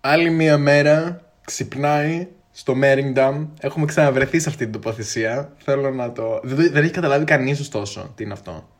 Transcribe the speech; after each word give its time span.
Άλλη 0.00 0.30
μία 0.30 0.58
μέρα 0.58 1.20
ξυπνάει 1.44 2.28
στο 2.50 2.74
Μέριγκνταμ. 2.74 3.48
Έχουμε 3.60 3.86
ξαναβρεθεί 3.86 4.40
σε 4.40 4.48
αυτή 4.48 4.64
την 4.64 4.72
τοποθεσία. 4.72 5.52
Θέλω 5.58 5.90
να 5.90 6.12
το. 6.12 6.40
Δεν, 6.42 6.72
δεν 6.72 6.82
έχει 6.82 6.92
καταλάβει 6.92 7.24
κανείς 7.24 7.60
ωστόσο 7.60 8.12
τι 8.14 8.24
είναι 8.24 8.32
αυτό. 8.32 8.71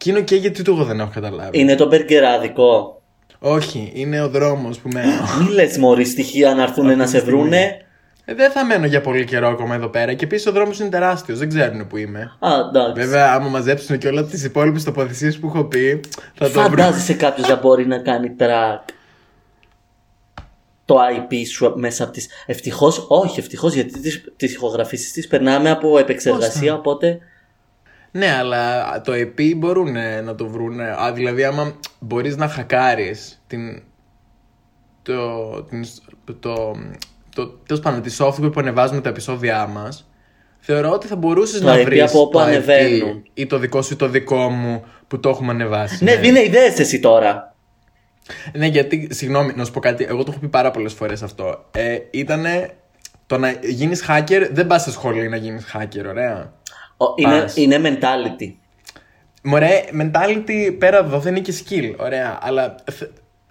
Και 0.00 0.10
είναι 0.10 0.20
και 0.20 0.36
γιατί 0.36 0.62
το 0.62 0.72
εγώ 0.72 0.84
δεν 0.84 1.00
έχω 1.00 1.10
καταλάβει. 1.14 1.58
Είναι 1.58 1.74
το 1.74 1.86
μπεργκεράδικο. 1.86 3.00
Όχι, 3.38 3.92
είναι 3.94 4.22
ο 4.22 4.28
δρόμος 4.28 4.78
που 4.78 4.88
μένω. 4.88 5.12
Μη 5.40 5.52
λες 5.52 5.78
μωρή 5.78 6.04
στοιχεία 6.04 6.54
να 6.54 6.62
έρθουν 6.62 6.96
να 6.96 7.06
σε 7.06 7.20
βρούνε. 7.20 7.84
Ε, 8.24 8.34
δεν 8.34 8.50
θα 8.50 8.64
μένω 8.64 8.86
για 8.86 9.00
πολύ 9.00 9.24
καιρό 9.24 9.48
ακόμα 9.48 9.74
εδώ 9.74 9.88
πέρα. 9.88 10.14
Και 10.14 10.24
επίσης 10.24 10.46
ο 10.46 10.52
δρόμος 10.52 10.78
είναι 10.78 10.88
τεράστιος. 10.88 11.38
Δεν 11.38 11.48
ξέρουν 11.48 11.86
που 11.86 11.96
είμαι. 11.96 12.20
Α, 12.38 12.50
εντάξει. 12.68 13.02
Βέβαια, 13.02 13.32
άμα 13.32 13.48
μαζέψουν 13.48 13.98
και 13.98 14.08
όλα 14.08 14.24
τις 14.24 14.44
υπόλοιπες 14.44 14.84
τοποθεσίες 14.84 15.38
που 15.38 15.46
έχω 15.46 15.64
πει, 15.64 16.00
θα 16.34 16.50
το 16.50 16.60
βρω. 16.60 16.62
Φαντάζεσαι 16.62 17.14
κάποιος 17.14 17.48
να 17.48 17.56
μπορεί 17.56 17.86
να 17.86 17.98
κάνει 17.98 18.36
track 18.38 18.92
το 20.84 20.96
IP 20.96 21.34
σου 21.46 21.72
μέσα 21.76 22.04
από 22.04 22.12
τις... 22.12 22.28
Ευτυχώς, 22.46 23.04
όχι 23.08 23.40
ευτυχώς 23.40 23.74
γιατί 23.74 24.00
τις, 24.00 24.32
τις 24.36 24.52
ηχογραφήσεις 24.52 25.12
τις 25.12 25.26
περνάμε 25.26 25.70
από 25.70 25.98
επεξεργασία 25.98 26.74
οπότε... 26.74 27.18
Ναι, 28.12 28.34
αλλά 28.38 29.00
το 29.00 29.12
EP 29.12 29.56
μπορούν 29.56 29.92
να 30.24 30.34
το 30.34 30.46
βρουν. 30.48 30.80
Α, 30.80 31.12
δηλαδή, 31.12 31.44
άμα 31.44 31.72
μπορείς 31.98 32.36
να 32.36 32.48
χακάρεις 32.48 33.42
την. 33.46 33.82
Το. 35.02 35.62
Την, 35.62 35.84
το. 36.40 36.76
το 37.34 37.46
τέλος 37.48 37.82
πάντων, 37.82 38.02
τη 38.02 38.16
software 38.18 38.52
που 38.52 38.60
ανεβάζουμε 38.60 39.00
τα 39.00 39.08
επεισόδια 39.08 39.66
μας, 39.66 40.10
θεωρώ 40.58 40.90
ότι 40.90 41.06
θα 41.06 41.16
μπορούσες 41.16 41.60
Το 41.60 41.66
να 41.66 41.80
IP 41.80 41.84
βρεις. 41.84 42.02
από 42.02 42.20
όπου 42.20 42.38
ανεβαίνουν. 42.38 43.22
Ή 43.34 43.46
το 43.46 43.58
δικό 43.58 43.82
σου 43.82 43.92
ή 43.92 43.96
το 43.96 44.08
δικό 44.08 44.48
μου 44.48 44.84
που 45.08 45.20
το 45.20 45.28
έχουμε 45.28 45.50
ανεβάσει. 45.52 46.04
Ναι, 46.04 46.16
δίνε 46.16 46.42
ιδέες 46.42 46.78
εσύ 46.78 47.00
τώρα. 47.00 47.54
Ναι, 48.52 48.66
γιατί, 48.66 49.08
συγγνώμη, 49.10 49.52
να 49.56 49.64
σου 49.64 49.72
πω 49.72 49.80
κάτι. 49.80 50.04
Εγώ 50.08 50.22
το 50.24 50.30
έχω 50.30 50.40
πει 50.40 50.48
πάρα 50.48 50.70
πολλές 50.70 50.92
φορές 50.92 51.22
αυτό. 51.22 51.64
Ε, 51.70 51.98
ήτανε 52.10 52.70
το 53.26 53.38
να 53.38 53.50
γίνεις 53.62 54.04
hacker, 54.08 54.48
δεν 54.52 54.66
πας 54.66 54.82
σε 54.82 54.90
σχολή 54.90 55.28
να 55.28 55.36
γίνεις 55.36 55.76
hacker, 55.76 56.04
ωραία. 56.08 56.52
Ο- 57.00 57.14
είναι, 57.16 57.40
Πας. 57.40 57.56
είναι 57.56 57.80
mentality. 57.84 58.52
Μωρέ, 59.42 59.80
mentality 60.00 60.74
πέρα 60.78 60.98
από 60.98 61.06
εδώ 61.08 61.18
δεν 61.18 61.34
είναι 61.36 61.44
και 61.44 61.54
skill, 61.64 61.94
ωραία. 61.98 62.38
Αλλά 62.42 62.74
θ- 62.92 63.10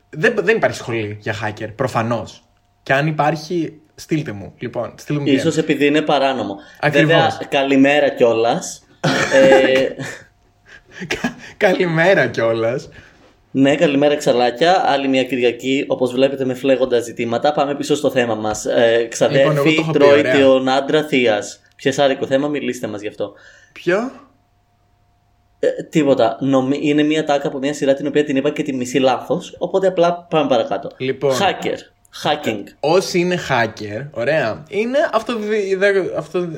δεν, 0.09 0.33
δεν 0.37 0.55
υπάρχει 0.55 0.77
σχολή 0.77 1.17
για 1.21 1.33
hacker, 1.43 1.67
προφανώς. 1.75 2.43
Και 2.83 2.93
αν 2.93 3.07
υπάρχει, 3.07 3.73
στείλτε 3.95 4.31
μου. 4.31 4.53
Λοιπόν, 4.59 4.93
στείλτε 4.97 5.21
μου. 5.21 5.27
DM. 5.27 5.31
Ίσως 5.33 5.57
επειδή 5.57 5.85
είναι 5.85 6.01
παράνομο. 6.01 6.55
Ακριβώς. 6.79 7.11
Βέβαια, 7.13 7.37
καλημέρα 7.49 8.09
κιόλας. 8.09 8.83
ε, 9.33 9.87
Κα- 11.07 11.35
Καλημέρα 11.57 12.27
κιόλας. 12.27 12.89
ναι, 13.51 13.75
καλημέρα 13.75 14.15
ξαλάκια. 14.15 14.83
Άλλη 14.85 15.07
μια 15.07 15.23
Κυριακή, 15.23 15.85
όπως 15.87 16.11
βλέπετε, 16.11 16.45
με 16.45 16.53
φλέγοντα 16.53 16.99
ζητήματα. 16.99 17.51
Πάμε 17.53 17.75
πίσω 17.75 17.95
στο 17.95 18.11
θέμα 18.11 18.35
μας. 18.35 18.65
Ε, 18.65 18.91
Λοιπόν, 18.91 19.09
ξαδέρφη 19.09 19.45
εγώ 19.47 19.53
το 19.63 19.69
έχω 19.81 19.91
πει, 19.91 19.99
τρώει 19.99 20.19
ωραία. 20.19 20.39
τον 20.39 20.69
άντρα 20.69 21.03
θεία. 21.03 21.43
Πιεσάρικο 21.81 22.25
θέμα, 22.25 22.47
μιλήστε 22.47 22.87
μας 22.87 23.01
γι' 23.01 23.07
αυτό. 23.07 23.33
Ποιο; 23.73 23.97
Ε, 25.59 25.67
τίποτα. 25.89 26.37
Νομι... 26.39 26.79
Είναι 26.81 27.03
μια 27.03 27.23
τάκα 27.25 27.47
από 27.47 27.57
μια 27.57 27.73
σειρά 27.73 27.93
την 27.93 28.07
οποία 28.07 28.23
την 28.23 28.35
είπα 28.35 28.49
και 28.49 28.63
τη 28.63 28.73
μισή 28.73 28.99
λάθος. 28.99 29.55
Οπότε 29.59 29.87
απλά 29.87 30.13
πάμε 30.29 30.49
παρακάτω. 30.49 30.91
Λοιπόν. 30.97 31.35
Hacker. 31.39 31.77
Hacking. 32.23 32.63
Όσοι 32.79 33.19
είναι 33.19 33.37
hacker, 33.49 34.07
ωραία, 34.11 34.63
είναι 34.69 34.97
αυτοδι... 35.13 35.75
δε- 35.75 36.17
αυτοδι... 36.17 36.57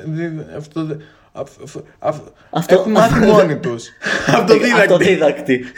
αυτοδι... 0.56 0.96
αυ- 1.32 1.62
αυ- 1.62 1.76
αυ- 1.98 2.28
Αυτό- 2.50 2.74
Έχουν 2.74 2.92
μάθει 2.92 3.26
μόνοι 3.32 3.56
τους. 3.58 3.88
Αυτοδίδακτοι. 4.26 4.80
Αυτοδίδακτη. 4.92 5.64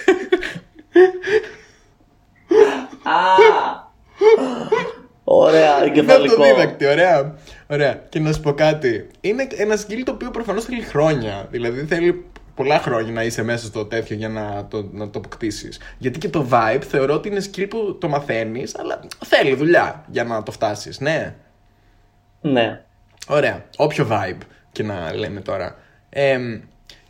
Ωραία, 5.25 5.77
Είναι 5.77 5.87
εγκεφαλικό. 5.87 6.43
αυτοδίδακτη, 6.43 6.87
ωραία. 6.87 7.35
Ωραία. 7.67 8.03
Και 8.09 8.21
να 8.21 8.33
σου 8.33 8.41
πω 8.41 8.53
κάτι. 8.53 9.07
Είναι 9.21 9.47
ένα 9.57 9.75
skill 9.77 10.03
το 10.05 10.13
οποίο 10.13 10.31
προφανώς 10.31 10.65
θέλει 10.65 10.83
χρόνια. 10.83 11.47
Δηλαδή 11.51 11.85
θέλει 11.85 12.25
πολλά 12.55 12.79
χρόνια 12.79 13.13
να 13.13 13.23
είσαι 13.23 13.43
μέσα 13.43 13.67
στο 13.67 13.85
τέτοιο 13.85 14.17
για 14.17 14.29
να 14.29 14.67
το, 14.71 14.89
να 14.93 15.11
το 15.11 15.19
αποκτήσεις. 15.19 15.81
Γιατί 15.99 16.19
και 16.19 16.29
το 16.29 16.47
vibe 16.51 16.83
θεωρώ 16.89 17.15
ότι 17.15 17.29
είναι 17.29 17.41
skill 17.53 17.67
που 17.71 17.99
το 18.01 18.09
μαθαίνεις, 18.09 18.79
αλλά 18.79 19.01
θέλει 19.25 19.55
δουλειά 19.55 20.05
για 20.11 20.25
να 20.25 20.43
το 20.43 20.53
φτάσεις. 20.53 21.01
Ναι. 21.01 21.35
Ναι. 22.41 22.81
Ωραία. 23.29 23.65
Όποιο 23.77 24.07
vibe 24.11 24.43
και 24.73 24.83
να 24.83 25.15
λέμε 25.15 25.41
τώρα. 25.41 25.77
Εμ, 26.11 26.61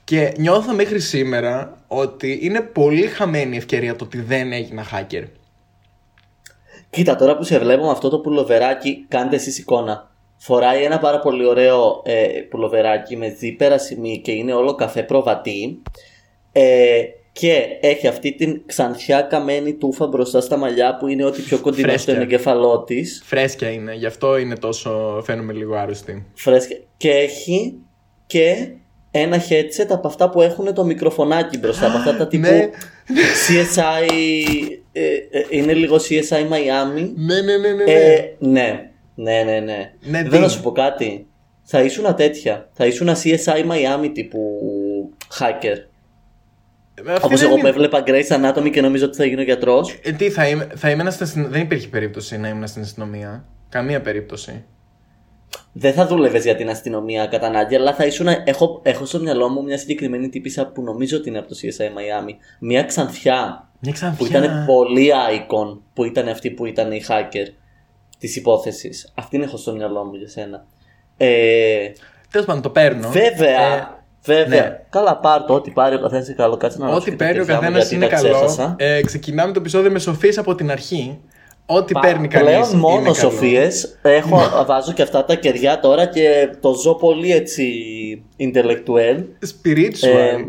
και 0.05 0.33
νιώθω 0.37 0.75
μέχρι 0.75 1.01
σήμερα 1.01 1.79
ότι 1.87 2.39
είναι 2.43 2.61
πολύ 2.61 3.07
χαμένη 3.07 3.55
η 3.55 3.59
ευκαιρία 3.59 3.97
το 3.97 4.05
ότι 4.05 4.21
δεν 4.21 4.53
έγινα 4.53 4.85
hacker. 4.93 5.25
Κοίτα, 6.95 7.17
τώρα 7.17 7.37
που 7.37 7.43
σε 7.45 7.59
βλέπω 7.59 7.85
με 7.85 7.91
αυτό 7.91 8.09
το 8.09 8.19
πουλοβεράκι, 8.19 9.05
κάντε 9.09 9.37
εσείς 9.37 9.59
εικόνα. 9.59 10.11
Φοράει 10.37 10.83
ένα 10.83 10.99
πάρα 10.99 11.19
πολύ 11.19 11.47
ωραίο 11.47 12.03
ε, 12.05 12.27
πουλοβεράκι 12.51 13.17
με 13.17 13.29
δίπερα 13.29 13.79
σημεί 13.79 14.21
και 14.25 14.33
είναι 14.33 14.53
όλο 14.53 14.75
καφέ 14.75 15.03
προβατή. 15.03 15.83
Ε, 16.53 17.03
και 17.33 17.63
έχει 17.81 18.07
αυτή 18.07 18.33
την 18.35 18.63
ξανθιά 18.67 19.21
καμένη 19.21 19.75
τούφα 19.75 20.07
μπροστά 20.07 20.41
στα 20.41 20.57
μαλλιά 20.57 20.97
που 20.97 21.07
είναι 21.09 21.25
ό,τι 21.25 21.43
πιο 21.43 21.59
κοντινό 21.59 21.89
Φρέσκια. 21.89 22.13
στον 22.13 22.25
εγκεφαλό 22.25 22.83
της. 22.83 23.23
Φρέσκια 23.27 23.69
είναι, 23.71 23.95
γι' 23.95 24.07
αυτό 24.07 24.37
είναι 24.37 24.57
τόσο. 24.57 25.23
φαίνομαι 25.25 25.53
λίγο 25.53 25.75
άρρωστη. 25.75 26.27
Φρέσκια. 26.35 26.77
Και 26.97 27.11
έχει 27.11 27.75
και 28.27 28.69
ένα 29.11 29.37
headset 29.49 29.87
από 29.89 30.07
αυτά 30.09 30.31
που 30.31 30.41
έχουν 30.41 30.75
το 30.75 30.85
μικροφωνάκι 30.85 31.59
μπροστά. 31.59 31.87
Από 31.87 31.97
αυτά 31.97 32.17
τα 32.17 32.27
τύπου 32.27 32.47
Ναι. 32.47 32.71
CSI. 33.49 34.79
Ε, 34.97 35.39
ε, 35.39 35.47
είναι 35.49 35.73
λίγο 35.75 35.97
CSI 35.97 36.49
Miami. 36.53 37.11
Ναι, 37.17 37.41
ναι, 37.41 37.57
ναι, 37.57 37.69
ναι. 37.73 37.85
ναι. 37.85 37.93
Ε, 37.93 38.35
ναι, 38.39 38.91
ναι, 39.15 39.43
ναι, 39.43 39.59
ναι. 39.61 39.93
Ναι, 40.01 40.23
Δεν 40.23 40.31
τι; 40.31 40.39
να 40.39 40.49
σου 40.49 40.63
πω 40.63 40.73
κάτι. 40.73 41.27
Θα 41.63 41.83
ήσουν 41.83 42.15
τέτοια. 42.15 42.69
Θα 42.73 42.87
ήσουν 42.87 43.09
CSI 43.09 43.65
Miami 43.71 44.11
τύπου 44.15 44.41
hacker. 45.39 45.77
Ε, 47.07 47.13
αυτή 47.13 47.25
Όπως 47.27 47.39
δεν 47.41 47.49
εγώ 47.49 47.55
που 47.55 47.59
είναι- 47.61 47.69
έβλεπα 47.69 48.03
Grace 48.07 48.29
Anatomy 48.29 48.71
και 48.71 48.81
νομίζω 48.81 49.05
ότι 49.05 49.17
θα 49.17 49.25
γίνω 49.25 49.43
γιατρός. 49.43 49.99
Ε, 50.03 50.13
τι, 50.13 50.31
θα, 50.31 50.49
είμαι, 50.49 50.69
θα 50.75 50.91
ήμουν 50.91 51.11
στην 51.11 51.25
αστυνομία. 51.25 51.53
Δεν 51.53 51.63
υπήρχε 51.63 51.89
περίπτωση 51.89 52.39
να 52.39 52.49
ήμουν 52.49 52.67
στην 52.67 52.83
αστυνομία. 52.83 53.45
Καμία 53.69 54.01
περίπτωση. 54.01 54.65
Δεν 55.73 55.93
θα 55.93 56.07
δούλευες 56.07 56.45
για 56.45 56.57
την 56.57 56.71
αστυνομία 56.71 57.27
κατά 57.27 57.47
ανάγκη, 57.47 57.75
αλλά 57.75 57.95
θα 57.95 58.05
ήσουν. 58.07 58.27
Έχω, 58.45 58.81
έχω 58.85 59.05
στο 59.05 59.19
μυαλό 59.21 59.49
μου 59.49 59.63
μια 59.63 59.79
συγκεκριμένη 59.79 60.29
τύπησα 60.29 60.67
που 60.67 60.83
νομίζω 60.83 61.17
ότι 61.17 61.29
είναι 61.29 61.39
από 61.39 61.49
το 61.49 61.55
CSI 61.63 61.83
Miami. 61.83 62.33
Μια 62.61 62.83
ξανθιά 62.83 63.69
Μια 63.81 63.93
ξανθιά. 63.93 64.19
που 64.19 64.33
ήταν 64.33 64.65
πολύ 64.67 65.11
icon, 65.39 65.79
που 65.95 66.05
ήταν 66.05 66.29
αυτή 66.29 66.51
που 66.51 66.67
ήταν 66.67 66.93
η 66.93 67.03
hacker 67.09 67.47
της 68.19 68.37
υπόθεσης. 68.37 69.13
Αυτήν 69.15 69.43
έχω 69.43 69.57
στο 69.57 69.73
μυαλό 69.75 70.05
μου 70.05 70.15
για 70.15 70.29
σένα. 70.29 70.65
Ε, 71.17 71.93
Τέλος 72.31 72.47
πάντων, 72.47 72.63
το 72.63 72.71
παίρνω. 72.71 73.09
Βέβαια. 73.09 73.77
Ε, 73.77 73.89
βέβαια. 74.25 74.63
ναι. 74.63 74.81
Καλά, 74.91 75.17
πάρ 75.17 75.43
το. 75.45 75.55
Ό,τι 75.55 75.71
πάρει 75.71 75.95
ο 75.95 76.01
καθένας 76.01 76.27
είναι 76.27 76.37
καλό. 76.37 76.57
Κάτσε 76.57 76.79
να 76.79 76.85
Ό,τι 76.85 76.93
ανάψω 76.93 77.11
και 77.11 77.17
τα 77.17 77.25
παίρνει 77.25 77.41
ο 77.41 77.45
κεριά 77.45 77.55
μου, 77.57 77.61
καθένας 77.61 77.91
γιατί 77.91 77.95
είναι 78.05 78.07
τα 78.07 78.15
καλό. 78.17 78.35
ξέχασα. 78.35 78.75
Ε, 78.79 79.03
ξεκινάμε 79.03 79.53
το 79.53 79.61
επεισόδιο 79.61 79.91
με 79.91 79.99
σοφίες 79.99 80.39
από 80.39 80.55
την 80.55 80.71
αρχή. 80.71 81.21
Ό,τι 81.67 81.93
Πα- 81.93 82.01
παίρνει 82.01 82.29
κανείς. 82.29 82.49
Πλέον 82.49 82.77
μόνο 82.77 83.13
σοφίες. 83.15 83.99
Έχω, 84.03 84.39
βάζω 84.67 84.93
και 84.93 85.03
αυτά 85.03 85.25
τα 85.25 85.35
κεριά 85.35 85.81
τώρα 85.81 86.07
και 86.07 86.57
το 86.61 86.75
ζω 86.75 86.95
πολύ 86.95 87.33
έτσι 87.33 87.65
intellectual. 88.39 89.25
Spiritual. 89.41 90.09
Ε, 90.09 90.45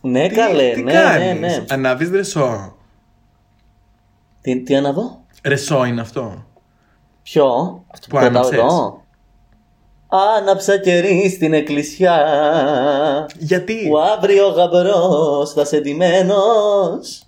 ναι, 0.00 0.28
τι, 0.28 0.34
καλέ, 0.34 0.72
τι 0.74 0.82
ναι, 0.82 0.92
κάνεις; 0.92 1.40
ναι, 1.40 1.46
ναι. 1.46 1.64
Ανάβεις 1.68 2.10
ρεσό. 2.10 2.76
Τι, 4.40 4.62
τι 4.62 4.76
αναβώ, 4.76 5.20
Ρεσό 5.44 5.84
είναι 5.84 6.00
αυτό. 6.00 6.44
Ποιο, 7.22 7.44
αυτό 7.94 8.06
που 8.08 8.16
πετάω 8.16 8.28
άναψες. 8.28 8.58
εδώ. 8.58 9.00
Άναψα 10.38 10.78
κερί 10.78 11.30
στην 11.30 11.52
εκκλησιά 11.52 12.16
Γιατί; 13.38 13.86
που 13.88 13.98
αύριο 13.98 14.48
γαμπρός 14.48 15.52
θα 15.52 15.64
σε 15.64 15.80
ντυμένος. 15.80 17.22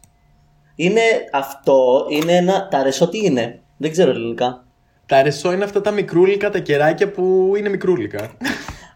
Είναι 0.74 1.00
αυτό, 1.32 2.06
είναι 2.08 2.32
ένα, 2.32 2.68
τα 2.68 2.82
ρεσό 2.82 3.08
τι 3.08 3.18
είναι, 3.24 3.60
δεν 3.76 3.90
ξέρω 3.90 4.10
ελληνικά. 4.10 4.64
Τα 5.06 5.22
ρεσό 5.22 5.52
είναι 5.52 5.64
αυτά 5.64 5.80
τα 5.80 5.90
μικρούλικα, 5.90 6.50
τα 6.50 6.58
κεράκια 6.58 7.10
που 7.10 7.52
είναι 7.56 7.68
μικρούλικα. 7.68 8.30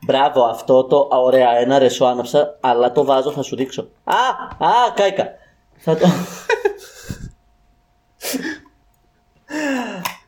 Μπράβο, 0.06 0.44
αυτό 0.44 0.84
το 0.84 1.08
α, 1.14 1.18
ωραία, 1.18 1.58
ένα 1.58 1.78
ρεσό 1.78 2.04
άναψα, 2.04 2.58
αλλά 2.60 2.92
το 2.92 3.04
βάζω, 3.04 3.30
θα 3.30 3.42
σου 3.42 3.56
δείξω. 3.56 3.88
Α, 4.04 4.14
α, 4.66 4.92
κάηκα. 4.94 5.28
Θα 5.76 5.96
το... 5.96 6.06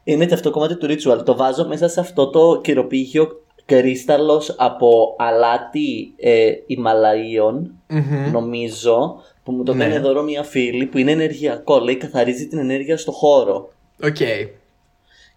Είναι 0.04 0.26
και 0.26 0.34
αυτό 0.34 0.50
κομμάτι 0.50 0.76
του 0.76 0.86
ritual. 0.86 1.24
Το 1.24 1.36
βάζω 1.36 1.66
μέσα 1.66 1.88
σε 1.88 2.00
αυτό 2.00 2.30
το 2.30 2.60
κυροπήγιο 2.60 3.44
κρίσταλος 3.64 4.54
από 4.58 5.16
αλάτι 5.18 6.14
ε, 6.16 6.50
Ιμαλαίων, 6.66 7.74
Μμμ. 7.88 8.30
νομίζω, 8.32 9.22
που 9.42 9.52
μου 9.52 9.62
το 9.62 9.74
Ναι. 9.74 9.84
κάνει 9.88 9.98
δώρο 9.98 10.22
μια 10.22 10.42
φίλη 10.42 10.86
που 10.86 10.98
είναι 10.98 11.10
ενεργειακό. 11.10 11.78
Λέει 11.78 11.96
καθαρίζει 11.96 12.46
την 12.46 12.58
ενέργεια 12.58 12.96
στο 12.96 13.12
χώρο. 13.12 13.72
Οκ. 14.02 14.16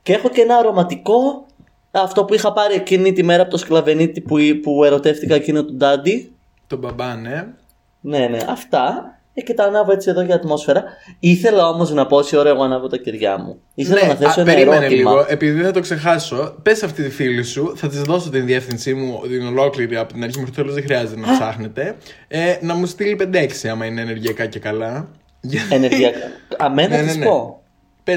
Και 0.01 0.13
έχω 0.13 0.29
και 0.29 0.41
ένα 0.41 0.55
αρωματικό, 0.55 1.45
αυτό 1.91 2.25
που 2.25 2.33
είχα 2.33 2.53
πάρει 2.53 2.73
εκείνη 2.75 3.13
τη 3.13 3.23
μέρα 3.23 3.41
από 3.41 3.51
το 3.51 3.57
Σκλαβενίτη 3.57 4.21
που, 4.21 4.37
που 4.61 4.83
ερωτεύτηκα 4.83 5.35
εκείνο 5.35 5.65
τον 5.65 5.75
Ντάντι. 5.75 6.31
Τον 6.67 6.79
μπαμπά, 6.79 7.15
ναι. 7.15 7.47
Ναι, 8.01 8.27
ναι, 8.27 8.39
αυτά. 8.49 9.12
Ε, 9.35 9.41
και 9.41 9.53
τα 9.53 9.63
ανάβω 9.63 9.91
έτσι 9.91 10.09
εδώ 10.09 10.21
για 10.21 10.35
ατμόσφαιρα. 10.35 10.83
Ήθελα 11.19 11.67
όμως 11.67 11.91
να 11.91 12.05
πω 12.05 12.17
όση 12.17 12.37
ώρα 12.37 12.49
εγώ 12.49 12.63
ανάβω 12.63 12.87
τα 12.87 12.97
κεριά 12.97 13.37
μου. 13.37 13.59
Ήθελα 13.73 14.01
ναι, 14.01 14.07
να 14.07 14.15
θέσω 14.15 14.39
α, 14.39 14.43
ένα 14.43 14.53
περίμενε 14.53 14.85
ερώτημα. 14.85 15.11
λίγο, 15.11 15.25
επειδή 15.29 15.61
θα 15.61 15.71
το 15.71 15.79
ξεχάσω, 15.79 16.55
πες 16.61 16.83
αυτή 16.83 17.03
τη 17.03 17.09
φίλη 17.09 17.43
σου, 17.43 17.73
θα 17.75 17.87
της 17.87 18.01
δώσω 18.01 18.29
την 18.29 18.45
διεύθυνσή 18.45 18.93
μου 18.93 19.19
την 19.27 19.45
ολόκληρη 19.47 19.95
από 19.97 20.13
την 20.13 20.23
αρχή 20.23 20.37
μέχρι 20.39 20.51
το 20.55 20.61
τέλος, 20.61 20.73
δεν 20.75 20.83
χρειάζεται 20.83 21.19
να 21.19 21.31
ψάχνετε. 21.31 21.95
Ε, 22.27 22.57
να 22.61 22.73
μου 22.75 22.85
στείλει 22.85 23.15
5-6 23.33 23.67
άμα 23.71 23.85
είναι 23.85 24.01
ενεργειακά 24.01 24.45
και 24.45 24.59
καλά. 24.59 25.07
Γιατί- 25.41 25.75
Ενεργειακά. 25.75 26.17
Αμένα 26.57 26.87
Ναι, 26.89 26.95
να 26.95 27.01
ναι, 27.01 27.07
της 27.07 27.17
ναι. 27.17 27.25
πω. 27.25 27.61
5-6. 28.03 28.09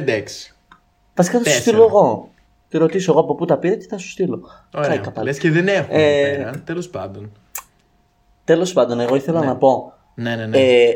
Βασικά 1.14 1.38
θα 1.38 1.44
σου 1.44 1.44
Τέσσερα. 1.44 1.60
στείλω 1.60 1.82
εγώ. 1.84 2.30
Τη 2.68 2.78
ρωτήσω 2.78 3.10
εγώ 3.12 3.20
από 3.20 3.34
πού 3.34 3.44
τα 3.44 3.56
πήρε 3.58 3.74
και 3.74 3.86
θα 3.90 3.98
σου 3.98 4.08
στείλω. 4.08 4.40
Ωραία. 4.74 4.88
Κάηκα 4.88 5.10
πάλι. 5.10 5.26
Λες 5.26 5.38
και 5.38 5.50
δεν 5.50 5.68
έχουμε 5.68 6.02
Ε, 6.02 6.20
εδώ 6.30 6.36
πέρα. 6.42 6.62
Τέλος 6.64 6.88
πάντων. 6.88 7.32
Τέλος 8.44 8.72
πάντων, 8.72 9.00
εγώ 9.00 9.14
ήθελα 9.16 9.44
να 9.44 9.56
πω. 9.56 9.92
Ναι, 10.16 10.36
ναι, 10.36 10.46
ναι. 10.46 10.58
Ε, 10.58 10.92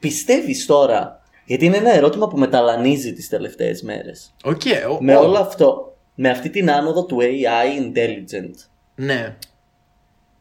Πιστεύεις 0.00 0.66
τώρα, 0.66 1.22
γιατί 1.46 1.64
είναι 1.64 1.76
ένα 1.76 1.94
ερώτημα 1.94 2.28
που 2.28 2.38
με 2.38 2.51
ταλανίζει 2.51 3.12
τις 3.12 3.28
τελευταίες 3.28 3.82
μέρες. 3.82 4.34
Οκ. 4.44 4.60
ο- 4.90 5.02
Με 5.02 5.16
ο- 5.16 5.20
όλο 5.20 5.38
αυτό, 5.38 5.96
με 6.14 6.28
αυτή 6.28 6.50
την 6.50 6.70
άνοδο 6.70 7.04
του 7.04 7.18
AI 7.20 7.80
intelligent, 7.82 8.54
Ναι. 8.94 9.36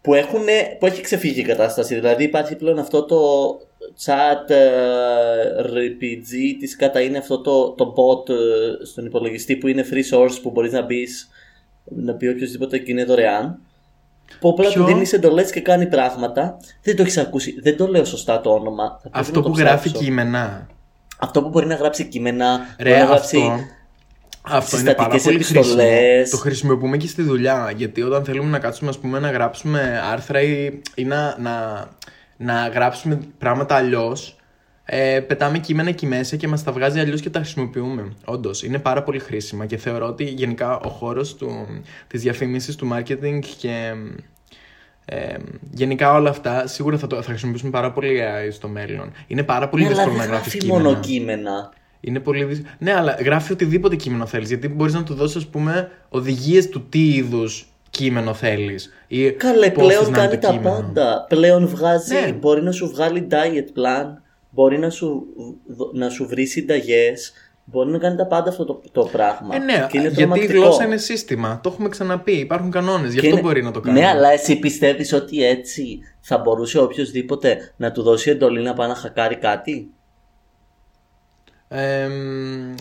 που, 0.01 0.13
έχουν, 0.13 0.43
που 0.79 0.85
έχει 0.85 1.01
ξεφύγει 1.01 1.39
η 1.39 1.43
κατάσταση. 1.43 1.93
Δηλαδή 1.95 2.23
υπάρχει 2.23 2.55
πλέον 2.55 2.79
αυτό 2.79 3.03
το 3.05 3.19
chat 4.05 4.49
ε, 4.49 5.61
RPG 5.61 6.55
της 6.59 6.75
κατά 6.75 7.01
είναι 7.01 7.17
αυτό 7.17 7.41
το, 7.41 7.69
το 7.71 7.93
bot 7.97 8.29
ε, 8.29 8.35
στον 8.85 9.05
υπολογιστή 9.05 9.55
που 9.55 9.67
είναι 9.67 9.85
free 9.91 10.15
source 10.17 10.37
που 10.41 10.49
μπορείς 10.51 10.71
να 10.71 10.81
μπεις 10.81 11.29
να 11.83 12.13
πει 12.13 12.27
οποιοδήποτε 12.27 12.77
και 12.77 12.91
είναι 12.91 13.03
δωρεάν. 13.05 13.59
Που 14.39 14.49
απλά 14.49 14.69
Ποιο; 14.69 14.81
του 14.81 14.87
δίνει 14.87 15.09
εντολέ 15.11 15.43
και 15.43 15.61
κάνει 15.61 15.85
πράγματα. 15.87 16.57
Δεν 16.83 16.95
το 16.95 17.01
έχεις 17.01 17.17
ακούσει. 17.17 17.59
Δεν 17.61 17.77
το 17.77 17.87
λέω 17.87 18.05
σωστά 18.05 18.41
το 18.41 18.49
όνομα. 18.53 18.83
Θα 18.89 18.97
πρέπει 19.09 19.17
Αυτό 19.19 19.39
να 19.39 19.43
το 19.45 19.49
που 19.51 19.57
γράφει 19.57 19.87
ψάξω. 19.89 20.03
κείμενα. 20.05 20.67
Αυτό 21.19 21.41
που 21.43 21.49
μπορεί 21.49 21.65
να 21.65 21.75
γράψει 21.75 22.05
κείμενα. 22.05 22.57
μπορεί 22.77 22.89
Ρε, 22.89 22.97
να 22.99 23.05
γράψει. 23.05 23.37
αυτό. 23.37 23.59
Αυτό 24.41 24.77
είναι 24.79 24.93
πάρα 24.93 25.17
συστατικές 25.17 25.23
πολύ 25.23 25.35
χρήσιμο. 25.35 25.59
επιστολές. 25.59 26.29
Το 26.29 26.37
χρησιμοποιούμε 26.37 26.97
και 26.97 27.07
στη 27.07 27.21
δουλειά. 27.21 27.73
Γιατί 27.75 28.01
όταν 28.01 28.23
θέλουμε 28.23 28.49
να 28.49 28.59
κάτσουμε 28.59 28.89
ας 28.89 28.97
πούμε, 28.99 29.19
να 29.19 29.31
γράψουμε 29.31 30.01
άρθρα 30.11 30.41
ή, 30.41 30.81
ή 30.95 31.03
να, 31.03 31.35
να, 31.39 31.85
να 32.37 32.67
γράψουμε 32.67 33.19
πράγματα 33.37 33.75
αλλιώς, 33.75 34.35
ε, 34.85 35.19
πετάμε 35.19 35.57
κείμενα 35.59 35.89
εκεί 35.89 36.05
μέσα 36.05 36.35
και 36.35 36.47
μας 36.47 36.63
τα 36.63 36.71
βγάζει 36.71 36.99
αλλιώς 36.99 37.21
και 37.21 37.29
τα 37.29 37.39
χρησιμοποιούμε. 37.39 38.13
Όντως, 38.25 38.63
είναι 38.63 38.79
πάρα 38.79 39.03
πολύ 39.03 39.19
χρήσιμα 39.19 39.65
και 39.65 39.77
θεωρώ 39.77 40.07
ότι 40.07 40.23
γενικά 40.23 40.79
ο 40.79 40.89
χώρος 40.89 41.37
της 42.07 42.21
διαφήμισης, 42.21 42.75
του 42.75 42.89
marketing 42.93 43.39
και 43.57 43.93
ε, 45.05 45.35
γενικά 45.71 46.13
όλα 46.13 46.29
αυτά 46.29 46.67
σίγουρα 46.67 46.97
θα, 46.97 47.07
το, 47.07 47.15
θα 47.15 47.29
χρησιμοποιήσουμε 47.29 47.71
πάρα 47.71 47.91
πολύ 47.91 48.19
AI 48.21 48.51
στο 48.51 48.67
μέλλον. 48.67 49.11
Είναι 49.27 49.43
πάρα 49.43 49.69
πολύ 49.69 49.83
Ναι, 49.83 49.87
αλλά 49.89 49.95
δύσκολο 49.97 50.17
δεν 50.17 50.27
να 50.27 50.33
γράφει 50.33 50.49
γράφεις 50.49 50.61
κείμενα. 50.69 50.83
μόνο 50.89 50.99
κείμενα. 50.99 51.73
Είναι 51.99 52.19
πολύ 52.19 52.43
δύσκολο. 52.43 52.69
Ναι, 52.79 52.93
αλλά 52.93 53.11
γράφει 53.23 53.51
οτιδήποτε 53.51 53.95
κείμενο 53.95 54.25
θέλεις. 54.25 54.47
Γιατί 54.47 54.67
μπορείς 54.67 54.93
να 54.93 55.03
του 55.03 55.13
δώσεις, 55.13 55.35
ας 55.35 55.47
πούμε, 55.47 55.91
οδηγίες 56.09 56.69
του 56.69 56.85
τι 56.89 57.13
είδους 57.13 57.67
κείμενο 57.89 58.33
θέλεις. 58.33 58.93
Καλέ, 59.37 59.69
πλέον 59.71 60.11
κάνει 60.11 60.37
τα 60.37 60.59
πάντα. 60.63 61.25
Πλέον 61.29 61.67
βγάζει, 61.67 62.13
Ναι. 62.13 62.31
μπορεί 62.31 62.63
να 62.63 62.71
σου 62.71 62.87
βγάλει 62.87 63.27
diet 63.31 63.79
plan, 63.79 64.05
μπορεί 64.55 64.77
να 64.79 64.89
σου, 64.89 65.25
να 65.93 66.09
σου 66.09 66.27
βρει 66.27 66.45
συνταγές, 66.45 67.33
μπορεί 67.65 67.91
να 67.91 67.97
κάνει 67.97 68.15
τα 68.15 68.27
πάντα 68.27 68.49
αυτό 68.49 68.65
το, 68.65 68.81
το 68.91 69.03
πράγμα. 69.11 69.55
Ε, 69.55 69.59
ναι, 69.59 69.87
και 69.89 69.97
είναι 69.97 70.07
γιατί 70.07 70.11
η 70.21 70.25
τρομακτικό. 70.25 70.59
γλώσσα 70.61 70.85
είναι 70.85 70.97
σύστημα. 70.97 71.59
Το 71.63 71.69
έχουμε 71.73 71.89
ξαναπεί. 71.89 72.31
Υπάρχουν 72.31 72.71
κανόνες. 72.71 73.13
Γι' 73.13 73.19
Και 73.19 73.25
αυτό 73.27 73.29
είναι- 73.39 73.41
μπορεί 73.47 73.63
να 73.63 73.71
το 73.71 73.79
κάνει. 73.79 73.99
Ναι, 73.99 74.07
αλλά 74.07 74.29
εσύ 74.31 74.59
πιστεύεις 74.59 75.13
ότι 75.13 75.45
έτσι 75.45 75.99
θα 76.19 76.37
μπορούσε 76.37 76.79
οποιοδήποτε 76.79 77.73
να 77.77 77.91
του 77.91 78.01
δώσει 78.01 78.29
εντολή 78.29 78.61
να 78.61 78.73
πάει 78.73 78.87
να 78.87 78.95
χακάρει 78.95 79.35
κάτι; 79.35 79.89
Ε, 81.67 82.07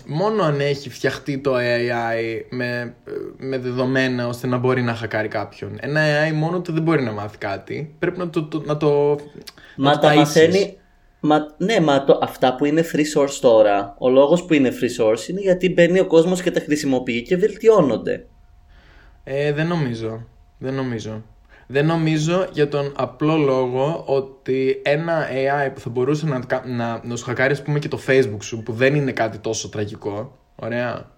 μόνο 0.06 0.42
αν 0.42 0.60
έχει 0.60 0.90
φτιαχτεί 0.90 1.38
το 1.38 1.54
AI 1.56 2.40
με, 2.50 2.94
με 3.38 3.58
δεδομένα 3.58 4.26
ώστε 4.26 4.46
να 4.46 4.56
μπορεί 4.56 4.82
να 4.82 4.94
χακάρει 4.94 5.28
κάποιον. 5.28 5.76
Ένα 5.80 6.00
AI 6.28 6.32
μόνο 6.34 6.60
του 6.60 6.72
δεν 6.72 6.82
μπορεί 6.82 7.02
να 7.02 7.12
μάθει 7.12 7.38
κάτι. 7.38 7.94
Πρέπει 7.98 8.18
να 8.18 8.30
το, 8.30 8.44
το- 8.44 8.62
να 8.64 8.76
το. 8.76 9.08
να 9.76 9.88
Μα 9.88 9.92
το 9.92 9.98
τα 10.00 10.12
ταΐσεις. 10.12 10.16
μαθαίνει. 10.16 10.78
Μα, 11.26 11.54
ναι, 11.56 11.80
μα 11.80 12.04
το, 12.04 12.18
αυτά 12.22 12.54
που 12.56 12.64
είναι 12.64 12.84
free 12.92 13.20
source 13.20 13.38
τώρα, 13.40 13.96
ο 13.98 14.08
λόγος 14.08 14.44
που 14.44 14.54
είναι 14.54 14.70
free 14.80 15.02
source 15.04 15.28
είναι 15.28 15.40
γιατί 15.40 15.72
μπαίνει 15.72 16.00
ο 16.00 16.06
κόσμος 16.06 16.42
και 16.42 16.50
τα 16.50 16.60
χρησιμοποιεί 16.60 17.22
και 17.22 17.36
βελτιώνονται. 17.36 18.26
Ε, 19.24 19.52
δεν 19.52 19.66
νομίζω. 19.66 20.26
Δεν 20.58 20.74
νομίζω. 20.74 21.22
Δεν 21.66 21.86
νομίζω 21.86 22.48
για 22.52 22.68
τον 22.68 22.92
απλό 22.96 23.36
λόγο 23.36 24.02
ότι 24.06 24.80
ένα 24.84 25.28
AI 25.28 25.70
που 25.74 25.80
θα 25.80 25.90
μπορούσε 25.90 26.26
να, 26.26 26.40
κα- 26.40 26.64
να, 26.66 27.00
να 27.04 27.16
σου 27.16 27.24
χακάρει, 27.24 27.52
ας 27.52 27.62
πούμε, 27.62 27.78
και 27.78 27.88
το 27.88 27.98
Facebook 28.06 28.42
σου, 28.42 28.62
που 28.62 28.72
δεν 28.72 28.94
είναι 28.94 29.12
κάτι 29.12 29.38
τόσο 29.38 29.68
τραγικό. 29.68 30.38
Ωραία. 30.54 31.10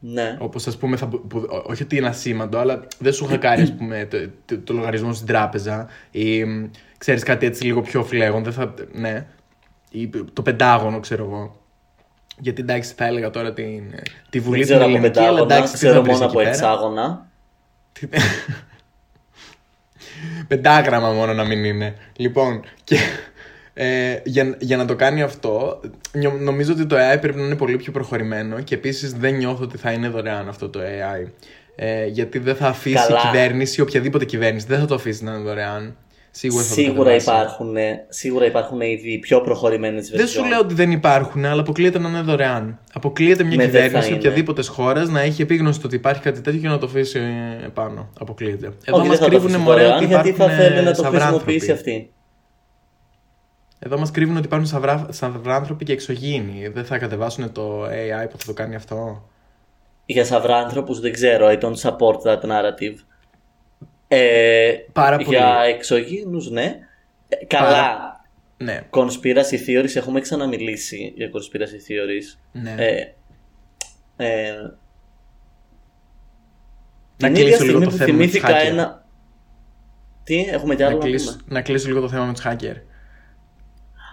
Ναι. 0.00 0.36
Όπως 0.40 0.66
ας 0.66 0.76
πούμε, 0.76 0.96
θα, 0.96 1.06
μπο- 1.06 1.18
που, 1.18 1.38
ό- 1.50 1.62
όχι 1.66 1.82
ότι 1.82 1.96
είναι 1.96 2.08
ασήμαντο, 2.08 2.58
αλλά 2.58 2.86
δεν 2.98 3.12
σου 3.12 3.26
χακάρει, 3.26 3.62
ας 3.62 3.72
πούμε, 3.74 4.06
το, 4.10 4.16
το, 4.44 4.58
το 4.58 4.72
λογαριασμό 4.72 5.12
στην 5.12 5.26
τράπεζα 5.26 5.88
ή 6.10 6.44
μ, 6.44 6.70
ξέρεις 6.98 7.22
κάτι 7.22 7.46
έτσι 7.46 7.64
λίγο 7.64 7.80
πιο 7.82 8.04
φλέγον. 8.04 8.42
Δεν 8.44 8.52
θα, 8.52 8.74
ναι. 8.92 9.26
Ή 9.90 10.10
το 10.32 10.42
πεντάγωνο, 10.42 11.00
ξέρω 11.00 11.24
εγώ. 11.24 11.60
Γιατί 12.40 12.60
εντάξει, 12.62 12.92
θα 12.96 13.04
έλεγα 13.06 13.30
τώρα 13.30 13.52
την, 13.52 13.82
τη 14.30 14.40
Βουλή 14.40 14.56
Δεν 14.64 14.66
ξέρω 14.66 14.84
την 14.84 14.88
από 14.88 14.96
ελληνική, 14.98 15.18
αλλά 15.18 15.28
πεντάγωνα, 15.28 15.54
εντάξει, 15.54 15.72
τι 15.72 15.78
θα 15.78 15.86
ξέρω 15.86 16.02
βρεις 16.02 16.12
μόνο 16.18 16.24
εκεί 16.24 16.34
από 16.34 16.38
πέρα. 16.42 16.48
εξάγωνα. 16.50 17.26
Τι- 17.92 18.08
Πεντάγραμμα 20.48 21.12
μόνο 21.12 21.32
να 21.32 21.44
μην 21.44 21.64
είναι. 21.64 21.94
Λοιπόν, 22.16 22.62
και, 22.84 22.96
ε, 23.80 24.20
για, 24.24 24.56
για 24.60 24.76
να 24.76 24.84
το 24.84 24.94
κάνει 24.96 25.22
αυτό, 25.22 25.80
νιω- 26.12 26.38
νομίζω 26.40 26.72
ότι 26.72 26.86
το 26.86 26.96
AI 26.96 27.20
πρέπει 27.20 27.38
να 27.38 27.44
είναι 27.44 27.56
πολύ 27.56 27.76
πιο 27.76 27.92
προχωρημένο 27.92 28.60
και 28.60 28.74
επίσης 28.74 29.12
δεν 29.12 29.34
νιώθω 29.34 29.62
ότι 29.64 29.76
θα 29.76 29.90
είναι 29.92 30.08
δωρεάν 30.08 30.48
αυτό 30.48 30.68
το 30.68 30.80
AI. 30.80 31.30
Ε, 31.76 32.06
γιατί 32.06 32.38
δεν 32.38 32.54
θα 32.54 32.66
αφήσει 32.68 33.06
Καλά. 33.06 33.18
η 33.18 33.26
κυβέρνηση, 33.30 33.80
οποιαδήποτε 33.80 34.24
κυβέρνηση, 34.24 34.66
δεν 34.68 34.78
θα 34.78 34.84
το 34.86 34.94
αφήσει 34.94 35.24
να 35.24 35.32
είναι 35.32 35.42
δωρεάν. 35.42 35.96
Σίγουρα 36.30 36.62
θα 36.62 36.68
το 36.68 36.74
Σίγουρα 36.80 37.10
κατεβάσει. 37.12 37.30
υπάρχουν, 37.30 37.74
σίγουρα 38.08 38.46
υπάρχουν 38.46 38.80
ήδη 38.80 39.18
πιο 39.18 39.40
προχωρημένες 39.40 40.10
Δεν 40.10 40.26
σου 40.26 40.44
λέω 40.44 40.58
ότι 40.58 40.74
δεν 40.74 40.90
υπάρχουν, 40.90 41.44
αλλά 41.44 41.60
αποκλείεται 41.60 41.98
να 41.98 42.08
είναι 42.08 42.20
δωρεάν. 42.20 42.78
Αποκλείεται 42.92 43.44
μια 43.44 43.56
Ναι, 43.56 43.62
δεν 43.62 43.72
θα 43.72 43.78
κυβέρνηση 43.86 44.08
είναι. 44.08 44.18
οποιαδήποτε 44.18 44.62
χώρας 44.64 45.08
να 45.08 45.20
έχει 45.20 45.42
επίγνωση 45.42 45.80
το 45.80 45.86
ότι 45.86 45.96
υπάρχει 45.96 46.22
κάτι 46.22 46.40
τέτοιο 46.40 46.60
και 46.60 46.68
να 46.68 46.78
το 46.78 46.86
αφήσει 46.86 47.18
ε, 47.18 47.66
πάνω. 47.74 48.12
Αποκλείεται. 48.20 48.66
Εδώ 48.84 48.98
Όχι, 48.98 49.08
μας 49.08 49.18
δεν 49.18 49.18
θα 49.18 49.24
το 49.24 49.30
κρύβουν 49.30 49.48
αφήσει 49.50 49.62
μωρέ 49.62 49.80
δωρεάν, 49.82 49.96
ότι 49.96 50.06
γιατί 50.06 50.28
υπάρχουν 50.28 50.56
θα 50.56 50.62
θέλει 50.62 50.74
να 50.84 50.90
ε, 50.90 50.92
το 50.92 51.02
σαυράνθρωποι. 51.02 51.42
χρησιμοποιήσει 51.44 51.70
αυτή. 51.70 52.10
Εδώ 53.78 53.98
μας 53.98 54.10
κρύβουν 54.10 54.36
ότι 54.36 54.46
υπάρχουν 54.46 54.68
σαυρά, 54.68 55.06
σαυράνθρωποι 55.10 55.84
και 55.84 55.92
εξωγήινοι. 55.92 56.68
Δεν 56.68 56.84
θα 56.84 56.98
κατεβάσουν 56.98 57.52
το 57.52 57.84
AI 57.84 58.26
που 58.30 58.38
θα 58.38 58.44
το 58.46 58.52
κάνει 58.52 58.74
αυτό; 58.74 59.28
Για 60.06 60.24
σαυράνθρωπους 60.24 61.00
δεν 61.00 61.12
ξέρω, 61.12 61.46
I 61.48 61.58
don't 61.60 61.74
support 61.76 62.20
that 62.24 62.40
narrative. 62.40 62.94
Ε, 64.08 64.72
Πάρα 64.92 65.16
πολύ. 65.16 65.28
Για 65.28 65.60
εξωγήινους, 65.68 66.50
ναι. 66.50 66.78
Ε, 67.28 67.44
καλά. 67.44 67.70
Πάρα- 67.70 68.24
Ναι, 68.56 68.80
Conspiracy 68.90 69.58
theories, 69.68 69.94
έχουμε 69.96 70.20
ξαναμιλήσει 70.20 71.12
για 71.16 71.30
conspiracy 71.32 71.90
theories. 71.90 72.38
ναι. 72.52 72.74
Ε, 72.78 73.12
ε, 74.16 74.52
να 77.20 77.26
την 77.32 77.36
ίδια 77.36 77.56
κλείσω 77.56 77.64
λίγο 77.64 77.78
στιγμή 77.78 77.84
το 77.84 77.90
που 77.90 77.96
θέμα 77.96 78.16
με 78.16 78.24
τους 78.24 78.32
θυμήθηκα 78.32 78.48
hacker. 78.62 78.66
ένα... 78.70 79.06
Τι, 80.24 80.38
έχουμε 80.50 80.74
κι 80.74 80.82
άλλο 80.82 80.96
Να 80.96 80.98
να, 80.98 81.08
κλείσω, 81.08 81.30
πούμε; 81.30 81.42
να 81.46 81.62
κλείσω 81.62 81.88
λίγο 81.88 82.00
το 82.00 82.08
θέμα 82.08 82.24
με 82.24 82.32
τους 82.32 82.44
hacker. 82.46 82.74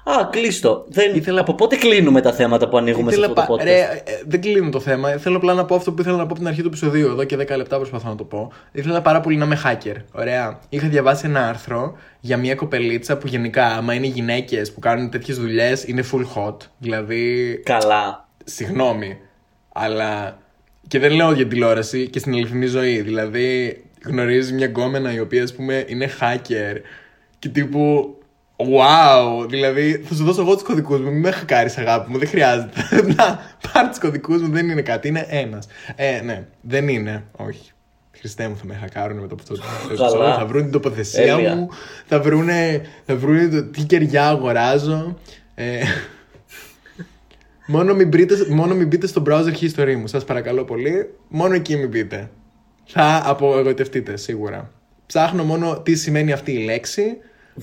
Α, 0.07 0.27
κλείστο. 0.31 0.85
Δεν... 0.87 1.15
Ήθελα- 1.15 1.41
Από 1.41 1.53
πότε 1.55 1.75
κλείνουμε 1.75 2.21
τα 2.21 2.33
θέματα 2.33 2.69
που 2.69 2.77
ανοίγουμε 2.77 3.11
σε 3.11 3.17
Ήθελα 3.17 3.33
αυτό 3.37 3.41
το 3.47 3.55
πα- 3.55 3.63
podcast; 3.63 3.65
ρε, 3.65 3.79
ε, 3.79 4.21
δεν 4.27 4.41
κλείνω 4.41 4.69
το 4.69 4.79
θέμα. 4.79 5.09
Θέλω 5.09 5.37
απλά 5.37 5.53
να 5.53 5.65
πω 5.65 5.75
αυτό 5.75 5.91
που 5.91 6.01
ήθελα 6.01 6.15
να 6.17 6.21
πω 6.21 6.29
από 6.29 6.39
την 6.39 6.47
αρχή 6.47 6.61
του 6.61 6.67
επεισοδίου. 6.67 7.07
Εδώ 7.07 7.23
και 7.23 7.35
10 7.37 7.55
λεπτά 7.57 7.77
προσπαθώ 7.77 8.09
να 8.09 8.15
το 8.15 8.23
πω. 8.23 8.51
Ήθελα 8.71 9.01
πάρα 9.01 9.19
πολύ 9.19 9.37
να 9.37 9.45
είμαι 9.45 9.59
hacker. 9.65 9.95
Ωραία. 10.11 10.59
Είχα 10.69 10.87
διαβάσει 10.87 11.25
ένα 11.25 11.47
άρθρο 11.47 11.97
για 12.19 12.37
μια 12.37 12.55
κοπελίτσα 12.55 13.17
που 13.17 13.27
γενικά, 13.27 13.65
άμα 13.65 13.93
είναι 13.93 14.07
γυναίκες 14.07 14.71
που 14.73 14.79
κάνουν 14.79 15.09
τέτοιες 15.09 15.37
δουλειές, 15.39 15.83
είναι 15.83 16.03
full 16.11 16.25
hot. 16.35 16.55
Δηλαδή, 16.77 17.55
Καλά. 17.65 18.27
συγγνώμη. 18.43 19.17
Αλλά. 19.73 20.37
Και 20.87 20.99
δεν 20.99 21.11
λέω 21.11 21.31
για 21.31 21.47
τηλεόραση 21.47 22.09
και 22.09 22.19
στην 22.19 22.33
αληθινή 22.33 22.65
ζωή. 22.65 23.01
Δηλαδή, 23.01 23.81
γνωρίζει 24.05 24.53
μια 24.53 24.67
γκόμενα 24.67 25.13
η 25.13 25.19
οποία, 25.19 25.43
ας 25.43 25.53
πούμε, 25.53 25.85
είναι 25.87 26.09
hacker 26.21 26.75
και 27.39 27.49
τύπου. 27.49 28.15
Wow! 28.57 29.45
Δηλαδή, 29.49 30.03
θα 30.05 30.15
σου 30.15 30.23
δώσω 30.23 30.41
εγώ 30.41 30.53
τους 30.53 30.63
κωδικούς 30.63 30.99
μου. 30.99 31.11
Μην 31.11 31.19
με 31.19 31.31
χακάρεις, 31.31 31.77
αγάπη 31.77 32.11
μου. 32.11 32.17
Δεν 32.17 32.27
χρειάζεται. 32.27 32.81
Να, 33.15 33.39
πάρ 33.71 33.89
τους 33.89 33.99
κωδικούς 33.99 34.41
μου. 34.41 34.51
Δεν 34.51 34.69
είναι 34.69 34.81
κάτι. 34.81 35.07
Είναι 35.07 35.25
ένας. 35.29 35.67
Ε, 35.95 36.21
ναι. 36.21 36.47
Δεν 36.61 36.87
είναι. 36.87 37.23
Όχι. 37.31 37.71
Χριστέ 38.17 38.47
μου, 38.47 38.57
θα 38.57 38.65
με 38.65 38.73
χακάρουν 38.81 39.17
μετά 39.19 39.33
από 39.33 39.41
αυτό 39.41 39.55
το 39.55 39.61
Καλά. 39.61 39.73
επεισόδιο. 39.85 40.33
Θα 40.33 40.45
βρουν 40.45 40.61
την 40.61 40.71
τοποθεσία 40.71 41.35
Τέλεια. 41.35 41.55
μου, 41.55 41.69
θα 42.05 42.19
βρούνε, 42.19 42.81
θα 43.05 43.15
βρούνε 43.15 43.47
το 43.47 43.63
τι 43.63 43.83
κεριά 43.83 44.27
αγοράζω. 44.27 45.17
Ε, 45.55 45.83
μόνο, 47.67 47.93
μην 47.93 48.07
μπείτε, 48.07 48.35
μόνο 48.49 48.75
μην 48.75 48.87
μπείτε 48.87 49.07
στο 49.07 49.23
browser 49.27 49.53
history 49.61 49.95
μου, 49.95 50.07
σας 50.07 50.23
παρακαλώ 50.23 50.63
πολύ. 50.63 51.09
Μόνο 51.27 51.53
εκεί 51.53 51.75
μην 51.75 51.89
μπείτε. 51.89 52.29
Θα 52.85 53.21
απογοητευτείτε 53.25 54.17
σίγουρα. 54.17 54.71
Ψάχνω 55.05 55.43
μόνο 55.43 55.81
τι 55.81 55.95
σημαίνει 55.95 56.31
αυτή 56.31 56.51
η 56.51 56.63
λέξη, 56.63 57.17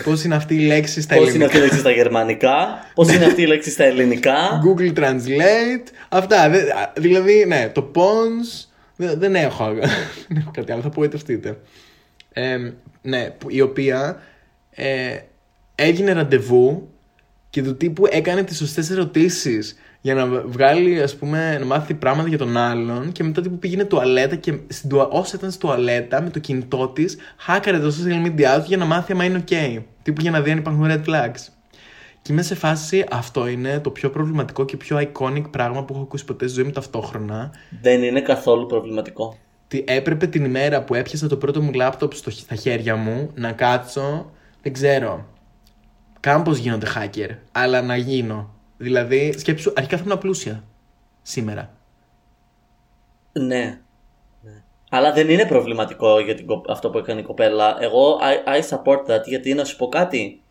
πώς 0.05 0.25
είναι 0.25 0.35
αυτή 0.35 0.55
η 0.55 0.67
λέξη 0.67 1.01
στα 1.01 1.15
Πώς 1.17 1.35
είναι 1.35 1.45
αυτή 1.45 1.57
η 1.57 1.61
ελληνικά. 1.61 1.65
λέξη 1.65 1.79
στα 1.79 1.91
γερμανικά, 1.91 2.87
πώς 2.95 3.13
είναι 3.15 3.25
αυτή 3.25 3.43
η 3.43 3.47
λέξη 3.47 3.71
στα 3.71 3.85
ελληνικά; 3.85 4.37
Google 4.65 4.99
Translate. 4.99 5.87
Αυτά. 6.09 6.51
Δε- 6.51 6.73
α, 6.73 6.93
δηλαδή, 6.97 7.45
ναι, 7.47 7.71
το 7.75 7.91
Pons. 7.95 8.67
δε- 8.97 9.15
Δεν 9.17 9.35
έχω, 9.35 9.73
δεν 10.29 10.37
έχω 10.37 10.51
κάτι 10.53 10.73
άλλο, 10.73 10.81
θα 10.83 10.87
απογοητευτείτε. 10.89 11.59
Ε, 12.33 12.57
ναι, 13.03 13.31
που- 13.39 13.51
η 13.51 13.61
οποία 13.61 14.23
ε, 14.71 15.17
έγινε 15.75 16.13
ραντεβού 16.13 16.89
και 17.51 17.63
του 17.63 17.77
τύπου 17.77 18.07
έκανε 18.11 18.43
τις 18.43 18.57
σωστές 18.57 18.91
ερωτήσεις 18.91 19.77
για 20.05 20.15
να 20.15 20.27
βγάλει, 20.27 21.03
ας 21.03 21.17
πούμε, 21.17 21.59
να 21.59 21.65
μάθει 21.65 21.95
πράγματα 21.95 22.29
για 22.29 22.39
τον 22.39 22.57
άλλον 22.57 23.13
και 23.13 23.25
μετά 23.25 23.41
τύπου 23.41 23.59
πήγαινε 23.59 23.85
τουαλέτα 23.85 24.37
και 24.37 24.59
στην 24.69 24.89
τουα... 24.89 25.09
όσο 25.09 25.37
ήταν 25.37 25.51
στη 25.51 25.61
τουαλέτα 25.61 26.23
με 26.23 26.31
το 26.31 26.39
κινητό 26.39 26.89
της, 26.89 27.17
χάκαρε 27.37 27.79
το 27.79 27.87
social 27.87 28.27
media 28.27 28.61
του 28.61 28.65
για 28.67 28.77
να 28.77 28.85
μάθει 28.85 29.13
άμα 29.13 29.25
είναι 29.25 29.45
ok. 29.49 29.83
Τύπου 30.03 30.21
για 30.21 30.31
να 30.31 30.41
δει 30.41 30.51
αν 30.51 30.59
υπάρχουν 30.59 30.87
red 30.89 31.05
flags. 31.07 31.49
Και 32.23 32.33
είμαι 32.33 32.43
σε 32.43 32.55
φάση, 32.55 33.05
αυτό 33.11 33.47
είναι 33.47 33.81
το 33.81 33.91
πιο 33.91 34.11
προβληματικό 34.11 34.65
και 34.65 34.77
πιο 34.77 35.11
iconic 35.13 35.51
πράγμα 35.51 35.85
που 35.85 35.95
έχω 35.95 36.03
ακούσει 36.03 36.25
ποτέ 36.25 36.47
στη 36.47 36.55
ζωή 36.55 36.65
μου 36.65 36.71
ταυτόχρονα. 36.71 37.51
Δεν 37.83 38.03
είναι 38.03 38.21
καθόλου 38.21 38.67
προβληματικό. 38.67 39.37
Τι 39.69 39.85
έπρεπε 39.87 40.27
την 40.27 40.45
ημέρα 40.45 40.83
που 40.83 40.95
έπιασα 40.95 41.27
το 41.27 41.37
πρώτο 41.37 41.63
μου 41.63 41.73
λάπτοπ 41.73 42.15
στο, 42.15 42.31
στα 42.31 42.55
χέρια 42.55 42.97
μου 42.97 43.31
να 43.35 43.53
κάτσω, 43.53 44.31
δεν 44.63 44.73
ξέρω. 44.73 45.27
Κάμπος 46.21 46.59
γίνονται 46.59 46.87
hacker, 46.97 47.37
αλλά 47.53 47.83
να 47.83 47.97
γίνω. 47.97 48.55
Δηλαδή, 48.77 49.35
σκέψου, 49.39 49.73
αρχικά 49.77 49.97
θα 49.97 50.03
ήμουν 50.07 50.19
πλούσια. 50.19 50.65
Σήμερα. 51.23 51.71
Ναι. 53.33 53.79
ναι. 54.43 54.63
Αλλά 54.91 55.13
δεν 55.13 55.31
είναι 55.31 55.47
προβληματικό 55.47 56.21
για 56.21 56.35
την, 56.35 56.47
κο- 56.47 56.65
αυτό 56.69 56.91
που 56.91 56.99
έκανε 56.99 57.21
η 57.21 57.23
κοπέλα. 57.23 57.77
Εγώ 57.81 58.19
I, 58.19 58.49
I 58.59 58.69
support 58.69 59.07
that 59.11 59.23
γιατί 59.27 59.55
να 59.55 59.65
σου 59.65 59.77
πω 59.77 59.89
κάτι. 59.89 60.43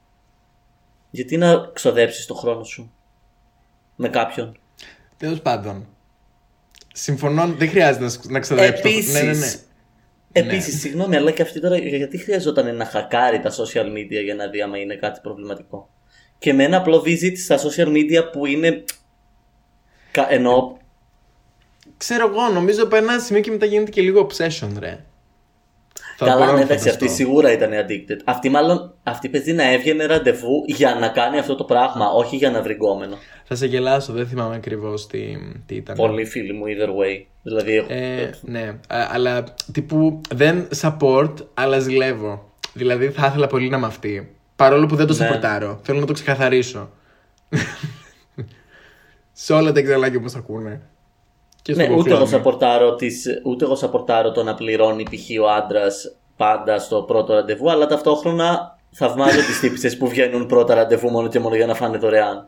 Γιατί 1.10 1.38
να 1.38 1.70
ξοδέψεις 1.74 2.26
το 2.26 2.34
χρόνο 2.34 2.64
σου 2.64 2.92
με 3.96 4.10
κάποιον. 4.10 4.58
Τέλος 5.18 5.42
πάντων. 5.42 5.88
Συμφωνώ, 6.94 7.48
δεν 7.48 7.70
χρειάζεται 7.70 8.04
να, 8.04 8.10
σ- 8.10 8.30
να 8.30 8.40
ξοδέψεις. 8.40 8.82
το- 8.82 8.88
Επίσης, 8.90 9.14
Ναι, 9.14 9.22
ναι, 9.22 9.38
ναι. 9.38 9.52
Επίσης, 10.32 10.80
συγγνώμη, 10.80 11.16
αλλά 11.16 11.32
και 11.32 11.42
αυτή 11.42 11.60
τώρα 11.62 11.78
γιατί 11.78 12.18
χρειαζόταν 12.18 12.76
να 12.76 12.86
χακάρει 12.86 13.40
τα 13.40 13.50
social 13.52 13.86
media 13.86 14.24
για 14.24 14.36
να 14.36 14.48
δει 14.48 14.62
άμα 14.62 14.78
είναι 14.78 14.96
κάτι 14.96 15.20
προβληματικό; 15.22 15.90
Και 16.42 16.54
με 16.54 16.64
ένα 16.64 16.78
απλό 16.78 17.04
visit 17.06 17.38
στα 17.38 17.58
social 17.58 17.88
media 17.88 18.32
που 18.32 18.46
είναι. 18.46 18.84
κα- 20.12 20.32
Εννοώ. 20.34 20.76
Ξέρω 21.98 22.28
εγώ, 22.30 22.48
νομίζω 22.54 22.84
από 22.84 22.96
ένα 22.96 23.20
σημείο 23.20 23.42
και 23.42 23.52
μετά 23.52 23.66
γίνεται 23.66 23.92
και 23.92 24.02
λίγο 24.02 24.28
obsession, 24.30 24.70
ρε. 24.80 25.04
Θα 26.18 26.26
μπορώ 26.26 26.40
Καλά, 26.40 26.46
να 26.46 26.54
ναι, 26.54 26.62
εντάξει, 26.62 26.84
φανταστώ. 26.84 27.06
αυτή 27.06 27.16
σίγουρα 27.24 27.52
ήταν 27.52 27.72
addicted. 27.74 28.20
Αυτή 28.26 28.50
μάλλον, 28.50 28.94
αυτή 29.04 29.30
παιδί 29.30 29.54
να 29.54 29.72
έβγαινε 29.72 30.06
ραντεβού 30.06 30.64
για 30.66 30.96
να 30.96 31.08
κάνει 31.08 31.38
αυτό 31.38 31.56
το 31.56 31.64
πράγμα, 31.64 32.10
όχι 32.10 32.36
για 32.36 32.52
να 32.52 32.62
βρει 32.62 32.74
γκόμενο. 32.74 33.18
Θα 33.44 33.56
σε 33.56 33.66
γελάσω, 33.66 34.14
δεν 34.14 34.28
θυμάμαι 34.28 34.56
ακριβώς 34.56 35.08
τι, 35.08 35.38
τι 35.66 35.76
ήταν. 35.76 35.96
Πολλοί 35.96 36.26
φίλοι 36.26 36.54
μου, 36.54 36.64
either 36.68 36.90
way. 36.90 37.26
Δηλαδή, 37.44 37.76
έχω- 37.76 37.94
Ε, 37.94 38.30
ναι, 38.42 38.62
Α, 38.88 39.08
αλλά 39.12 39.44
τύπου 39.72 40.22
δεν 40.36 40.68
support, 40.82 41.34
αλλά 41.54 41.80
ζηλεύω. 41.80 42.52
Δηλαδή 42.74 43.10
θα 43.10 43.28
ήθελα 43.28 43.48
πολύ 43.48 43.70
να 43.70 43.78
είμαι 43.78 43.86
αυτή. 43.88 44.36
Παρόλο 44.62 44.86
που 44.86 44.96
δεν 44.96 45.08
το 45.08 45.14
Ναι. 45.14 45.30
supportάρω. 45.30 45.78
Θέλω 45.82 46.00
να 46.00 46.06
το 46.06 46.14
ξεκαθαρίσω. 46.14 46.90
Σε 49.34 49.54
όλα 49.54 49.72
τα 49.72 49.80
εξαλάκια 49.80 50.18
που 50.18 50.24
μας 50.24 50.36
ακούνε. 50.36 50.82
Και 51.62 51.74
στο 51.74 51.82
ναι, 51.82 51.94
ούτε 51.96 52.10
εγώ, 52.10 52.20
Google 52.20 52.24
Chrome. 52.24 52.30
σαπορτάρω 52.30 52.96
τις, 52.96 53.26
ούτε 53.44 53.66
εγώ 53.66 53.76
σαπορτάρω 53.76 54.32
το 54.32 54.44
να 54.44 54.54
πληρώνει 54.54 55.04
π.χ. 55.04 55.42
ο 55.44 55.50
άντρας 55.50 56.16
πάντα 56.38 56.80
στο 56.80 57.02
πρώτο 57.02 57.34
ραντεβού, 57.34 57.72
αλλά 57.72 57.86
ταυτόχρονα 57.88 58.78
θαυμάζω 58.92 59.38
τις 59.46 59.60
τύπησες 59.60 59.98
που 59.98 60.08
βγαίνουν 60.08 60.46
πρώτα 60.46 60.74
ραντεβού 60.76 61.10
μόνο 61.10 61.28
και 61.28 61.40
μόνο 61.40 61.56
για 61.56 61.66
να 61.66 61.74
φάνε 61.74 61.98
δωρεάν. 61.98 62.48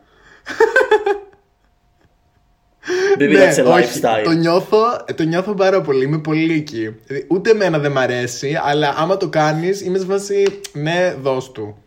Baby, 3.18 3.28
Ναι, 3.32 3.50
that's 3.54 3.66
a 3.66 3.72
όχι, 3.72 4.00
lifestyle. 4.02 4.22
το 4.24 4.30
νιώθω, 4.30 4.78
το 5.16 5.22
νιώθω 5.22 5.54
πάρα 5.54 5.80
πολύ, 5.80 6.04
είμαι 6.04 6.18
πολύ 6.18 6.54
εκεί. 6.54 6.96
Δηλαδή, 7.06 7.26
Ούτε 7.30 7.50
εμένα 7.50 7.78
δεν 7.78 7.92
μ' 7.92 7.98
αρέσει, 7.98 8.58
αλλά 8.64 8.94
άμα 8.96 9.16
το 9.16 9.28
κάνεις 9.28 9.80
είμαι 9.80 9.98
σε 9.98 10.04
φάση, 10.06 10.60
ναι, 10.72 11.14
δώσ' 11.22 11.52
του. 11.52 11.83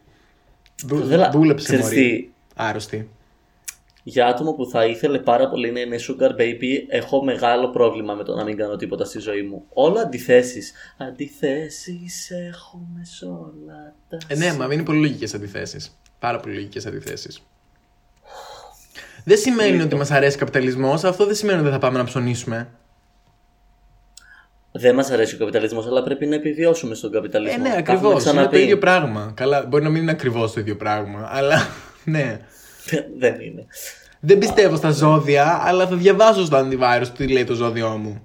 Δου, 0.84 1.04
Δέλα- 1.04 1.30
δούλεψε 1.30 1.66
ξέρεις 1.66 1.84
μωρή. 1.84 1.96
τι, 1.96 2.30
Άρρωστη. 2.56 3.10
Για 4.04 4.28
άτομο 4.28 4.54
που 4.54 4.70
θα 4.70 4.86
ήθελε 4.86 5.20
πάρα 5.20 5.50
πολύ 5.50 5.72
να 5.72 5.80
είναι 5.80 5.96
sugar 6.00 6.32
baby, 6.42 6.86
έχω 6.88 7.24
μεγάλο 7.24 7.70
πρόβλημα 7.70 8.14
με 8.14 8.24
το 8.24 8.36
να 8.36 8.44
μην 8.44 8.58
κάνω 8.58 8.76
τίποτα 8.76 9.06
στη 9.06 9.20
ζωή 9.20 9.42
μου. 9.42 9.64
Όλα 9.74 10.02
αντιθέσεις. 10.02 10.74
Αντιθέσεις 10.98 12.30
έχουμε 12.32 13.02
σε 13.04 13.26
όλα 13.26 13.96
τα. 14.10 14.18
Ε, 14.28 14.36
ναι, 14.36 14.54
μα 14.54 14.74
είναι 14.74 14.84
πολύ 14.84 15.00
λογικές 15.00 15.34
αντιθέσεις. 15.34 15.98
Πάρα 16.20 16.40
πολύ 16.40 16.54
λογικές 16.56 16.86
αντιθέσεις. 16.86 17.42
Δεν 19.24 19.38
σημαίνει 19.38 19.82
ότι 19.82 19.96
μας 19.96 20.12
αρέσει 20.12 20.36
ο 20.36 20.40
καπιταλισμός, 20.40 21.04
αυτό 21.04 21.26
δεν 21.26 21.36
σημαίνει 21.36 21.58
ότι 21.60 21.64
δεν 21.70 21.74
θα 21.80 21.80
πάμε 21.86 21.98
να 21.98 22.04
ψωνίσουμε. 22.04 22.70
Δεν 24.80 24.96
μας 24.96 25.12
αρέσει 25.12 25.36
ο 25.36 25.38
καπιταλισμός, 25.38 25.86
αλλά 25.88 26.04
πρέπει 26.04 26.26
να 26.26 26.36
επιβιώσουμε 26.36 26.96
στον 26.96 27.12
καπιταλισμό. 27.12 27.56
Ε, 27.60 27.62
ναι, 27.68 27.70
Τα 27.74 27.78
ακριβώς. 27.78 27.96
έχουμε 28.02 28.12
Είναι 28.14 28.20
ξαναπεί. 28.24 28.56
το 28.56 28.62
ίδιο 28.64 28.78
πράγμα. 28.78 29.32
Καλά, 29.36 29.66
μπορεί 29.66 29.84
να 29.84 29.90
μην 29.90 30.02
είναι 30.02 30.12
ακριβώς 30.12 30.54
το 30.54 30.60
ίδιο 30.60 30.76
πράγμα, 30.76 31.28
αλλά 31.32 31.68
ναι. 32.04 32.40
Δεν 33.20 33.40
είναι. 33.40 33.66
Δεν 34.20 34.38
πιστεύω 34.38 34.76
στα 34.76 34.92
ζώδια, 34.92 35.60
αλλά 35.64 35.88
θα 35.88 35.96
διαβάσω 35.96 36.46
στο 36.46 36.58
antivirus 36.68 37.08
τι 37.18 37.28
λέει 37.28 37.44
το 37.44 37.54
ζώδιό 37.54 37.90
μου. 37.98 38.24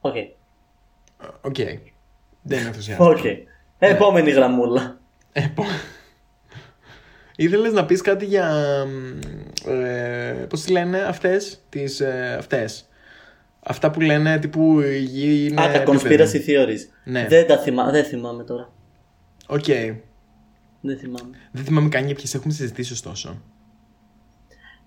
OK. 0.00 0.14
OK. 1.40 1.54
Δεν 2.42 2.58
είναι 2.58 2.66
ενθουσιαστικό. 2.68 3.10
Οκ. 3.10 3.24
Επόμενη 3.78 4.30
γραμμούλα. 4.30 4.98
Ήθελες 7.36 7.72
να 7.72 7.84
πεις 7.84 8.00
κάτι 8.00 8.24
για. 8.24 8.56
Ε, 9.66 10.32
Πώς 10.48 10.60
τις 10.60 10.68
λένε 10.70 10.98
αυτές. 10.98 11.60
Τις, 11.68 12.00
ε, 12.00 12.36
αυτές; 12.38 12.88
Αυτά 13.64 13.90
που 13.90 14.00
λένε 14.00 14.38
τύπου 14.38 14.80
η 14.80 14.98
γη 14.98 15.46
είναι. 15.50 15.62
Α, 15.62 15.72
τα 15.72 15.78
επίπεδη. 15.80 16.16
conspiracy 16.16 16.48
theories. 16.48 16.80
Ναι. 17.04 17.26
Δεν 17.28 17.46
τα 17.46 17.58
θυμά... 17.58 17.90
δεν 17.90 18.04
θυμάμαι 18.04 18.44
τώρα. 18.44 18.72
Οκ. 19.46 19.64
Δεν 20.80 20.98
θυμάμαι. 20.98 21.36
Δεν 21.52 21.64
θυμάμαι 21.64 21.88
καν 21.88 22.06
για 22.06 22.14
ποιες 22.14 22.34
έχουμε 22.34 22.52
συζητήσει 22.52 22.92
ωστόσο. 22.92 23.42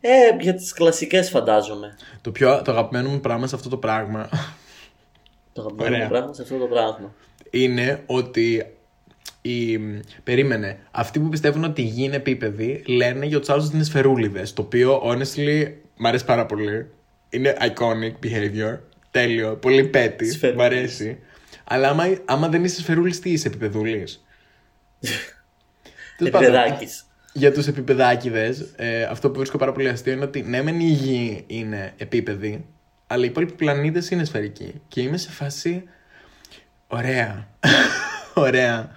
Ε, 0.01 0.41
για 0.41 0.53
τις 0.55 0.73
κλασικές 0.73 1.29
φαντάζομαι. 1.29 1.95
Το 2.21 2.31
πιο 2.31 2.61
το 2.61 2.71
αγαπημένο 2.71 3.09
μου 3.09 3.19
πράγμα 3.19 3.47
σε 3.47 3.55
αυτό 3.55 3.69
το 3.69 3.77
πράγμα 3.77 4.29
Το 5.53 5.61
αγαπημένο 5.61 5.89
μου 5.89 5.95
Ωραία. 5.95 6.07
πράγμα 6.07 6.33
σε 6.33 6.41
αυτό 6.41 6.57
το 6.57 6.65
πράγμα. 6.65 7.13
είναι 7.49 8.03
ότι. 8.05 8.65
Η... 9.41 9.77
Περίμενε. 10.23 10.79
Αυτοί 10.91 11.19
που 11.19 11.29
πιστεύουν 11.29 11.63
ότι 11.63 11.81
η 11.81 11.85
γη 11.85 12.03
είναι 12.03 12.15
επίπεδη 12.15 12.83
λένε 12.87 13.25
για 13.25 13.39
τους 13.39 13.49
άλλους 13.49 13.65
ότι 13.65 13.75
είναι 13.75 13.83
σφαιρούλιδες. 13.83 14.53
Το 14.53 14.61
οποίο, 14.61 15.01
honestly, 15.05 15.71
μ' 15.97 16.05
αρέσει 16.05 16.25
πάρα 16.25 16.45
πολύ. 16.45 16.89
Είναι 17.35 17.57
iconic 17.61 18.25
behavior. 18.25 18.79
Τέλειο. 19.11 19.55
Πολύ 19.55 19.83
πέτη. 19.83 20.25
Μ' 20.25 20.29
Σφαιρούλης. 20.29 20.65
αρέσει. 20.65 21.19
Αλλά 21.63 21.89
άμα, 21.89 22.03
άμα 22.25 22.47
δεν 22.47 22.63
είσαι 22.63 22.79
σφαιρούλη, 22.79 23.15
τι 23.17 23.31
είσαι, 23.31 23.47
επιπεδούλης; 23.47 24.25
Επιδεδάκης. 26.19 27.05
για 27.33 27.51
τους 27.53 27.67
επιπεδάκιδες, 27.67 28.73
ε, 28.75 29.03
αυτό 29.03 29.29
που 29.29 29.37
βρίσκω 29.37 29.57
πάρα 29.57 29.71
πολύ 29.71 29.89
αστείο 29.89 30.13
είναι 30.13 30.23
ότι 30.23 30.41
ναι 30.41 30.61
μεν 30.61 30.79
η 30.79 30.83
γη 30.89 31.43
είναι 31.47 31.93
επίπεδη, 31.97 32.65
αλλά 33.07 33.23
οι 33.25 33.27
υπόλοιποι 33.27 33.53
πλανήτες 33.53 34.09
είναι 34.09 34.23
σφαιρικοί. 34.23 34.81
Και 34.87 35.01
είμαι 35.01 35.17
σε 35.17 35.31
φάση, 35.31 35.83
ωραία, 36.87 37.47
ωραία. 38.33 38.95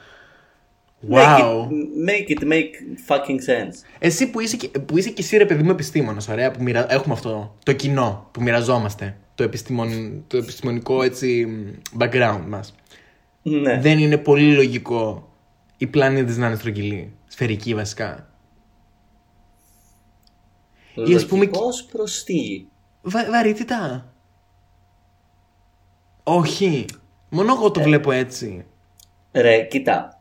Make 1.03 1.11
Wow. 1.11 1.69
it, 1.71 2.07
make 2.11 2.29
it 2.29 2.43
make 2.45 2.73
fucking 3.09 3.39
sense. 3.49 3.75
Εσύ 3.99 4.31
που 4.31 4.41
είσαι, 4.41 4.57
και- 4.57 4.69
που 4.79 4.99
είσαι 4.99 5.11
και 5.11 5.23
εσύ 5.23 5.37
ρε 5.37 5.47
παιδί 5.47 5.63
μου 5.63 5.71
επιστήμονας, 5.71 6.29
ωραία, 6.29 6.51
που 6.51 6.63
μοιρα... 6.63 6.93
έχουμε 6.93 7.15
αυτό, 7.15 7.57
το 7.65 7.73
κοινό 7.73 8.29
που 8.33 8.43
μοιραζόμαστε, 8.43 9.17
το, 9.35 9.43
επιστημον... 9.43 10.25
το 10.27 10.37
επιστημονικό 10.37 11.03
έτσι 11.03 11.47
background 11.99 12.45
μας. 12.49 12.75
Ναι. 13.43 13.81
Δεν 13.81 13.99
είναι 13.99 14.17
πολύ 14.19 14.55
λογικό 14.55 15.29
οι 15.77 15.87
πλανήτες 15.87 16.37
να 16.37 16.47
είναι 16.47 16.57
στρογγυλοί, 16.57 17.13
σφαιρικοί 17.27 17.75
βασικά. 17.75 18.29
ή 21.07 21.15
ας 21.15 21.27
πούμε- 21.27 21.45
Λογικός 21.45 21.85
προς 21.85 22.25
τι; 22.25 22.65
Βα- 23.03 23.31
βαρύτητα. 23.31 24.13
Όχι. 26.23 26.85
Μόνο 27.29 27.53
εγώ 27.55 27.71
το 27.71 27.81
βλέπω 27.81 28.11
έτσι. 28.13 28.65
Ρε, 29.33 29.63
κοίτα. 29.63 30.18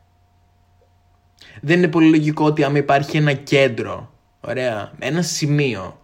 Δεν 1.60 1.78
είναι 1.78 1.88
πολύ 1.88 2.08
λογικό 2.08 2.44
ότι 2.44 2.64
άμα 2.64 2.78
υπάρχει 2.78 3.16
ένα 3.16 3.32
κέντρο, 3.32 4.12
ωραία, 4.40 4.92
ένα 4.98 5.22
σημείο 5.22 6.00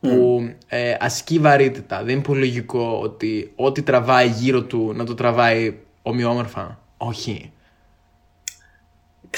που 0.00 0.40
ε, 0.68 0.94
ασκεί 1.00 1.38
βαρύτητα. 1.38 2.02
Δεν 2.02 2.14
είναι 2.14 2.22
πολύ 2.22 2.38
λογικό 2.38 3.00
ότι 3.02 3.52
ό,τι 3.56 3.82
τραβάει 3.82 4.28
γύρω 4.28 4.62
του 4.62 4.92
να 4.94 5.04
το 5.04 5.14
τραβάει 5.14 5.78
ομοιόμορφα. 6.02 6.78
Όχι. 6.96 7.52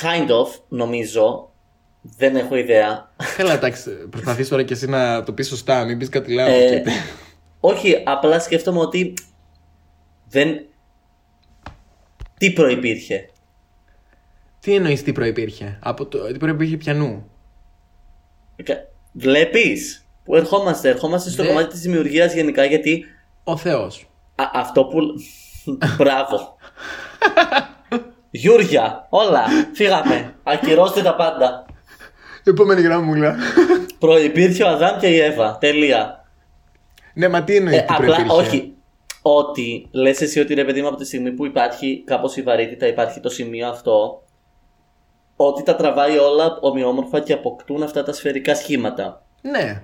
Kind 0.01 0.29
of, 0.29 0.61
νομίζω. 0.69 1.51
Δεν 2.03 2.37
έχω 2.37 2.57
ιδέα. 2.57 3.13
Καλά, 3.37 3.53
εντάξει, 3.53 3.91
προσπαθείς 3.91 4.49
τώρα 4.49 4.63
και 4.63 4.73
εσύ 4.73 4.87
να 4.87 5.23
το 5.23 5.33
πεις 5.33 5.49
σωστά, 5.49 5.85
μην 5.85 5.99
πεις 5.99 6.09
κάτι 6.09 6.33
λάθος. 6.33 6.55
Ε, 6.55 6.83
όχι, 7.61 8.03
απλά 8.05 8.41
σκέφτομαι 8.41 8.79
ότι 8.79 9.15
δεν. 10.29 10.67
Τι 12.39 12.53
προϋπήρχε; 12.53 13.31
Τι 14.63 14.75
εννοείς 14.75 15.03
τι 15.03 15.13
προπήρχε, 15.13 15.79
από 15.83 16.07
το, 16.07 16.19
τι 16.27 16.39
προπήρχε 16.39 16.77
πιανού; 16.77 17.31
Βλέπεις 19.13 20.07
που 20.25 20.37
ερχόμαστε. 20.37 20.89
Ερχόμαστε 20.89 21.31
στο 21.31 21.43
Ναι. 21.43 21.49
κομμάτι 21.49 21.69
της 21.69 21.81
δημιουργίας 21.81 22.35
γενικά 22.35 22.65
γιατί 22.65 23.05
Ο 23.45 23.57
Θεός. 23.57 24.07
α- 24.35 24.51
αυτό 24.55 24.85
που. 24.85 25.01
Μπράβο. 25.99 26.57
Γιούρια, 28.31 29.07
όλα. 29.11 29.45
Φύγαμε. 29.73 30.35
Ακυρώστε 30.43 31.03
τα 31.03 31.15
πάντα. 31.15 31.67
Επόμενη 32.45 32.81
γραμμούλα. 32.81 33.37
Προϋπήρχε 33.99 34.63
ο 34.63 34.69
Αδάμ 34.69 34.99
και 34.99 35.07
η 35.07 35.19
Εύα. 35.19 35.59
Τελεία. 35.59 36.25
ναι, 37.15 37.29
μα 37.29 37.43
τι 37.45 37.57
εννοείς 37.57 37.77
Ε, 37.77 37.81
τι 37.81 37.87
απλά, 37.89 38.17
προπήρχε. 38.17 38.33
όχι. 38.41 38.73
Ότι 39.23 39.89
λες 39.91 40.21
εσύ 40.21 40.41
ότι 40.41 40.55
ρε 40.55 40.65
παιδί 40.65 40.81
μου 40.83 40.89
από 40.89 40.97
τη 40.97 41.05
στιγμή 41.05 41.31
που 41.33 41.47
υπάρχει 41.47 42.03
κάπως 42.07 42.37
η 42.37 42.43
βαρύτητα, 42.43 42.87
υπάρχει 42.87 43.21
το 43.21 43.29
σημείο 43.29 43.69
αυτό, 43.69 44.23
ότι 45.47 45.63
τα 45.63 45.77
τραβάει 45.77 46.19
όλα 46.19 46.59
ομοιόμορφα 46.61 47.21
και 47.21 47.33
αποκτούν 47.33 47.83
αυτά 47.83 48.03
τα 48.03 48.13
σφαιρικά 48.13 48.55
σχήματα. 48.55 49.23
Ναι. 49.41 49.83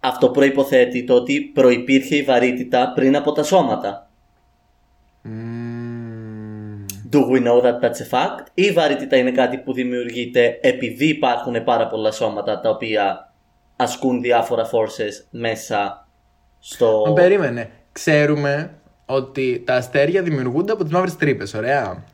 Αυτό 0.00 0.28
προϋποθέτει 0.28 1.04
το 1.04 1.14
ότι 1.14 1.40
προϋπήρχε 1.40 2.16
η 2.16 2.22
βαρύτητα 2.22 2.92
πριν 2.94 3.16
από 3.16 3.32
τα 3.32 3.42
σώματα. 3.42 4.10
Μμμ. 5.22 6.84
Do 7.12 7.18
we 7.18 7.40
know 7.40 7.60
that 7.62 7.80
that's 7.80 8.00
a 8.00 8.08
fact? 8.10 8.46
Ή 8.54 8.62
η 8.62 8.72
βαρύτητα 8.72 9.16
είναι 9.16 9.30
κάτι 9.30 9.58
που 9.58 9.72
δημιουργείται 9.72 10.58
επειδή 10.60 11.08
υπάρχουν 11.08 11.64
πάρα 11.64 11.86
πολλά 11.86 12.10
σώματα 12.10 12.60
τα 12.60 12.70
οποία 12.70 13.32
ασκούν 13.76 14.20
διάφορα 14.20 14.64
forces 14.70 15.26
μέσα 15.30 16.08
στο... 16.58 17.02
Μα 17.06 17.12
περίμενε. 17.12 17.70
Ξέρουμε 17.92 18.70
ότι 19.06 19.62
τα 19.66 19.74
αστέρια 19.74 20.22
δημιουργούνται 20.22 20.72
από 20.72 20.82
τις 20.82 20.92
μαύρες 20.92 21.16
τρύπες, 21.16 21.54
ωραία. 21.54 22.04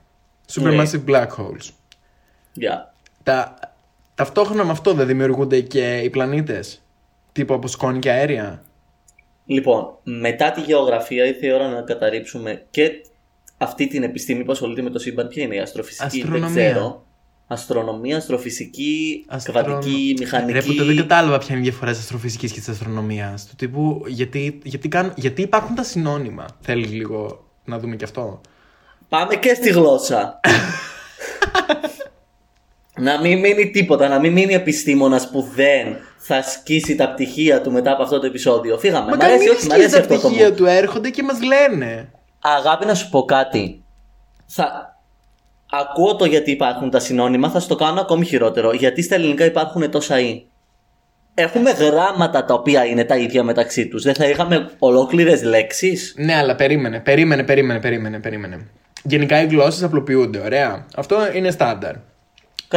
Ναι. 0.55 0.71
Supermassive 0.71 1.11
black 1.11 1.27
holes. 1.27 1.71
Yeah. 2.61 2.93
Τα... 3.23 3.55
Ταυτόχρονα 4.15 4.65
με 4.65 4.71
αυτό 4.71 4.93
δεν 4.95 5.07
δημιουργούνται 5.07 5.61
και 5.61 5.97
οι 5.99 6.11
πλανήτες 6.11 6.83
Τύπου 7.33 7.55
από 7.55 7.67
σκόνη 7.69 7.99
και 7.99 8.11
αέρια; 8.11 8.63
Λοιπόν, 9.47 9.97
μετά 10.03 10.51
τη 10.53 10.61
γεωγραφία 10.61 11.25
ήρθε 11.27 11.47
η 11.47 11.53
ώρα 11.53 11.69
να 11.69 11.83
καταρρύψουμε 11.83 12.65
και 12.71 12.91
αυτή 13.59 13.87
την 13.87 14.03
επιστήμη 14.03 14.45
που 14.45 14.53
ασχολείται 14.53 14.83
με 14.83 14.91
το 14.91 14.99
σύμπαν. 14.99 15.29
Ποια 15.29 15.43
είναι 15.43 15.55
η 15.55 15.59
αστροφυσική, 15.59 16.23
δεν 16.23 16.33
Αστρονομία. 16.33 16.71
ξέρω. 16.71 17.05
Αστρονομία, 17.47 18.17
αστροφυσική, 18.17 19.25
Αστρονο- 19.29 19.67
κβαντική, 19.79 20.15
μηχανική. 20.19 20.53
Ρε, 20.53 20.63
ποτέ 20.63 20.85
δεν 20.85 20.97
κατάλαβα 20.97 21.39
ποια 21.39 21.49
είναι 21.51 21.59
η 21.67 21.69
διαφορά 21.69 21.91
της 21.91 22.01
αστροφυσικής 22.01 22.53
και 22.53 22.59
της 22.59 22.69
αστρονομίας. 22.69 23.47
Του 23.47 23.55
τύπου 23.57 24.03
γιατί, 24.07 24.59
γιατί, 24.65 24.89
κάνουν, 24.89 25.13
γιατί 25.17 25.43
υπάρχουν 25.43 25.75
τα 25.75 25.83
συνώνυμα; 25.83 26.47
Θέλεις 26.61 26.91
λίγο 26.93 27.45
να 27.65 27.79
δούμε 27.79 27.97
και 27.97 28.05
αυτό; 28.05 28.41
Πάμε 29.09 29.35
και 29.35 29.55
στη 29.55 29.71
γλώσσα. 29.71 30.41
να 32.99 33.21
μην 33.21 33.39
μείνει 33.39 33.71
τίποτα, 33.71 34.09
να 34.09 34.19
μην 34.19 34.33
μείνει 34.33 34.55
επιστήμονας 34.55 35.31
που 35.31 35.49
δεν 35.55 35.97
θα 36.17 36.43
σκίσει 36.43 36.95
τα 36.95 37.09
πτυχία 37.13 37.61
του 37.61 37.73
μετά 37.73 37.93
από 37.93 38.03
αυτό 38.03 38.19
το 38.19 38.27
επεισόδιο. 38.27 38.79
Φύγαμε. 38.79 39.11
Μα 39.11 39.17
Μ' 39.17 39.21
αρέσει, 39.21 39.45
κανείς 39.45 39.51
όχι, 39.51 39.67
μ' 39.67 39.73
αρέσει 39.73 39.91
τα 39.91 39.99
αυτό 39.99 40.15
το 40.15 40.29
πτυχία 40.29 40.49
mood. 40.49 40.57
του 40.57 40.67
έρχονται 40.67 41.11
και 41.11 41.23
μας 41.23 41.39
λένε. 41.43 42.09
Αγάπη 42.41 42.87
να 42.87 42.95
σου 42.95 43.11
πω 43.11 43.25
κάτι. 43.25 43.83
Θα... 44.47 44.97
Ακούω 45.71 46.17
το 46.17 46.25
γιατί 46.25 46.51
υπάρχουν 46.51 46.91
τα 46.91 46.99
συνώνυμα, 46.99 47.51
θα 47.51 47.61
στο 47.61 47.75
κάνω 47.75 48.01
ακόμη 48.01 48.25
χειρότερο. 48.25 48.73
Γιατί 48.73 49.03
στα 49.03 49.15
ελληνικά 49.15 49.45
υπάρχουν 49.45 49.91
τόσα 49.91 50.21
ή. 50.21 50.45
Έχουμε 51.35 51.71
γράμματα 51.71 52.45
τα 52.45 52.55
οποία 52.55 52.85
είναι 52.85 53.05
τα 53.05 53.17
ίδια 53.17 53.43
μεταξύ 53.43 53.89
τους. 53.89 54.03
Δεν 54.03 54.15
θα 54.15 54.29
είχαμε 54.29 54.71
ολόκληρες 54.79 55.43
λέξεις. 55.43 56.15
Ναι, 56.17 56.35
αλλά 56.35 56.55
περίμενε, 56.55 57.01
περίμενε, 57.01 57.43
περίμενε, 57.43 57.81
περίμενε, 57.81 58.21
περίμενε. 58.21 58.67
Γενικά 59.03 59.43
οι 59.43 59.47
γλώσσες 59.47 59.83
απλοποιούνται, 59.83 60.39
ωραία. 60.39 60.87
Αυτό 60.97 61.17
είναι 61.35 61.51
στάνταρ. 61.51 61.95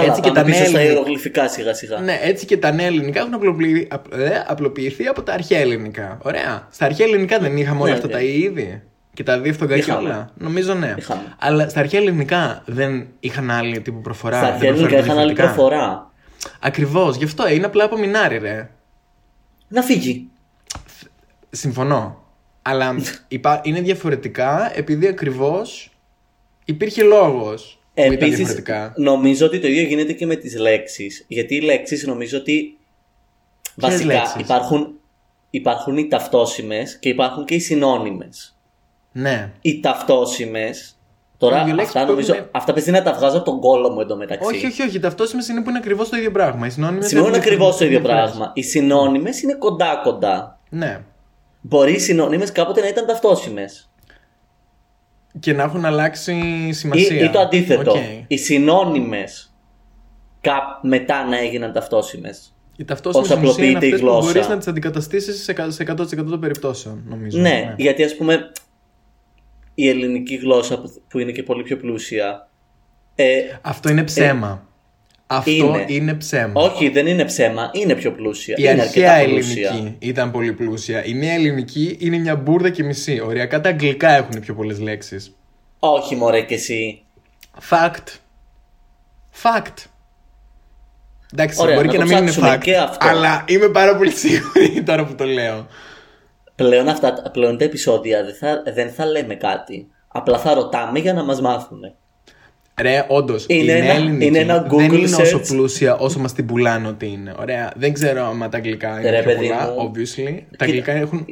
Καλά, 0.01 0.09
Έτσι 0.09 0.21
και 0.21 0.27
πάμε 0.27 0.39
τα 0.39 0.45
πίσω 0.45 0.57
νέα 0.59 0.67
στα 0.67 0.77
ελληνικά. 0.79 0.93
ιερογλυφικά 0.99 1.47
σιγά 1.49 1.73
σιγά. 1.73 1.99
Ναι, 1.99 2.19
έτσι 2.21 2.45
και 2.45 2.57
τα 2.57 2.71
νέα 2.71 2.85
ελληνικά 2.85 3.19
έχουν 3.19 3.33
απλοποιηθεί, 3.33 3.87
απ- 3.91 4.13
ε, 4.13 4.43
απλοποιηθεί 4.47 5.05
από 5.07 5.21
τα 5.23 5.33
αρχαία 5.33 5.59
ελληνικά. 5.59 6.17
Ωραία. 6.21 6.67
Στα 6.71 6.85
αρχαία 6.85 7.07
ελληνικά 7.07 7.39
δεν 7.39 7.57
είχαμε 7.57 7.79
όλα 7.81 7.89
Ναι, 7.89 7.95
αυτά 7.95 8.07
ναι. 8.07 8.13
τα 8.13 8.21
ήδη. 8.21 8.81
Και 9.13 9.23
τα 9.23 9.39
δίφθογα 9.39 9.73
και 9.73 9.79
Είχαμε. 9.79 9.99
όλα. 10.09 10.29
Νομίζω 10.37 10.73
ναι. 10.73 10.93
Είχαμε. 10.97 11.35
Αλλά 11.39 11.69
στα 11.69 11.79
αρχαία 11.79 11.99
ελληνικά 12.01 12.61
δεν 12.65 13.07
είχαν 13.19 13.51
άλλη 13.51 13.81
τύπου 13.81 14.01
προφορά. 14.01 14.37
Στα 14.37 14.45
δεν 14.45 14.53
αρχαία 14.55 14.69
ελληνικά 14.69 14.97
είχαν 14.97 15.17
άλλη 15.17 15.33
διαφορετικά. 15.33 15.43
προφορά. 15.69 16.11
Ακριβώς, 16.59 17.15
γι' 17.15 17.23
αυτό 17.23 17.49
είναι 17.49 17.65
απλά 17.65 17.83
από 17.83 17.97
μινάρι, 17.97 18.37
ρε. 18.37 18.69
Να 19.67 19.81
φύγει. 19.81 20.27
Συμφωνώ. 21.49 22.23
Αλλά 22.61 22.95
υπά- 23.27 23.61
είναι 23.63 23.81
διαφορετικά 23.81 24.71
επειδή 24.75 25.07
ακριβώς 25.07 25.91
υπήρχε 26.65 27.03
λόγος. 27.03 27.79
Ήταν 27.97 28.11
Επίσης, 28.11 28.35
διαφορετικά. 28.37 28.93
νομίζω 28.95 29.45
ότι 29.45 29.59
το 29.59 29.67
ίδιο 29.67 29.81
γίνεται 29.81 30.13
και 30.13 30.25
με 30.25 30.35
τις 30.35 30.57
λέξεις. 30.57 31.25
Γιατί 31.27 31.55
οι 31.55 31.61
λέξεις 31.61 32.05
νομίζω 32.05 32.37
ότι. 32.37 32.77
Ποιες 33.75 33.91
Βασικά 33.91 34.13
λέξεις; 34.13 34.35
υπάρχουν, 34.41 34.93
υπάρχουν 35.49 35.97
οι 35.97 36.07
ταυτόσημες 36.07 36.83
και 36.99 37.09
υπάρχουν 37.09 37.45
και 37.45 37.55
οι 37.55 37.59
συνώνυμες. 37.59 38.57
Ναι. 39.11 39.51
Οι 39.61 39.79
ταυτόσημες. 39.79 40.69
Τώρα 41.37 41.61
Οι 41.67 41.71
λέξεις 41.71 41.85
αυτά 41.87 42.05
που 42.05 42.11
νομίζω. 42.11 42.33
έχουν- 42.33 42.49
Αυτά 42.51 42.73
παίζει 42.73 42.91
να 42.91 43.03
τα 43.03 43.13
βγάζω 43.13 43.35
από 43.37 43.45
τον 43.45 43.59
κώλο 43.59 43.89
μου 43.89 43.99
εντωμεταξύ. 43.99 44.47
Όχι, 44.55 44.65
όχι, 44.65 44.81
όχι. 44.81 44.95
Οι 44.95 44.99
ταυτόσημες 44.99 45.43
είναι 45.49 45.61
που 45.61 45.69
είναι 45.69 45.77
ακριβώς 45.77 46.09
το 46.09 46.17
ίδιο 46.17 46.31
πράγμα. 46.31 46.65
Οι 46.65 46.69
συνώνυμες 46.69 47.07
Σημαίνουν 47.07 47.29
έχουν 47.29 47.41
ακριβώς 47.41 47.77
το 47.77 47.85
ίδιο 47.85 47.99
διαφορές. 47.99 48.25
πράγμα. 48.29 48.51
Οι 48.55 48.61
συνώνυμες 48.61 49.41
είναι 49.41 49.53
κοντά-κοντά. 49.53 50.59
Ναι. 50.69 50.99
Μπορεί 51.61 51.93
οι 51.93 51.99
συνώνυμες 51.99 52.51
κάποτε 52.51 52.81
να 52.81 52.87
ήταν 52.87 53.05
ταυτόσημες. 53.05 53.65
Και 55.39 55.53
να 55.53 55.63
έχουν 55.63 55.85
αλλάξει 55.85 56.33
Ή, 56.67 56.73
σημασία. 56.73 57.23
ή 57.23 57.29
το 57.29 57.39
αντίθετο. 57.39 57.91
Οκ. 57.91 57.97
Οι 58.27 58.37
συνώνυμες 58.37 59.51
μετά 60.81 61.27
να 61.27 61.37
έγιναν 61.37 61.73
ταυτόσιμες. 61.73 62.55
Οι 62.77 62.85
ταυτόσιμες 62.85 63.27
Πώς 63.27 63.37
ουσία 63.37 63.65
είναι 63.65 63.71
απλοποιείται 63.77 63.85
η 63.85 63.89
αυτές 63.89 63.99
που 63.99 64.05
γλώσσα. 64.07 64.31
μπορείς 64.31 64.47
να 64.47 64.57
τις 64.57 64.67
αντικαταστήσεις 64.67 65.43
σε 65.43 65.53
κα- 65.53 65.69
σε 65.69 65.83
100% 65.83 66.29
των 66.29 66.39
περιπτώσεων, 66.39 67.03
νομίζω. 67.07 67.39
Ναι, 67.39 67.73
γιατί 67.77 68.03
ας 68.03 68.15
πούμε 68.15 68.51
η 69.75 69.89
ελληνική 69.89 70.35
γλώσσα 70.35 70.79
που, 70.81 70.93
που 71.09 71.19
είναι 71.19 71.31
και 71.31 71.43
πολύ 71.43 71.63
πιο 71.63 71.77
πλούσια. 71.77 72.49
Ε, 73.15 73.39
Αυτό 73.61 73.89
είναι 73.89 74.03
ψέμα. 74.03 74.66
Αυτό 75.27 75.51
είναι. 75.51 75.85
είναι, 75.87 76.13
ψέμα. 76.13 76.61
όχι, 76.61 76.89
δεν 76.89 77.07
είναι 77.07 77.25
ψέμα, 77.25 77.69
είναι 77.73 77.95
πιο 77.95 78.11
πλούσια. 78.11 78.55
Η 78.57 78.63
είναι 78.63 78.81
αρχαία 78.81 79.13
αρκετά 79.13 79.29
πλούσια. 79.33 79.69
ελληνική 79.69 79.95
ήταν 79.99 80.31
πολύ 80.31 80.53
πλούσια. 80.53 81.05
Η 81.05 81.13
νέα 81.13 81.33
ελληνική 81.33 81.97
είναι 81.99 82.17
μια 82.17 82.35
μπουρδα 82.35 82.69
και 82.69 82.83
μισή. 82.83 83.19
Οριακά 83.25 83.61
τα 83.61 83.69
αγγλικά 83.69 84.09
έχουν 84.15 84.39
πιο 84.39 84.53
πολλές 84.53 84.79
λέξεις. 84.79 85.35
Όχι, 85.79 86.15
μωρέ 86.15 86.41
και 86.41 86.53
εσύ. 86.53 87.01
Fact. 87.69 88.07
Fact. 89.43 89.73
Εντάξει, 91.33 91.61
Ωραία, 91.61 91.75
μπορεί 91.75 91.87
να 91.87 91.93
και 91.93 91.97
το 91.97 92.03
να 92.03 92.09
μην 92.09 92.17
είναι 92.17 92.31
ψάξουμε 92.31 92.55
fact. 92.55 92.61
και 92.61 92.77
αυτό. 92.77 93.07
Αλλά 93.07 93.43
είμαι 93.47 93.69
πάρα 93.69 93.95
πολύ 93.95 94.11
σίγουρη 94.11 94.81
τώρα 94.87 95.05
που 95.05 95.15
το 95.15 95.23
λέω. 95.25 95.67
Πλέον, 96.55 96.87
αυτά, 96.87 97.29
πλέον 97.33 97.57
τα 97.57 97.63
επεισόδια 97.63 98.23
δεν 98.23 98.35
θα, 98.35 98.63
δεν 98.73 98.89
θα 98.89 99.05
λέμε 99.05 99.35
κάτι. 99.35 99.87
Απλά 100.07 100.37
θα 100.39 100.53
ρωτάμε 100.53 100.99
για 100.99 101.13
να 101.13 101.23
μας 101.23 101.41
μάθουν. 101.41 101.79
Ρε, 102.81 103.05
όντως. 103.07 103.43
Η 103.43 103.45
Είναι 103.49 103.73
νέα 103.73 103.83
ένα- 103.83 103.93
ελληνική 103.93 104.25
είναι 104.25 104.37
ένα 104.39 104.61
δεν 104.61 104.71
Google 104.71 104.93
είναι 104.93 105.15
όσο 105.15 105.37
search. 105.37 105.47
πλούσια 105.47 105.95
όσο 105.97 106.19
μας 106.19 106.33
την 106.33 106.45
πουλάνε 106.45 106.87
ότι 106.87 107.07
είναι. 107.07 107.33
Ωραία. 107.39 107.71
Δεν 107.75 107.93
ξέρω 107.93 108.25
αν 108.25 108.39
τα 108.39 108.57
αγγλικά 108.57 108.99
είναι 108.99 109.09
Ρε, 109.09 109.21
πιο 109.23 109.25
παιδί 109.33 109.47
πολλά, 109.47 109.71
μου. 109.71 109.91
obviously. 109.91 110.23
Τα 110.25 110.65
Κοίτα, 110.65 110.65
αγγλικά 110.65 110.91
έχουν. 110.91 111.25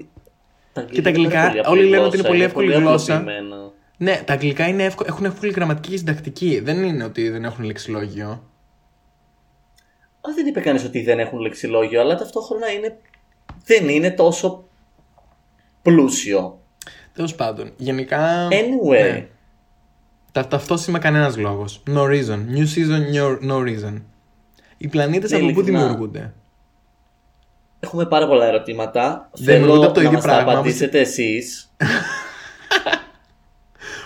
Τα 0.73 0.81
Και 0.81 1.01
τα 1.01 1.09
είναι 1.09 1.19
αγγλικά, 1.19 1.41
πάρα 1.41 1.61
πολύ 1.61 1.67
όλοι 1.67 1.79
απλή 1.79 1.89
λένε 1.89 2.03
ότι 2.03 2.17
είναι 2.17 2.27
πολύ 2.27 2.37
γλώσσα, 2.39 2.45
εύκολη 2.59 2.71
γλώσσα. 2.73 3.15
απλοποιημένα. 3.15 3.55
Ναι, 3.97 4.21
τα 4.25 4.33
αγγλικά 4.33 4.67
είναι 4.67 4.83
εύκολα, 4.83 5.09
έχουν 5.11 5.25
εύκολη 5.25 5.51
γραμματική 5.51 5.89
και 5.89 5.97
συντακτική. 5.97 6.59
Δεν 6.63 6.83
είναι 6.83 7.03
ότι 7.03 7.29
δεν 7.29 7.43
έχουν 7.43 7.65
λεξιλόγιο. 7.65 8.27
Α, 10.21 10.29
δεν 10.35 10.45
είπε 10.47 10.59
κανείς 10.59 10.83
ότι 10.83 11.01
δεν 11.03 11.19
έχουν 11.19 11.39
λεξιλόγιο, 11.39 12.01
αλλά 12.01 12.15
ταυτόχρονα 12.15 12.71
είναι, 12.71 12.97
δεν 13.65 13.89
είναι 13.89 14.11
τόσο 14.11 14.63
πλούσιο. 15.81 16.59
Τέλος 17.13 17.35
πάντων, 17.35 17.71
γενικά. 17.77 18.47
Anyway, 18.51 19.01
ναι. 19.01 19.27
Τα, 20.35 20.47
ταυτόσημα 20.47 20.99
κανένας 20.99 21.37
λόγος. 21.37 21.83
No 21.87 22.01
reason. 22.01 22.39
New 22.55 22.65
season, 22.75 23.13
no, 23.15 23.49
no 23.51 23.57
reason. 23.63 24.01
Οι 24.77 24.87
πλανήτες 24.87 25.31
Ναι, 25.31 25.37
από 25.37 25.45
πού 25.45 25.51
ειλικρινά. 25.51 25.79
δημιουργούνται; 25.79 26.33
έχουμε 27.79 28.05
πάρα 28.05 28.27
πολλά 28.27 28.45
ερωτήματα. 28.45 29.29
Δημιουργούνται 29.33 29.71
Θέλω 29.71 29.85
από 29.85 29.93
το 29.93 29.99
να 29.99 30.05
ίδιο 30.05 30.17
μας 30.17 30.27
τα 30.27 30.33
πράγμα, 30.33 30.51
απαντήσετε 30.51 30.99
εσείς. 30.99 31.71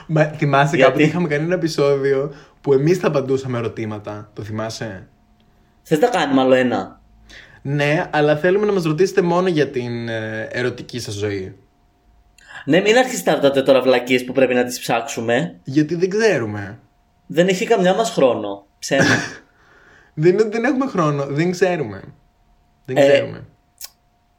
Μα, 0.07 0.23
θυμάσαι 0.23 0.75
Γιατί; 0.75 0.91
κάποτε 0.91 1.07
είχαμε 1.07 1.27
κάνει 1.27 1.43
ένα 1.43 1.53
επεισόδιο 1.53 2.33
που 2.61 2.73
εμείς 2.73 2.97
θα 2.97 3.07
απαντούσαμε 3.07 3.57
ερωτήματα. 3.57 4.29
Το 4.33 4.43
θυμάσαι; 4.43 5.07
Θες 5.81 5.99
να 5.99 6.07
κάνουμε 6.07 6.41
άλλο 6.41 6.53
ένα; 6.53 7.01
Ναι, 7.61 8.09
αλλά 8.11 8.37
θέλουμε 8.37 8.65
να 8.65 8.71
μας 8.71 8.83
ρωτήσετε 8.83 9.21
μόνο 9.21 9.47
για 9.47 9.67
την 9.67 10.09
ε, 10.09 10.47
ερωτική 10.51 10.99
σας 10.99 11.13
ζωή. 11.13 11.55
Ναι, 12.65 12.81
μην 12.81 12.97
αρχίσετε 12.97 13.29
να 13.29 13.35
ρωτάτε 13.35 13.61
τώρα 13.61 13.81
βλακίες 13.81 14.23
που 14.25 14.33
πρέπει 14.33 14.53
να 14.53 14.63
τις 14.63 14.79
ψάξουμε. 14.79 15.59
Γιατί 15.63 15.95
δεν 15.95 16.09
ξέρουμε. 16.09 16.79
Δεν 17.27 17.47
έχει 17.47 17.65
καμιά 17.65 17.93
μας 17.93 18.09
χρόνο. 18.11 18.65
Ψέμα. 18.79 19.03
Δεν, 20.13 20.31
είναι 20.33 20.41
ότι 20.41 20.51
δεν 20.51 20.63
έχουμε 20.63 20.85
χρόνο. 20.87 21.25
Δεν 21.25 21.51
ξέρουμε. 21.51 22.03
Δεν 22.85 22.97
Ε, 22.97 23.07
ξέρουμε. 23.11 23.47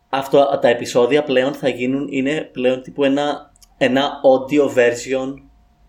Αυτό, 0.09 0.59
τα 0.63 0.69
επεισόδια 0.69 1.23
πλέον 1.23 1.53
θα 1.55 1.69
γίνουν, 1.69 2.07
είναι 2.11 2.49
πλέον 2.53 2.83
τύπου 2.83 3.05
ένα, 3.05 3.53
ένα 3.79 4.11
audio 4.23 4.75
version 4.79 5.35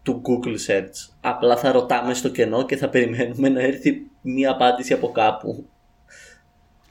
του 0.03 0.21
Google 0.25 0.71
Search. 0.71 1.09
Απλά 1.21 1.57
θα 1.57 1.71
ρωτάμε 1.71 2.13
στο 2.13 2.29
κενό 2.29 2.65
και 2.65 2.77
θα 2.77 2.89
περιμένουμε 2.89 3.49
να 3.49 3.61
έρθει 3.61 4.01
μία 4.21 4.51
απάντηση 4.51 4.93
από 4.93 5.11
κάπου. 5.11 5.65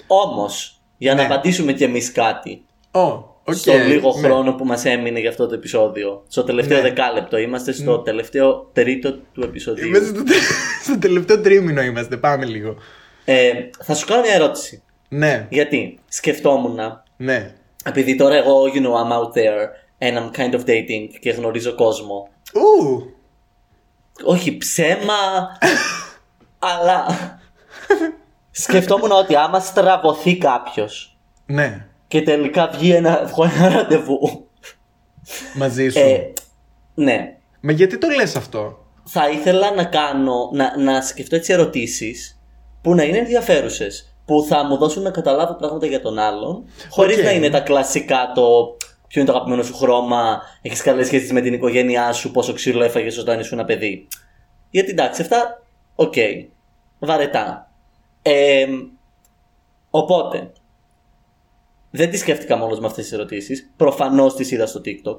Όμως, 0.06 0.80
για 0.96 1.14
να 1.14 1.20
Ναι. 1.20 1.34
απαντήσουμε 1.34 1.72
κι 1.72 1.84
εμείς 1.84 2.12
κάτι, 2.12 2.64
Ω, 2.90 3.29
οκ. 3.50 3.56
στο 3.56 3.72
λίγο 3.72 4.14
ναι. 4.20 4.26
χρόνο 4.28 4.52
που 4.52 4.64
μας 4.64 4.84
έμεινε 4.84 5.20
για 5.20 5.30
αυτό 5.30 5.46
το 5.46 5.54
επεισόδιο, 5.54 6.24
στο 6.28 6.44
τελευταίο 6.44 6.76
Ναι. 6.76 6.82
δεκάλεπτο, 6.88 7.36
είμαστε 7.38 7.72
στο 7.72 7.98
τελευταίο 7.98 8.70
τρίτο 8.72 9.12
του 9.12 9.42
επεισοδίου. 9.42 9.86
Είμαστε 9.88 10.08
στο, 10.14 10.22
τε- 10.24 10.34
στο 10.84 10.98
τελευταίο 10.98 11.40
τρίμηνο 11.40 11.82
είμαστε. 11.82 12.16
Πάμε 12.16 12.44
λίγο. 12.44 12.74
Ε, 13.24 13.52
θα 13.82 13.94
σου 13.94 14.06
κάνω 14.06 14.20
μια 14.22 14.34
ερώτηση. 14.34 14.82
Ναι, 15.08 15.46
Γιατί 15.50 15.98
σκεφτόμουν 16.08 16.78
ναι. 17.16 17.54
Επειδή 17.84 18.16
τώρα 18.16 18.34
εγώ, 18.34 18.62
you 18.74 18.78
know, 18.78 18.92
I'm 19.04 19.12
out 19.12 19.32
there 19.32 19.68
and 19.98 20.18
I'm 20.18 20.36
kind 20.40 20.54
of 20.54 20.60
dating 20.64 21.08
και 21.20 21.30
γνωρίζω 21.30 21.74
κόσμο. 21.74 22.28
Ου, 22.54 23.02
Όχι 24.24 24.56
ψέμα, 24.56 25.48
αλλά 26.70 27.06
σκεφτόμουν 28.50 29.10
ότι 29.10 29.36
άμα 29.36 29.60
στραβωθεί 29.60 30.36
κάποιος 30.38 31.16
ναι. 31.46 31.86
Και 32.10 32.22
τελικά 32.22 32.68
βγει 32.68 32.90
ένα, 32.90 33.24
βγω 33.26 33.44
ένα 33.44 33.68
ραντεβού. 33.68 34.48
Μαζί 35.54 35.88
σου. 35.88 35.98
Ε, 35.98 36.32
ναι, 36.94 37.36
Μα 37.60 37.72
γιατί 37.72 37.98
το 37.98 38.08
λες 38.08 38.36
αυτό; 38.36 38.78
θα 39.04 39.30
ήθελα 39.30 39.74
να 39.74 39.84
κάνω, 39.84 40.50
να, 40.52 40.78
να 40.78 41.02
σκεφτώ 41.02 41.36
έτσι 41.36 41.52
ερωτήσεις 41.52 42.40
που 42.82 42.94
να 42.94 43.02
είναι 43.02 43.18
ενδιαφέρουσες. 43.18 44.14
Που 44.24 44.46
θα 44.48 44.64
μου 44.64 44.76
δώσουν 44.76 45.02
να 45.02 45.10
καταλάβω 45.10 45.54
πράγματα 45.54 45.86
για 45.86 46.00
τον 46.00 46.18
άλλον, 46.18 46.64
χωρίς 46.88 47.16
Οκ. 47.18 47.24
να 47.24 47.30
είναι 47.30 47.50
τα 47.50 47.60
κλασικά 47.60 48.32
το 48.34 48.76
ποιο 49.08 49.20
είναι 49.20 49.30
το 49.30 49.36
αγαπημένο 49.36 49.62
σου 49.62 49.74
χρώμα, 49.74 50.42
έχεις 50.62 50.82
καλές 50.82 51.06
σχέσεις 51.06 51.32
με 51.32 51.40
την 51.40 51.52
οικογένειά 51.52 52.12
σου, 52.12 52.30
πόσο 52.30 52.52
ξύλο 52.52 52.84
έφαγες 52.84 53.18
όταν 53.18 53.40
ήσουν 53.40 53.58
ένα 53.58 53.66
παιδί. 53.66 54.08
Γιατί 54.70 54.90
εντάξει, 54.90 55.22
αυτά, 55.22 55.62
οκ, 55.94 56.14
βαρετά. 56.98 57.70
Ε, 58.22 58.66
οπότε, 59.90 60.52
δεν 61.90 62.10
τις 62.10 62.20
σκέφτηκα 62.20 62.56
μόνο 62.56 62.76
με 62.80 62.86
αυτές 62.86 63.04
τις 63.04 63.12
ερωτήσεις. 63.12 63.70
Προφανώς 63.76 64.34
τις 64.34 64.50
είδα 64.50 64.66
στο 64.66 64.80
TikTok. 64.84 65.18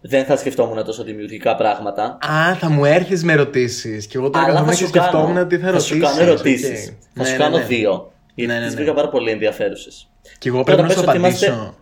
Δεν 0.00 0.24
θα 0.24 0.36
σκεφτόμουν 0.36 0.84
τόσο 0.84 1.02
δημιουργικά 1.02 1.54
πράγματα. 1.56 2.18
Α, 2.28 2.54
θα 2.54 2.70
μου 2.70 2.84
έρθεις 2.84 3.24
με 3.24 3.32
ερωτήσεις. 3.32 4.06
Και 4.06 4.16
εγώ 4.18 4.30
τώρα 4.30 4.44
Αλλά 4.44 4.54
θα 4.54 4.60
καθόμουν 4.64 4.78
και 4.78 4.84
σου 4.84 4.90
κάνω, 4.92 5.06
σκεφτόμουν 5.08 5.48
τι 5.48 5.56
θα 5.58 5.64
θα 5.66 5.70
ρωτήσει. 5.70 5.88
σου 5.94 6.00
κάνω 6.00 6.20
ερωτήσεις. 6.20 6.96
Θα 7.14 7.24
σου 7.24 7.36
κάνω 7.36 7.58
δύο. 7.66 8.12
Γιατί 8.34 8.52
Ναι, 8.52 8.58
ναι, 8.58 8.64
τις 8.66 8.74
ναι. 8.74 8.80
βρήκα 8.80 8.94
πάρα 8.94 9.08
πολύ 9.08 9.30
ενδιαφέρουσες. 9.30 10.10
Και 10.38 10.48
εγώ 10.48 10.62
πρέπει 10.62 10.80
να 10.80 10.86
πες 10.86 10.96
σου 10.96 11.02
ότι 11.08 11.16
απαντήσω. 11.18 11.46
είμαστε- 11.46 11.72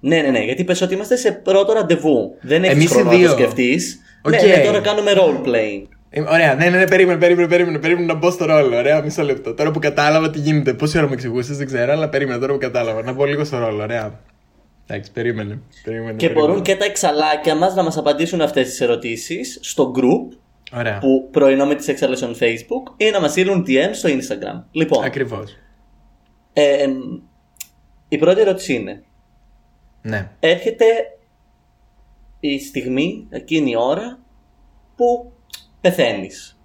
Ναι, 0.00 0.20
ναι, 0.20 0.28
ναι. 0.28 0.38
Γιατί 0.44 0.64
πες 0.64 0.80
ότι 0.80 0.94
είμαστε 0.94 1.16
σε 1.16 1.32
πρώτο 1.32 1.72
ραντεβού. 1.72 2.36
Δεν 2.40 2.62
έχεις 2.64 2.74
Εμείς 2.76 2.84
οι 2.84 2.88
χρόνο 2.88 3.10
να 3.10 3.16
δύο. 3.16 3.26
το 3.26 3.32
σκεφτείς. 3.32 3.98
Οκ. 4.22 4.30
Ναι, 4.32 4.40
ναι, 4.56 4.62
τώρα 4.64 4.80
κάνουμε 4.80 5.12
role 5.16 5.46
playing. 5.48 5.82
Ε, 6.10 6.20
Ωραία, 6.20 6.54
ναι, 6.54 6.68
ναι, 6.68 6.78
ναι, 6.78 6.86
περίμενε, 6.86 7.18
περίμενε, 7.18 7.48
περίμενε, 7.48 7.78
περίμενε 7.78 8.06
να 8.06 8.14
μπω 8.14 8.30
στο 8.30 8.44
ρόλο. 8.44 8.76
Ωραία, 8.76 9.02
μισό 9.02 9.22
λεπτό. 9.22 9.54
Τώρα 9.54 9.70
που 9.70 9.78
κατάλαβα 9.78 10.30
τι 10.30 10.38
γίνεται, 10.38 10.74
πόση 10.74 10.98
ώρα 10.98 11.06
με 11.06 11.12
εξηγούσες, 11.12 11.56
δεν 11.56 11.66
ξέρω, 11.66 11.92
αλλά 11.92 12.08
περίμενε 12.08 12.38
τώρα 12.38 12.52
που 12.52 12.58
κατάλαβα. 12.58 13.02
Να 13.02 13.12
μπω 13.12 13.24
λίγο 13.24 13.44
στο 13.44 13.58
ρόλο, 13.58 13.82
ωραία. 13.82 14.20
Εντάξει, 14.86 15.12
περίμενε. 15.12 15.60
περίμενε 15.84 16.12
Και 16.12 16.16
περίμενε. 16.26 16.46
μπορούν 16.46 16.62
και 16.62 16.76
τα 16.76 16.84
εξαλάκια 16.84 17.54
μας 17.54 17.74
να 17.74 17.82
μας 17.82 17.96
απαντήσουν 17.96 18.40
αυτές 18.40 18.68
τις 18.68 18.80
ερωτήσεις 18.80 19.58
στο 19.62 19.92
group 19.96 20.36
Ωραία. 20.72 20.98
που 20.98 21.28
πρωινό 21.30 21.66
με 21.66 21.74
τις 21.74 21.88
εξαλέ 21.88 22.16
στο 22.16 22.30
Facebook 22.30 22.92
ή 22.96 23.10
να 23.10 23.20
μας 23.20 23.30
στείλουν 23.30 23.64
DM 23.66 23.88
στο 23.92 24.08
Instagram. 24.08 24.62
Λοιπόν, 24.70 25.04
Ακριβώς. 25.04 25.56
ε, 26.52 26.82
εμ, 26.82 26.92
η 28.08 28.18
πρώτη 28.18 28.40
ερώτηση 28.40 28.74
είναι. 28.74 29.02
Ναι. 30.02 30.30
έρχεται 30.40 30.84
η 32.40 32.58
στιγμή, 32.60 33.26
εκείνη 33.30 33.70
η 33.70 33.76
ώρα 33.78 34.18
που 34.96 35.32
πεθαίνεις. 35.80 36.58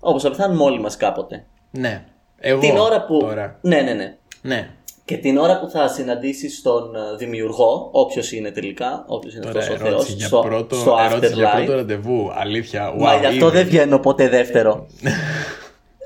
Όπως 0.00 0.22
θα 0.22 0.30
πεθάνουμε 0.30 0.62
όλοι 0.62 0.80
μας 0.80 0.96
κάποτε. 0.96 1.46
Ναι. 1.70 2.04
Εγώ. 2.38 2.60
την 2.60 2.76
ώρα 2.76 3.04
που... 3.04 3.18
Τώρα. 3.18 3.58
Ναι, 3.60 3.80
ναι, 3.80 3.92
ναι. 3.92 4.16
Ναι. 4.42 4.70
Και 5.04 5.16
την 5.16 5.36
ώρα 5.38 5.60
που 5.60 5.68
θα 5.68 5.88
συναντήσεις 5.88 6.62
τον 6.62 6.94
ε, 6.96 7.16
δημιουργό, 7.16 7.88
όποιος 7.92 8.32
είναι 8.32 8.50
τελικά, 8.50 9.04
όποιος 9.06 9.34
είναι 9.34 9.44
Τώρα 9.44 9.58
αυτός 9.58 9.80
ο 9.80 9.86
ερώτηση 9.86 10.06
θεός, 10.08 10.18
για, 10.18 10.26
στο, 10.26 10.40
πρώτο, 10.40 10.74
στο 10.76 10.96
ερώτηση 11.10 11.32
για 11.34 11.52
afterlife. 11.52 11.56
πρώτο 11.56 11.74
ραντεβού. 11.76 12.30
Αλήθεια. 12.34 12.94
Wow, 12.94 12.98
Μα 12.98 13.16
γι' 13.16 13.26
αυτό 13.26 13.46
ήδη. 13.46 13.56
δεν 13.56 13.66
βγαίνω 13.66 13.98
ποτέ 13.98 14.28
δεύτερο. 14.28 14.86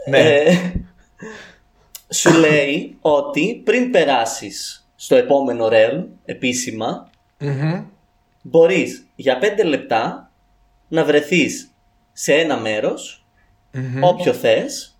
Ναι. 0.09 0.19
Ε, 0.19 0.53
σου 2.09 2.33
λέει 2.39 2.97
ότι 3.01 3.63
πριν 3.65 3.91
περάσεις 3.91 4.89
στο 4.97 5.17
επόμενο 5.17 5.69
realm, 5.71 6.05
επίσημα, 6.25 7.11
Μμμ. 7.39 7.85
μπορείς 8.43 9.07
για 9.15 9.39
5 9.63 9.65
λεπτά 9.65 10.31
να 10.89 11.05
βρεθείς 11.05 11.70
σε 12.23 12.33
ένα 12.35 12.57
μέρος, 12.57 13.27
Μμμ. 13.73 14.03
όποιο 14.05 14.33
θες, 14.33 14.99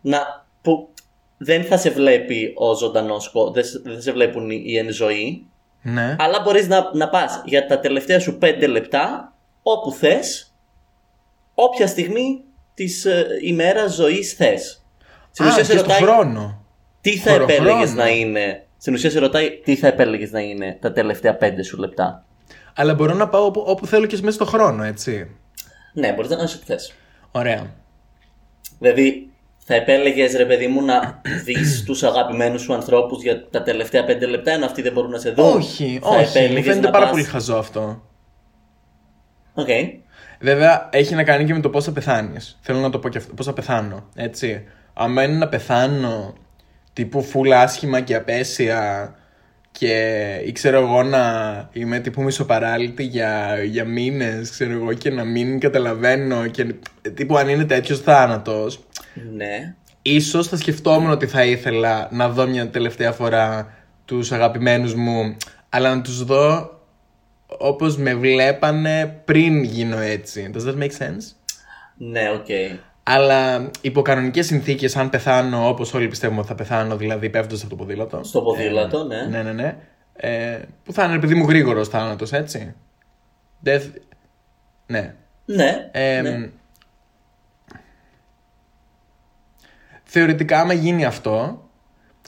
να, 0.00 0.46
που 0.62 0.88
δεν 1.36 1.64
θα 1.64 1.76
σε 1.76 1.90
βλέπει 1.90 2.52
ο 2.56 2.74
ζωντανός 2.74 3.28
κο- 3.30 3.50
δεν, 3.50 3.64
σε- 3.64 3.80
δεν 3.84 4.02
σε 4.02 4.12
βλέπουν 4.12 4.50
οι, 4.50 4.62
οι 4.66 4.76
εν 4.78 4.90
ζωή, 4.92 5.46
Ναι. 5.82 6.16
αλλά 6.18 6.40
μπορείς 6.44 6.68
να, 6.68 6.90
να 6.94 7.08
πας 7.08 7.42
για 7.44 7.66
τα 7.66 7.80
τελευταία 7.80 8.20
σου 8.20 8.38
5 8.42 8.64
λεπτά 8.68 9.32
όπου 9.62 9.92
θες, 9.92 10.54
όποια 11.54 11.86
στιγμή 11.86 12.42
της 12.74 13.04
ε, 13.04 13.26
ημέρας 13.42 13.94
ζωής 13.94 14.32
θες. 14.32 14.84
Στην 15.30 15.44
Α, 15.44 15.48
ουσία 15.48 15.60
και 15.62 15.66
σε 15.66 15.72
στο 15.78 15.82
ρωτάει 15.82 16.00
χρόνο. 16.02 16.64
τι 17.00 17.16
θα 17.16 17.30
Χωροχρόνο. 17.30 17.62
επέλεγες 17.62 17.92
να 17.94 18.08
είναι. 18.08 18.66
Στην 18.78 18.94
ουσία 18.94 19.10
σε 19.10 19.18
ρωτάει 19.18 19.50
τι 19.64 19.76
θα 19.76 19.86
επέλεγες 19.86 20.30
να 20.30 20.40
είναι 20.40 20.78
τα 20.80 20.92
τελευταία 20.92 21.38
5 21.40 21.64
σου 21.64 21.76
λεπτά. 21.78 22.24
Αλλά 22.74 22.94
μπορώ 22.94 23.14
να 23.14 23.28
πάω 23.28 23.44
όπου, 23.44 23.64
όπου 23.66 23.86
θέλω 23.86 24.06
και 24.06 24.16
μέσα 24.22 24.30
στο 24.30 24.44
χρόνο, 24.44 24.82
έτσι. 24.84 25.36
Ναι, 25.96 26.12
μπορείς 26.12 26.30
να 26.30 26.36
κάνεις 26.36 26.54
ό,τι 26.54 26.64
θες. 26.64 26.94
Ωραία. 27.30 27.74
Δηλαδή, 28.78 29.30
θα 29.58 29.74
επέλεγες 29.74 30.34
ρε 30.36 30.44
παιδί 30.44 30.66
μου 30.66 30.84
να 30.84 31.20
δεις 31.44 31.82
τους 31.86 32.02
αγαπημένους 32.02 32.62
σου 32.62 32.74
ανθρώπους 32.74 33.22
για 33.22 33.48
τα 33.48 33.62
τελευταία 33.62 34.04
πέντε 34.04 34.26
λεπτά, 34.26 34.50
ενώ 34.50 34.64
αυτοί 34.64 34.82
δεν 34.82 34.92
μπορούν 34.92 35.10
να 35.10 35.18
σε 35.18 35.30
δουν; 35.30 35.56
όχι, 35.56 35.98
θα 36.02 36.08
όχι. 36.08 36.18
Μου 36.18 36.22
επέλεγες 36.28 36.64
φαίνεται 36.64 36.86
να 36.86 36.90
πάρα 36.90 37.04
πας- 37.04 37.12
πολύ 37.12 37.24
χαζό 37.24 37.56
αυτό. 37.56 38.02
Οκ. 39.54 39.68
Βέβαια, 40.40 40.88
έχει 40.92 41.14
να 41.14 41.24
κάνει 41.24 41.44
και 41.44 41.54
με 41.54 41.60
το 41.60 41.70
πώς 41.70 41.84
θα 41.84 41.92
πεθάνεις. 41.92 42.58
Θέλω 42.60 42.78
να 42.78 42.90
το 42.90 42.98
πω 42.98 43.08
και 43.08 43.18
αυτό. 43.18 43.34
Πώς 43.34 43.46
θα 43.46 43.52
πεθάνω. 43.52 44.08
Έτσι. 44.14 44.64
Αν 44.94 45.10
είναι 45.10 45.26
να 45.26 45.48
πεθάνω 45.48 46.34
τύπου 46.92 47.22
φουλ 47.22 47.52
άσχημα 47.52 48.00
και 48.00 48.14
απαίσια 48.14 49.14
και 49.78 50.24
ή 50.46 50.52
ξέρω 50.52 50.80
εγώ 50.80 51.02
να 51.02 51.24
είμαι 51.72 51.98
τύπου 51.98 52.22
μισοπαράλυτη 52.22 53.02
για, 53.02 53.62
για 53.64 53.84
μήνες 53.84 54.50
ξέρω 54.50 54.72
εγώ 54.72 54.92
και 54.92 55.10
να 55.10 55.24
μην 55.24 55.60
καταλαβαίνω 55.60 56.46
και 56.46 56.74
τύπου 57.14 57.36
αν 57.36 57.48
είναι 57.48 57.64
τέτοιος 57.64 58.00
θάνατος 58.00 58.80
Ναι. 59.34 59.74
ίσως 60.02 60.48
θα 60.48 60.56
σκεφτόμουν 60.56 61.10
ότι 61.10 61.26
θα 61.26 61.44
ήθελα 61.44 62.08
να 62.12 62.28
δω 62.28 62.46
μια 62.46 62.68
τελευταία 62.70 63.12
φορά 63.12 63.74
τους 64.04 64.32
αγαπημένους 64.32 64.94
μου 64.94 65.36
αλλά 65.68 65.94
να 65.94 66.02
τους 66.02 66.24
δω 66.24 66.70
όπως 67.46 67.96
με 67.96 68.14
βλέπανε 68.14 69.20
πριν 69.24 69.62
γίνω 69.62 69.98
έτσι. 69.98 70.50
Does 70.54 70.60
that 70.68 70.78
make 70.82 71.04
sense? 71.04 71.34
Ναι, 71.96 72.30
οκ. 72.34 72.46
Αλλά 73.08 73.70
υπό 73.80 74.02
κανονικές 74.02 74.46
συνθήκες, 74.46 74.96
αν 74.96 75.10
πεθάνω 75.10 75.68
όπως 75.68 75.94
όλοι 75.94 76.08
πιστεύουμε 76.08 76.38
ότι 76.38 76.48
θα 76.48 76.54
πεθάνω, 76.54 76.96
δηλαδή 76.96 77.30
πέφτοντας 77.30 77.60
από 77.60 77.70
το 77.70 77.76
ποδήλατο. 77.76 78.24
Στο 78.24 78.42
ποδήλατο, 78.42 79.04
ναι. 79.04 79.22
Ναι, 79.22 79.42
ναι, 79.42 79.52
ναι. 79.52 79.76
Ε, 80.16 80.60
που 80.84 80.92
θα 80.92 81.04
είναι 81.04 81.14
επειδή 81.14 81.34
μου 81.34 81.48
γρήγορος 81.48 81.88
θάνατος, 81.88 82.32
έτσι. 82.32 82.74
Death... 83.64 83.90
Ναι. 84.86 85.14
Ναι. 85.44 85.88
Ε, 85.92 86.20
ναι. 86.20 86.48
Θεωρητικά, 90.04 90.60
άμα 90.60 90.72
γίνει 90.72 91.04
αυτό, 91.04 91.64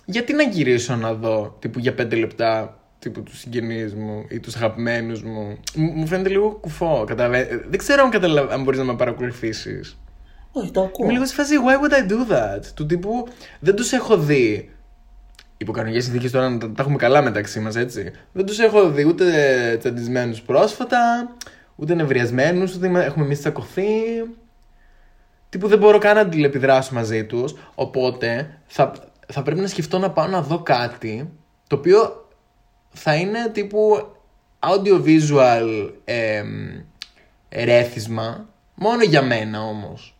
γιατί 0.05 0.33
να 0.33 0.43
γυρίσω 0.43 0.97
να 0.97 1.15
δω 1.15 1.57
τύπου 1.59 1.79
για 1.79 1.95
πέντε 1.95 2.17
λεπτά 2.17 2.79
τύπου 2.99 3.23
τους 3.23 3.39
συγγενείς 3.39 3.95
μου 3.95 4.25
ή 4.29 4.41
τους 4.41 4.57
αγαπημένους 4.57 5.23
μου. 5.23 5.59
Μου 5.75 5.93
μου 5.95 6.07
φαίνεται 6.07 6.29
λίγο 6.29 6.51
κουφό. 6.51 7.05
Καταλαβα... 7.07 7.47
Δεν 7.69 7.79
ξέρω 7.79 8.03
αν, 8.03 8.11
καταλα... 8.11 8.41
αν 8.51 8.63
μπορείς 8.63 8.79
να 8.79 8.85
με 8.85 8.97
παρακολουθήσεις. 8.97 9.99
Όχι, 10.61 10.71
το 10.71 10.81
ακούω. 10.83 11.05
Είμαι 11.05 11.13
λίγο 11.13 11.27
σε 11.27 11.35
φάση, 11.35 11.55
why 11.67 11.75
would 11.85 11.95
I 11.95 12.11
do 12.13 12.33
that? 12.33 12.63
Του 12.75 12.87
τύπου, 12.87 13.27
δεν 13.61 13.75
τους 13.75 13.93
έχω 13.93 14.19
δει. 14.19 14.71
Υπό 15.57 15.73
κανονικές 15.73 16.05
συνθήκες 16.05 16.31
τώρα 16.31 16.49
να 16.49 16.59
τα, 16.59 16.67
τα 16.73 16.83
έχουμε 16.83 16.97
καλά 16.97 17.23
μεταξύ 17.23 17.61
μας, 17.61 17.77
έτσι. 17.77 18.13
Δεν 18.33 18.47
τους 18.47 18.59
έχω 18.59 18.91
δει 18.91 19.05
ούτε 19.07 19.77
τσαντισμένους 19.79 20.41
πρόσφατα, 20.43 21.31
ούτε 21.77 21.95
νευριασμένους, 21.95 22.75
ούτε 22.75 22.87
είμα- 22.87 23.05
έχουμε 23.05 23.25
εμείς 23.25 23.39
τσακωθεί. 23.39 23.91
Τύπου 25.49 25.69
δεν 25.69 25.79
μπορώ 25.79 25.99
καν 25.99 26.15
να 26.17 26.29
τηλεπιδράσω 26.29 26.95
μαζί 26.95 27.25
τους, 27.25 27.55
οπότε 27.75 28.59
θα, 28.67 28.93
θα 29.29 29.43
πρέπει 29.43 29.61
να 29.61 29.67
σκεφτώ 29.67 29.99
να 29.99 30.11
πάω 30.11 30.27
να 30.27 30.43
δω 30.43 30.63
κάτι 30.63 31.31
το 31.67 31.77
οποίο 31.77 32.29
θα 32.89 33.15
είναι 33.15 33.49
τύπου 33.53 34.07
audiovisual 34.61 35.91
εμ, 36.05 36.47
ερέθισμα 37.49 38.49
μόνο 38.75 39.03
για 39.03 39.23
μένα 39.23 39.61
όμως. 39.63 40.18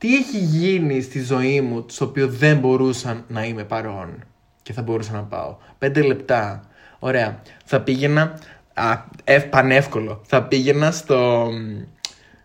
Τι 0.00 0.16
έχει 0.16 0.38
γίνει 0.38 1.00
στη 1.00 1.22
ζωή 1.22 1.60
μου 1.60 1.84
στο 1.88 2.04
οποίο 2.04 2.28
δεν 2.28 2.58
μπορούσα 2.58 3.24
να 3.28 3.44
είμαι 3.44 3.64
παρόν 3.64 4.24
και 4.62 4.72
θα 4.72 4.82
μπορούσα 4.82 5.12
να 5.12 5.22
πάω; 5.22 5.56
Πέντε 5.78 6.02
λεπτά. 6.02 6.64
Ωραία. 6.98 7.42
Θα 7.64 7.80
πήγαινα. 7.80 8.38
Α, 8.74 9.04
ευ, 9.24 9.44
πανεύκολο. 9.44 10.22
Θα 10.26 10.42
πήγαινα 10.42 10.90
στο 10.90 11.48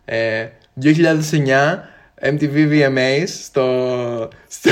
ε, 0.04 0.46
2009 0.82 0.92
MTV 2.20 2.70
VMAs 2.70 3.24
στο, 3.26 4.28
στο, 4.48 4.70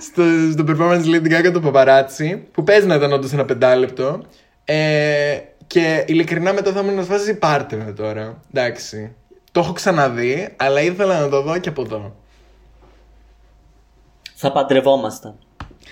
στο, 0.00 0.22
στο 0.52 0.64
performance 0.68 1.04
Lady 1.04 1.32
Gaga 1.32 1.52
το 1.52 1.62
Paparazzi 1.64 2.38
που 2.52 2.64
παίζει 2.64 2.86
να 2.86 2.94
ήταν 2.94 3.12
όντως 3.12 3.32
ένα 3.32 3.44
πεντάλεπτο 3.44 4.22
ε, 4.64 5.38
και 5.66 6.04
ειλικρινά 6.06 6.52
μετά 6.52 6.72
θα 6.72 6.80
ήμουν 6.80 7.04
φάση 7.04 7.34
πάρτε 7.34 7.76
με 7.76 7.92
τώρα 7.92 8.40
εντάξει 8.52 9.14
το 9.54 9.60
έχω 9.60 9.72
ξαναδεί 9.72 10.48
αλλά 10.56 10.80
ήθελα 10.80 11.20
να 11.20 11.28
το 11.28 11.42
δω 11.42 11.58
και 11.58 11.68
από 11.68 11.82
εδώ 11.82 12.14
Θα 14.34 14.52
παντρευόμασταν. 14.52 15.38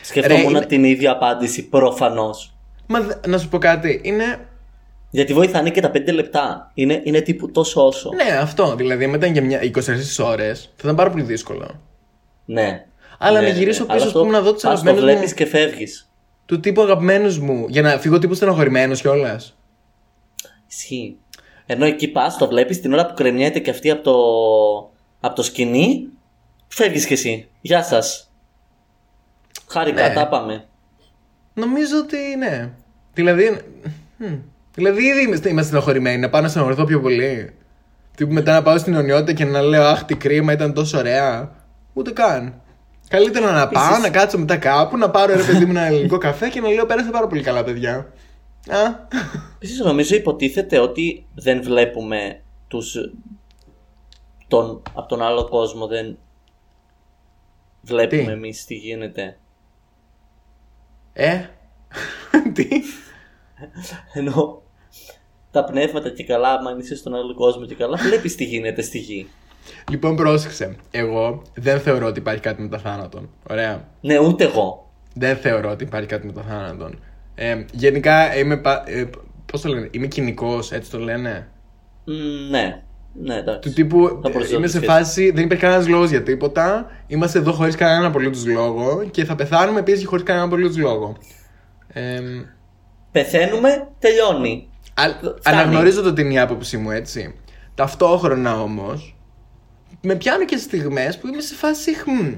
Σκεφτόμουν 0.02 0.50
είναι- 0.50 0.66
την 0.66 0.84
ίδια 0.84 1.10
απάντηση 1.10 1.68
προφανώς. 1.68 2.54
Μα 2.86 3.00
δε- 3.00 3.14
να 3.26 3.38
σου 3.38 3.48
πω 3.48 3.58
κάτι 3.58 4.00
είναι 4.04 4.48
Γιατί 5.10 5.32
βοηθάνε 5.34 5.70
και 5.70 5.80
τα 5.80 5.90
5 5.90 6.12
λεπτά. 6.12 6.70
Είναι, 6.74 7.00
είναι 7.04 7.20
τύπου 7.20 7.50
τόσο 7.50 7.86
όσο. 7.86 8.10
ναι 8.14 8.36
αυτό 8.36 8.74
δηλαδή 8.74 9.06
μετά 9.06 9.26
για 9.26 9.42
μια 9.42 9.60
24 9.62 10.24
ώρες 10.24 10.62
θα 10.62 10.80
ήταν 10.82 10.96
πάρα 10.96 11.10
πολύ 11.10 11.22
δύσκολο 11.22 11.80
Ναι. 12.44 12.86
Αλλά 13.18 13.40
Ναι, 13.40 13.46
να 13.46 13.52
ναι, 13.52 13.58
γυρίσω 13.58 13.84
ναι. 13.84 13.92
πίσω, 13.92 13.96
Αλλά 13.98 14.06
ας 14.06 14.12
πούμε, 14.12 14.24
αυτό 14.26 14.38
να 14.38 14.42
δω 14.44 14.52
τους 14.52 14.62
πας, 14.62 14.72
αγαπημένους 14.72 15.00
Το 15.00 15.06
βλέπεις 15.06 15.30
μου. 15.30 15.36
και 15.36 15.46
φεύγεις. 15.46 16.10
του 16.46 16.60
τύπου 16.60 16.82
αγαπημένους 16.82 17.38
μου 17.38 17.66
για 17.68 17.82
να 17.82 17.90
φύγω 17.98 18.18
τύπου 18.18 18.34
στενοχωρημένος 18.34 19.00
κιόλας. 19.00 19.56
Ισχύει. 20.70 21.16
Ενώ 21.66 21.84
εκεί 21.84 22.08
πας, 22.08 22.36
το 22.36 22.46
βλέπεις 22.48 22.80
την 22.80 22.92
ώρα 22.92 23.06
που 23.06 23.14
κρεμιέται 23.14 23.58
και 23.58 23.70
αυτή 23.70 23.90
από 23.90 24.02
το, 24.02 24.16
από 25.20 25.34
το 25.34 25.42
σκηνή, 25.42 26.08
φεύγεις 26.68 27.06
κι 27.06 27.12
εσύ. 27.12 27.48
Γεια 27.60 27.82
σας. 27.82 28.30
Χάρηκα, 29.68 30.08
Ναι. 30.08 30.14
τα 30.14 30.28
πάμε. 30.28 30.64
Νομίζω 31.54 31.98
ότι 31.98 32.16
ναι. 32.38 32.70
Δηλαδή. 33.14 33.60
μ, 34.16 34.24
Δηλαδή 34.74 35.02
ήδη 35.02 35.22
είμαστε, 35.22 35.48
είμαστε 35.48 35.68
στενοχωρημένοι. 35.70 36.18
Να 36.18 36.28
πάω 36.30 36.40
να 36.40 36.48
στενοχωρηθώ 36.48 36.84
πιο 36.84 37.00
πολύ. 37.00 37.54
Τύπου 38.16 38.32
μετά 38.32 38.52
να 38.52 38.62
πάω 38.62 38.78
στην 38.78 38.94
αιωνιότητα 38.94 39.32
και 39.32 39.44
να 39.44 39.60
λέω 39.60 39.82
Αχ, 39.84 40.04
τι 40.04 40.14
κρίμα, 40.16 40.52
ήταν 40.52 40.72
τόσο 40.72 40.98
ωραία. 40.98 41.50
Ούτε 41.92 42.10
καν. 42.10 42.54
Καλύτερα 43.08 43.52
να 43.52 43.68
πάω, 43.68 43.98
να 43.98 44.10
κάτσω 44.10 44.38
μετά 44.38 44.56
κάπου, 44.56 44.96
να 44.96 45.10
πάρω 45.10 45.36
ρε 45.36 45.42
παιδί 45.42 45.64
μου 45.64 45.70
ένα 45.70 45.82
ελληνικό 45.82 46.18
καφέ 46.18 46.48
και 46.48 46.60
να 46.60 46.68
λέω 46.68 46.86
Πέρασε 46.86 47.10
πάρα 47.10 47.26
πολύ 47.26 47.42
καλά, 47.42 47.64
παιδιά. 47.64 48.12
Α. 48.68 49.08
Επίση, 49.54 49.82
νομίζω 49.82 50.16
υποτίθεται 50.16 50.78
ότι 50.78 51.26
δεν 51.34 51.62
βλέπουμε 51.62 52.42
τους 52.68 52.96
τον, 54.48 54.82
από 54.94 55.08
τον 55.08 55.22
άλλο 55.22 55.48
κόσμο. 55.48 55.86
Δεν 55.86 56.18
βλέπουμε 57.82 58.22
Τι; 58.22 58.30
εμείς 58.30 58.64
τι 58.64 58.74
γίνεται. 58.74 59.38
Ε; 61.12 61.44
Τι; 62.54 62.68
Ενώ 64.12 64.62
τα 65.50 65.64
πνεύματα 65.64 66.10
και 66.10 66.24
καλά, 66.24 66.48
άμα 66.52 66.76
είσαι 66.78 66.96
στον 66.96 67.14
άλλο 67.14 67.34
κόσμο 67.34 67.66
και 67.66 67.74
καλά, 67.74 67.96
βλέπεις 67.96 68.34
τι 68.34 68.44
γίνεται 68.44 68.82
στη 68.82 68.98
γη. 68.98 69.28
Λοιπόν, 69.90 70.16
πρόσεξε. 70.16 70.76
Εγώ 70.90 71.42
δεν 71.54 71.80
θεωρώ 71.80 72.06
ότι 72.06 72.18
υπάρχει 72.18 72.40
κάτι 72.40 72.62
μετά 72.62 72.78
θάνατον. 72.78 73.30
Ωραία. 73.50 73.88
Ναι, 74.00 74.18
ούτε 74.18 74.44
εγώ. 74.44 74.90
Δεν 75.14 75.36
θεωρώ 75.36 75.70
ότι 75.70 75.84
υπάρχει 75.84 76.08
κάτι 76.08 76.26
μετά 76.26 76.42
θάνατον. 76.42 76.98
Ε, 77.34 77.64
γενικά 77.72 78.36
είμαι. 78.36 78.56
πα- 78.56 78.82
Ε, 78.86 79.04
Πώς 79.46 79.60
το 79.60 79.68
λένε, 79.68 79.88
είμαι 79.90 80.06
κοινικός, 80.06 80.72
έτσι 80.72 80.90
το 80.90 80.98
λένε; 80.98 81.48
Μ, 82.04 82.10
ναι, 82.50 82.82
ναι, 83.22 83.34
εντάξει. 83.34 83.60
Του 83.68 83.72
τύπου 83.74 84.18
Θα 84.22 84.28
ε, 84.28 84.32
προσδοκώ 84.32 84.58
είμαι 84.58 84.66
σε 84.66 84.76
σχέση. 84.76 84.92
φάση, 84.92 85.30
δεν 85.30 85.44
υπάρχει 85.44 85.62
κανένας 85.64 85.88
λόγος 85.88 86.10
για 86.10 86.22
τίποτα. 86.22 86.90
Είμαστε 87.06 87.38
εδώ 87.38 87.52
χωρίς 87.52 87.74
κανέναν 87.76 88.04
απολύτω 88.04 88.38
λόγο 88.46 89.04
και 89.10 89.24
θα 89.24 89.34
πεθάνουμε 89.34 89.78
επίσης 89.78 90.06
χωρίς 90.06 90.24
κανέναν 90.24 90.46
απολύτω 90.48 90.78
λόγο. 90.80 91.16
Ε, 91.88 92.20
Πεθαίνουμε, 93.12 93.88
τελειώνει. 93.98 94.68
α- 94.94 95.08
Φτάνει. 95.08 95.38
αναγνωρίζω 95.42 96.02
το 96.02 96.12
την 96.12 96.30
η 96.30 96.38
άποψή 96.38 96.76
μου 96.76 96.90
έτσι. 96.90 97.34
Ταυτόχρονα 97.74 98.60
όμως, 98.62 99.16
με 100.02 100.14
πιάνω 100.14 100.44
και 100.44 100.56
στιγμές 100.56 101.18
που 101.18 101.26
είμαι 101.26 101.40
σε 101.40 101.54
φάση. 101.54 101.94
Χμ. 101.98 102.32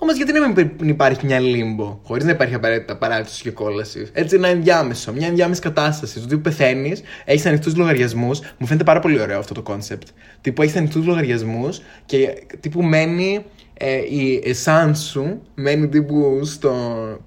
Όμως 0.00 0.16
γιατί 0.16 0.32
να 0.32 0.48
μην 0.48 0.88
υπάρχει 0.88 1.26
μια 1.26 1.38
limbo, 1.38 2.00
χωρίς 2.02 2.24
να 2.24 2.30
υπάρχει 2.30 2.54
απαραίτητα 2.54 2.96
παράδεισος 2.96 3.42
και 3.42 3.50
κόλαση. 3.50 4.08
Έτσι, 4.12 4.36
ένα 4.36 4.48
ενδιάμεσο, 4.48 5.12
μια 5.12 5.26
ενδιάμεση 5.26 5.60
κατάσταση. 5.60 6.20
Του 6.20 6.26
τύπου 6.26 6.40
πεθαίνεις, 6.40 7.02
έχεις 7.24 7.46
ανοιχτούς 7.46 7.76
λογαριασμούς. 7.76 8.40
Μου 8.58 8.66
φαίνεται 8.66 8.84
πάρα 8.84 9.00
πολύ 9.00 9.20
ωραίο 9.20 9.38
αυτό 9.38 9.54
το 9.54 9.62
κόνσεπτ. 9.62 10.08
Τύπου 10.40 10.62
έχεις 10.62 10.76
ανοιχτούς 10.76 11.06
λογαριασμούς 11.06 11.80
και 12.06 12.46
τύπου 12.60 12.82
μένει 12.82 13.44
ε, 13.74 13.96
η 13.96 14.42
essence 14.44 14.96
σου, 14.96 15.42
μένει 15.54 15.88
τύπου 15.88 16.40
στο 16.44 16.74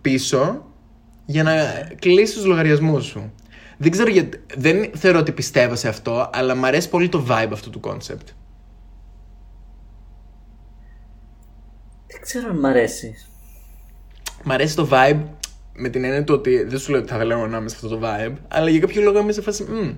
πίσω 0.02 0.66
για 1.26 1.44
να 1.44 1.54
κλείσεις 2.00 2.36
τους 2.36 2.46
λογαριασμούς 2.46 3.06
σου. 3.06 3.34
Δεν 3.78 3.92
ξέρω 3.92 4.10
γιατί. 4.10 4.44
Δεν 4.58 4.90
θεωρώ 4.94 5.20
ότι 5.20 5.32
πιστεύω 5.32 5.76
σε 5.76 5.88
αυτό, 5.88 6.30
αλλά 6.34 6.56
μου 6.56 6.66
αρέσει 6.66 6.90
πολύ 6.90 7.10
το 7.10 7.26
vibe 7.30 7.50
αυτού 7.52 7.70
του 7.70 7.80
κόνσεπτ. 7.80 8.28
Δεν 12.12 12.22
ξέρω 12.22 12.50
αν 12.50 12.60
μ' 12.60 12.66
αρέσει. 12.66 13.16
Μ' 14.44 14.52
αρέσει 14.52 14.76
το 14.76 14.90
vibe 14.92 15.22
με 15.74 15.90
την 15.90 16.04
έννοια 16.04 16.24
του 16.24 16.34
ότι 16.34 16.64
δεν 16.64 16.80
σου 16.80 16.92
λέω 16.92 17.00
ότι 17.00 17.10
θα 17.10 17.18
θέλω 17.18 17.48
να 17.48 17.58
είμαι 17.58 17.70
σε 17.70 17.76
αυτό 17.76 17.88
το 17.88 18.00
vibe, 18.04 18.34
αλλά 18.48 18.70
για 18.70 18.80
κάποιο 18.80 19.02
λόγο 19.02 19.20
είμαι 19.20 19.32
σε 19.32 19.42
φάση. 19.42 19.64
«Μμ, 19.64 19.94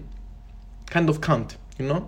kind 0.94 1.08
of 1.08 1.16
cunt, 1.28 1.46
you 1.78 1.92
know; 1.92 2.04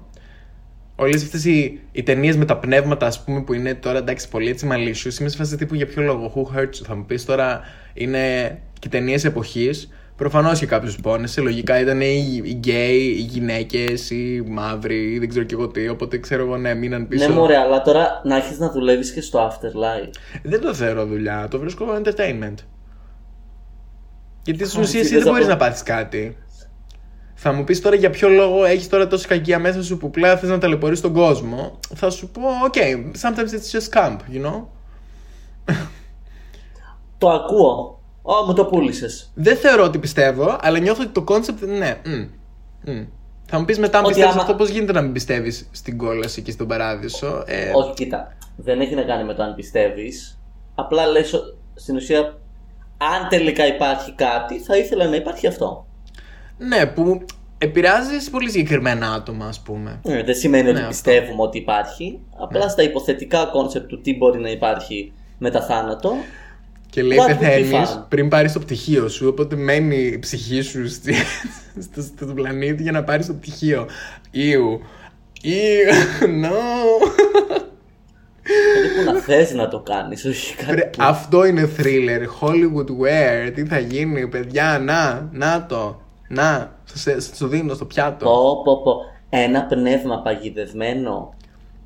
Όλες 0.96 1.24
αυτές 1.24 1.46
οι, 1.46 1.80
οι 1.92 2.04
ταινίες 2.04 2.38
με 2.38 2.46
τα 2.46 2.58
πνεύματα, 2.58 3.06
ας 3.06 3.24
πούμε, 3.24 3.42
που 3.42 3.54
είναι 3.54 3.74
τώρα 3.74 3.98
εντάξει 3.98 4.30
πολύ 4.30 4.50
έτσι 4.50 4.68
malicious, 4.72 5.20
είμαι 5.20 5.30
σε 5.30 5.38
φάση 5.38 5.58
τύπου 5.58 5.76
για 5.76 5.86
ποιο 5.86 6.02
λόγο. 6.02 6.34
Who 6.36 6.58
hurt 6.58 6.64
you, 6.64 6.84
θα 6.86 6.96
μου 6.96 7.06
πεις 7.06 7.26
τώρα 7.26 7.62
είναι 7.94 8.58
και 8.80 8.90
ταινίες 8.90 9.26
εποχής. 9.26 9.90
Προφανώς 10.16 10.60
και 10.60 10.66
κάποιος 10.66 10.96
πόνεσε. 11.02 11.42
Λογικά 11.42 11.80
ήταν 11.80 12.02
οι, 12.02 12.42
οι 12.44 12.52
γκέι, 12.54 13.02
οι 13.02 13.22
γυναίκες, 13.22 14.10
οι 14.10 14.44
μαύροι, 14.48 15.12
ή 15.14 15.20
δεν 15.20 15.30
ξέρω 15.30 15.46
και 15.46 15.54
εγώ 15.56 15.68
τι. 15.68 15.90
Οπότε 15.90 16.18
ξέρω 16.18 16.44
εγώ 16.44 16.58
ναι, 16.58 16.74
μείναν 16.74 17.08
πίσω. 17.08 17.28
Ναι, 17.28 17.34
μωρέ, 17.34 17.58
αλλά 17.58 17.82
τώρα 17.82 18.22
να 18.24 18.36
έχεις 18.36 18.60
να 18.60 18.72
δουλεύεις 18.72 19.12
και 19.12 19.22
στο 19.22 19.48
afterlife. 19.48 20.10
Δεν 20.44 20.62
το 20.62 20.74
θεωρώ 20.74 21.06
δουλειά, 21.06 21.48
το 21.50 21.60
βρίσκω 21.60 21.86
entertainment. 22.04 22.54
Γιατί 24.44 24.66
στην 24.66 24.80
Α, 24.80 24.84
ουσία 24.84 25.00
εσύ 25.00 25.08
εσύ 25.08 25.10
δεν 25.14 25.24
θες 25.24 25.32
μπορείς 25.32 25.46
να 25.46 25.52
να 25.52 25.58
πω- 25.58 25.68
πάθεις 25.68 25.84
κάτι. 25.84 26.38
Θα 27.34 27.52
μου 27.54 27.64
πεις 27.64 27.82
τώρα 27.82 27.96
για 27.96 28.10
ποιο 28.10 28.30
λόγο 28.30 28.66
έχεις 28.66 28.90
τώρα 28.90 29.08
τόση 29.08 29.28
κακία 29.28 29.60
μέσα 29.60 29.84
σου 29.84 29.98
που 29.98 30.10
πλέον 30.10 30.38
θες 30.38 30.50
να 30.50 30.58
ταλαιπωρείς 30.58 31.02
τον 31.02 31.14
κόσμο. 31.14 31.80
Θα 31.96 32.10
σου 32.10 32.30
πω, 32.30 32.42
OK, 32.72 32.78
sometimes 33.22 33.50
it's 33.54 33.80
just 33.80 34.00
camp, 34.00 34.18
you 34.34 34.46
know. 34.46 34.64
Το 37.18 37.30
ακούω. 37.30 38.00
Ω, 38.28 38.46
μου 38.46 38.54
το 38.54 38.66
πούλησες. 38.66 39.32
Δεν 39.34 39.58
θεωρώ 39.58 39.84
ότι 39.84 39.98
πιστεύω, 40.00 40.58
αλλά 40.62 40.80
νιώθω 40.80 41.04
ότι 41.04 41.12
το 41.12 41.24
concept 41.28 41.68
ναι. 41.78 41.98
μμ, 42.06 42.92
μμ. 42.92 43.04
Θα 43.46 43.60
μου 43.60 43.66
πεις 43.66 43.80
μετά, 43.80 43.98
αν 43.98 44.04
Ότι 44.04 44.14
πιστεύεις 44.14 44.34
άμα- 44.34 44.44
αυτό, 44.44 44.56
πώς 44.56 44.70
γίνεται 44.70 44.92
να 44.92 45.02
μην 45.02 45.12
πιστεύεις 45.12 45.68
στην 45.72 45.98
κόλαση 45.98 46.42
και 46.42 46.52
στον 46.52 46.68
παράδεισο. 46.68 47.44
Ε, 47.48 47.72
Όχι, 47.74 47.94
κοίτα. 47.94 48.38
Δεν 48.56 48.80
έχει 48.82 48.96
να 48.96 49.02
κάνει 49.04 49.24
με 49.24 49.34
το 49.34 49.44
αν 49.44 49.56
πιστεύεις. 49.56 50.40
Απλά 50.76 51.06
λες 51.06 51.34
στην 51.76 51.96
ουσία, 51.96 52.20
αν 52.98 53.28
τελικά 53.30 53.68
υπάρχει 53.68 54.12
κάτι, 54.14 54.60
θα 54.60 54.78
ήθελα 54.78 55.06
να 55.08 55.16
υπάρχει 55.16 55.48
αυτό. 55.48 55.86
Ναι, 56.58 56.86
που 56.86 57.26
επηρεάζει 57.58 58.30
πολύ 58.32 58.50
συγκεκριμένα 58.50 59.12
άτομα, 59.12 59.46
ας 59.46 59.60
πούμε. 59.60 60.00
Ε, 60.04 60.24
Δεν 60.24 60.36
σημαίνει 60.36 60.70
ότι 60.70 60.78
αυτό. 60.78 60.90
πιστεύουμε 60.90 61.42
ότι 61.42 61.58
υπάρχει. 61.58 62.20
Απλά 62.38 62.70
στα 62.70 62.84
υποθετικά 62.84 63.46
κόνσεπτ 63.46 63.88
του 63.88 64.02
τι 64.02 64.16
μπορεί 64.16 64.40
να 64.40 64.50
υπάρχει 64.50 65.14
μετά 65.38 65.62
θάνατο. 65.62 66.14
Και 66.96 67.04
λέει 67.04 67.18
What 67.22 67.30
would 67.30 67.34
be 67.36 67.40
πεθαίνει 67.40 67.70
fun? 67.72 68.04
πριν 68.10 68.30
πάρεις 68.30 68.54
το 68.54 68.60
πτυχίο 68.60 69.08
σου. 69.08 69.28
Οπότε 69.28 69.56
μένει 69.56 69.96
η 69.96 70.20
ψυχή 70.20 70.62
σου 70.62 70.88
στη, 70.90 71.14
στο, 71.92 72.02
στο 72.02 72.26
πλανήτη 72.26 72.84
για 72.84 72.92
να 72.92 73.04
πάρεις 73.04 73.26
το 73.28 73.34
πτυχίο. 73.34 73.86
Ιου. 74.32 74.80
Ιου. 75.42 75.94
No. 76.44 76.56
Περίπου 78.44 79.12
να 79.14 79.20
θες 79.20 79.54
να 79.54 79.68
το 79.68 79.80
κάνεις, 79.80 80.26
όχι 80.26 80.56
κάτι. 80.56 80.72
Πρε- 80.72 80.90
που- 80.98 81.04
Αυτό 81.04 81.46
είναι 81.46 81.70
thriller. 81.78 82.22
Hollywood 82.42 82.88
wear. 82.90 83.52
Τι 83.56 83.66
θα 83.66 83.80
γίνει, 83.80 84.28
παιδιά. 84.28 84.80
Να, 84.80 85.30
να 85.32 85.66
το. 85.66 86.02
Να. 86.30 86.80
Στο, 86.84 87.12
στο 87.20 87.48
δίνω 87.48 87.74
στο 87.74 87.86
πιάτο. 87.86 88.26
Πω, 88.26 88.62
πω, 88.64 88.82
πω. 88.84 88.96
Ένα 89.30 89.64
πνεύμα 89.66 90.22
παγιδευμένο 90.22 91.34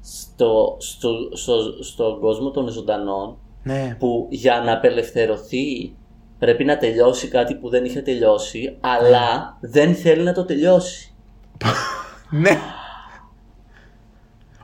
στο, 0.02 0.78
στο, 0.80 1.10
στο, 1.34 1.54
στον 1.84 2.19
κόσμο 2.19 2.52
των 2.52 2.67
ζωντανών 2.69 3.38
Ναι. 3.63 3.95
που 4.00 4.28
για 4.30 4.62
να 4.65 4.74
απελευθερωθεί 4.74 5.93
πρέπει 6.39 6.63
να 6.63 6.78
τελειώσει 6.78 7.28
κάτι 7.28 7.56
που 7.56 7.69
δεν 7.69 7.86
είχε 7.86 8.02
τελειώσει 8.02 8.78
αλλά 8.80 9.58
δεν 9.60 9.95
θέλει 9.95 10.24
να 10.24 10.34
το 10.34 10.45
τελειώσει. 10.45 11.13
Ναι. 12.32 12.60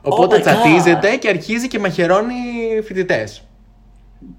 Οπότε 0.02 0.36
Oh 0.36 0.38
my 0.38 0.40
God. 0.40 0.42
τσατίζεται 0.44 1.16
και 1.16 1.28
αρχίζει 1.28 1.68
και 1.68 1.78
μαχαιρώνει 1.78 2.34
φοιτητές. 2.84 3.42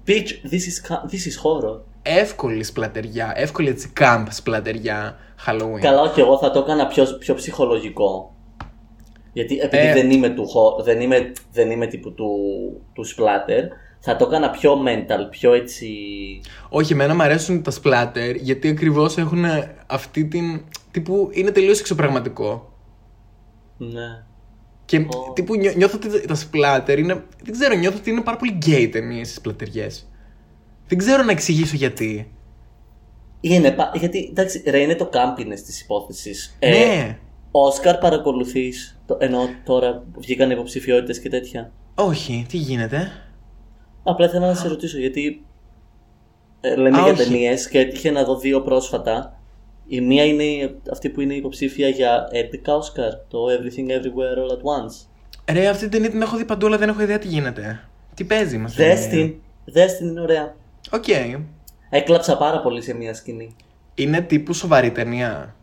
Bitch, 0.06 0.28
this 0.50 0.52
is, 0.52 0.88
ca- 0.92 1.02
this 1.10 1.24
is 1.26 1.42
horror. 1.42 1.80
Εύκολη 2.02 2.64
σπλατεριά, 2.64 3.32
εύκολη 3.36 3.68
έτσι 3.68 3.92
camp 4.00 4.24
σπλατεριά 4.30 5.16
Halloween. 5.46 5.80
Καλά, 5.80 6.00
όχι, 6.00 6.20
εγώ 6.20 6.38
θα 6.38 6.50
το 6.50 6.58
έκανα 6.58 6.86
πιο, 6.86 7.04
πιο 7.18 7.34
ψυχολογικό. 7.34 8.34
Γιατί 9.32 9.58
επειδή 9.58 9.86
Ε. 9.86 9.92
δεν 9.92 10.10
είμαι 10.10 10.28
του 10.28 10.46
χω- 10.48 10.82
δεν 10.82 11.00
είμαι, 11.00 11.32
δεν 11.52 11.70
είμαι 11.70 11.86
τύπου 11.86 12.12
του, 12.14 12.28
του 12.92 13.04
splatter, 13.06 13.62
θα 14.00 14.16
το 14.16 14.26
έκανα 14.28 14.50
πιο 14.50 14.82
mental, 14.86 15.30
πιο 15.30 15.52
έτσι. 15.52 15.88
Όχι, 16.68 16.92
εμένα 16.92 17.14
μου 17.14 17.22
αρέσουν 17.22 17.62
τα 17.62 17.72
splatter 17.82 18.34
γιατί 18.40 18.68
ακριβώς 18.68 19.16
έχουν 19.16 19.44
αυτή 19.86 20.24
την. 20.24 20.60
τύπου 20.90 21.28
είναι 21.32 21.50
τελείως 21.50 21.80
εξωπραγματικό. 21.80 22.72
Ναι. 23.76 24.22
Και 24.84 25.06
τύπου 25.34 25.54
νιώ- 25.54 25.76
νιώθω 25.76 25.96
ότι 26.04 26.26
τα 26.26 26.36
splatter 26.36 26.98
είναι. 26.98 27.24
Δεν 27.44 27.52
ξέρω, 27.52 27.74
νιώθω 27.74 27.96
ότι 27.98 28.10
είναι 28.10 28.20
πάρα 28.20 28.36
πολύ 28.36 28.58
gay 28.66 28.88
ταινίες 28.92 29.30
οι 29.30 29.34
σπλατεριέ. 29.34 29.86
Δεν 30.86 30.98
ξέρω 30.98 31.22
να 31.22 31.30
εξηγήσω 31.30 31.76
γιατί. 31.76 32.32
Είναι, 33.40 33.70
πα- 33.70 33.92
γιατί 33.94 34.26
εντάξει, 34.30 34.62
ρε, 34.66 34.78
είναι 34.78 34.94
το 34.94 35.06
κάμπινες 35.06 35.62
της 35.62 35.80
υπόθεσης. 35.80 36.56
ναι, 36.60 37.18
Όσκαρ 37.50 37.96
παρακολουθείς, 37.98 39.00
ενώ 39.18 39.48
τώρα 39.64 40.04
που 40.12 40.20
βγήκαν 40.20 40.50
υποψηφιότητες 40.50 41.20
και 41.20 41.28
τέτοια. 41.28 41.72
όχι, 41.94 42.46
τι 42.48 42.56
γίνεται; 42.56 43.12
Απλά 44.10 44.26
ήθελα 44.26 44.46
να 44.46 44.54
σε 44.54 44.68
ρωτήσω 44.68 44.98
γιατί 44.98 45.44
ε, 46.60 46.76
λέμε 46.76 46.98
Α, 46.98 47.02
για 47.02 47.12
όχι. 47.12 47.22
ταινίες 47.24 47.68
και 47.68 47.78
έτυχε 47.78 48.10
να 48.10 48.24
δω 48.24 48.36
δύο 48.38 48.60
πρόσφατα. 48.62 49.40
Η 49.86 50.00
μία 50.00 50.24
είναι 50.24 50.42
η- 50.42 50.78
αυτή 50.92 51.08
που 51.08 51.20
είναι 51.20 51.34
υποψήφια 51.34 51.88
για 51.88 52.28
11 52.32 52.72
Όσκαρ, 52.76 53.10
το 53.28 53.38
Everything 53.46 53.90
Everywhere 53.90 54.38
All 54.38 54.52
at 54.52 54.84
Once. 54.84 55.06
Ρε, 55.54 55.66
αυτή 55.68 55.82
την 55.82 55.90
ταινία 55.90 56.10
την 56.10 56.22
έχω 56.22 56.36
δει 56.36 56.44
παντού, 56.44 56.66
αλλά 56.66 56.78
δεν 56.78 56.88
έχω 56.88 57.02
ιδέα 57.02 57.18
τι 57.18 57.26
γίνεται. 57.28 57.88
Τι 58.14 58.24
παίζει 58.24 58.58
μας. 58.58 58.74
Δες 58.74 59.06
την, 59.06 59.34
δες 59.64 59.96
την, 59.96 60.06
είναι 60.08 60.20
ωραία. 60.20 60.54
Οκ. 60.92 61.04
Έκλαψα 61.90 62.36
πάρα 62.36 62.60
πολύ 62.60 62.82
σε 62.82 62.94
μία 62.94 63.14
σκηνή. 63.14 63.56
Είναι 63.94 64.20
τύπου 64.20 64.52
σοβαρή 64.52 64.90
ταινία. 64.90 65.54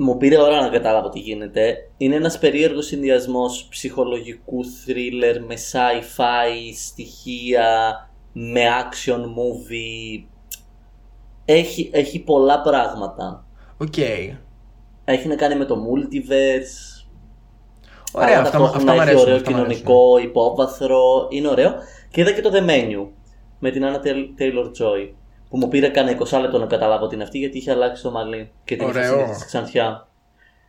Μου 0.00 0.16
πήρε 0.16 0.40
ώρα 0.40 0.60
να 0.60 0.68
καταλάβω 0.68 1.08
τι 1.08 1.18
γίνεται. 1.18 1.76
Είναι 1.96 2.14
ένας 2.14 2.38
περίεργος 2.38 2.86
συνδυασμός 2.86 3.66
ψυχολογικού 3.70 4.64
thriller 4.64 5.38
με 5.46 5.54
sci-fi 5.54 6.74
στοιχεία, 6.86 7.94
με 8.32 8.60
action 8.60 9.20
movie. 9.20 10.24
Έχει, 11.44 11.90
έχει 11.92 12.18
πολλά 12.18 12.60
πράγματα. 12.60 13.46
Οκ. 13.78 13.96
Έχει 15.04 15.28
να 15.28 15.34
κάνει 15.34 15.54
με 15.54 15.64
το 15.64 15.74
multiverse. 15.74 17.06
Ωραία, 18.12 18.36
αλλά 18.36 18.46
αυτά, 18.46 18.58
ταυτόχρονα 18.58 18.76
αυτά 18.76 18.92
μου 18.92 19.00
έχει 19.00 19.00
αρέσουν. 19.00 19.20
ωραίο 19.22 19.36
αυτά 19.36 19.50
μ' 19.50 19.54
αρέσουν. 19.54 19.76
κοινωνικό 19.76 20.18
υπόβαθρο. 20.18 21.26
Είναι 21.30 21.48
ωραίο. 21.48 21.74
Και 22.10 22.20
είδα 22.20 22.32
και 22.32 22.40
το 22.40 22.50
The 22.52 22.68
Menu 22.68 23.06
με 23.58 23.70
την 23.70 23.82
Anya 23.84 23.96
Taylor-Joy. 24.40 25.12
Που 25.48 25.56
μου 25.56 25.68
πήρε 25.68 25.88
κανένα 25.88 26.18
20 26.18 26.40
λεπτό 26.40 26.58
να 26.58 26.66
καταλάβω 26.66 27.06
την 27.06 27.22
αυτή 27.22 27.38
γιατί 27.38 27.58
είχε 27.58 27.70
αλλάξει 27.70 28.02
το 28.02 28.10
μαλλί 28.10 28.50
και 28.64 28.76
την 28.76 28.88
είχε 28.88 28.98
Ωραίο. 28.98 29.12
συνηθίσει 29.18 29.46
ξανθιά. 29.46 30.08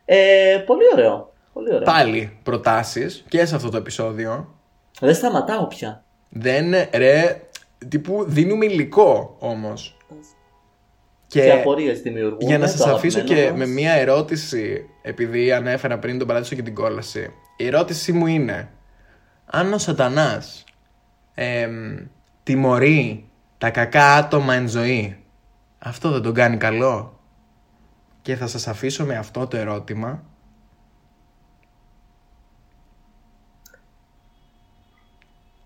Ε, 0.04 0.62
πολύ 0.66 0.82
ωραίο. 0.92 1.32
Πολύ 1.52 1.68
ωραίο. 1.74 1.82
Πάλι 1.84 2.38
προτάσεις 2.42 3.24
και 3.28 3.44
σε 3.44 3.54
αυτό 3.56 3.70
το 3.70 3.76
επεισόδιο. 3.76 4.54
Δεν 5.00 5.14
σταματάω 5.14 5.66
πια. 5.66 6.04
Δεν. 6.28 6.72
Ρε, 6.94 7.40
τύπου 7.88 8.24
δίνουμε 8.28 8.64
υλικό 8.64 9.36
όμως. 9.38 9.96
Και, 11.26 11.40
Και, 11.42 11.52
απορίες 11.52 12.00
δημιουργούν. 12.00 12.38
για 12.40 12.58
να 12.58 12.64
το 12.64 12.70
σας 12.70 12.86
αφήσω 12.86 13.18
αγαπημένο 13.18 13.46
και 13.46 13.50
μας. 13.58 13.58
με 13.68 13.74
μία 13.74 13.92
ερώτηση, 13.92 14.84
επειδή 15.02 15.52
ανέφερα 15.52 15.98
πριν 15.98 16.18
τον 16.18 16.26
παράδεισο 16.26 16.54
και 16.54 16.62
την 16.62 16.74
κόλαση. 16.74 17.32
Η 17.56 17.66
ερώτησή 17.66 18.12
μου 18.12 18.26
είναι, 18.26 18.70
αν 19.46 19.72
ο 19.72 19.78
σατανάς 19.78 20.64
εμ, 21.34 21.96
τιμωρεί 22.42 23.29
τα 23.60 23.70
κακά 23.70 24.14
άτομα 24.14 24.54
εν 24.54 24.68
ζωή, 24.68 25.24
αυτό 25.78 26.10
δεν 26.10 26.22
τον 26.22 26.34
κάνει 26.34 26.56
καλό. 26.56 27.18
Και 28.22 28.36
θα 28.36 28.46
σας 28.46 28.68
αφήσω 28.68 29.04
με 29.04 29.16
αυτό 29.16 29.46
το 29.46 29.56
ερώτημα. 29.56 30.22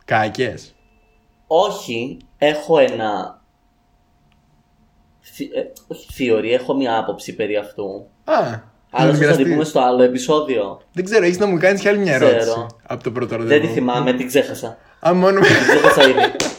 Κάκες. 0.05 0.75
Όχι, 1.47 2.17
έχω 2.39 2.79
ένα. 2.79 3.43
θη- 5.21 5.57
ε, 5.57 5.61
όχι 5.87 6.13
θεωρία, 6.13 6.55
έχω 6.55 6.75
μια 6.75 6.99
άποψη 6.99 7.35
περί 7.35 7.57
αυτού. 7.57 8.07
Α, 8.25 8.33
Άλλωστε 8.91 9.13
θα 9.13 9.19
μοιραστείς. 9.19 9.45
την 9.45 9.53
πούμε 9.53 9.65
στο 9.65 9.81
άλλο 9.81 10.03
επεισόδιο. 10.03 10.81
Δεν 10.93 11.05
ξέρω, 11.05 11.25
έχεις 11.25 11.39
να 11.39 11.47
μου 11.47 11.59
κάνεις 11.59 11.81
και 11.81 11.89
άλλη 11.89 11.99
μια 11.99 12.15
Ξέρω. 12.19 12.31
ερώτηση 12.31 12.67
από 12.87 13.03
το 13.03 13.11
πρώτο 13.13 13.37
Δεν 13.37 13.39
ραντεβού. 13.49 13.67
τη 13.67 13.73
θυμάμαι, 13.73 14.13
την 14.13 14.27
ξέχασα. 14.27 14.79
Α, 15.09 15.15
μόνο 15.15 15.41
Την 15.41 15.49
ξέχασα 15.51 16.09
ήδη. 16.09 16.21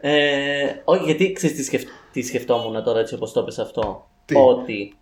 Ε, 0.00 0.74
όχι, 0.84 1.04
γιατί 1.04 1.32
ξέρεις 1.32 1.56
τι, 1.56 1.62
σκεφ... 1.62 1.82
τι 2.12 2.22
σκεφτόμουν 2.22 2.82
τώρα 2.84 3.00
έτσι 3.00 3.14
όπως 3.14 3.32
το 3.32 3.40
έπες 3.40 3.58
αυτό. 3.58 4.08
Τι; 4.24 4.36
Ότι 4.36 4.96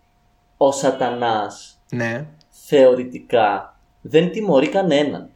ο 0.57 0.71
σατανάς 0.71 1.81
Ναι. 1.91 2.25
θεωρητικά 2.49 3.79
δεν 4.01 4.31
τιμωρεί 4.31 4.67
κανέναν. 4.69 5.29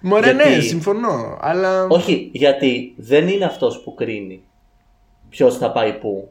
Μωρέ, 0.00 0.32
Γιατί- 0.32 0.48
ναι, 0.54 0.60
συμφωνώ. 0.60 1.36
Αλλά. 1.40 1.86
Όχι, 1.86 2.30
γιατί 2.32 2.94
δεν 2.96 3.28
είναι 3.28 3.44
αυτός 3.44 3.82
που 3.82 3.94
κρίνει 3.94 4.44
ποιος 5.28 5.56
θα 5.56 5.72
πάει 5.72 5.92
πού. 5.98 6.30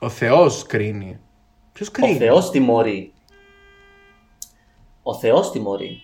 Ο 0.00 0.08
Θεός 0.08 0.62
κρίνει. 0.66 1.20
Ποιος 1.72 1.90
κρίνει; 1.90 2.12
Ο 2.14 2.16
Θεός 2.18 2.50
τιμωρεί. 2.50 3.12
Ο 5.02 5.14
Θεός 5.14 5.50
τιμωρεί. 5.50 6.00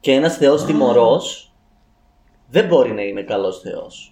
Και 0.00 0.12
ένας 0.12 0.36
Θεός 0.36 0.64
τιμωρός 0.64 1.45
δεν 2.50 2.66
μπορεί 2.66 2.92
να 2.92 3.02
είναι 3.02 3.22
καλός 3.22 3.60
Θεός. 3.60 4.10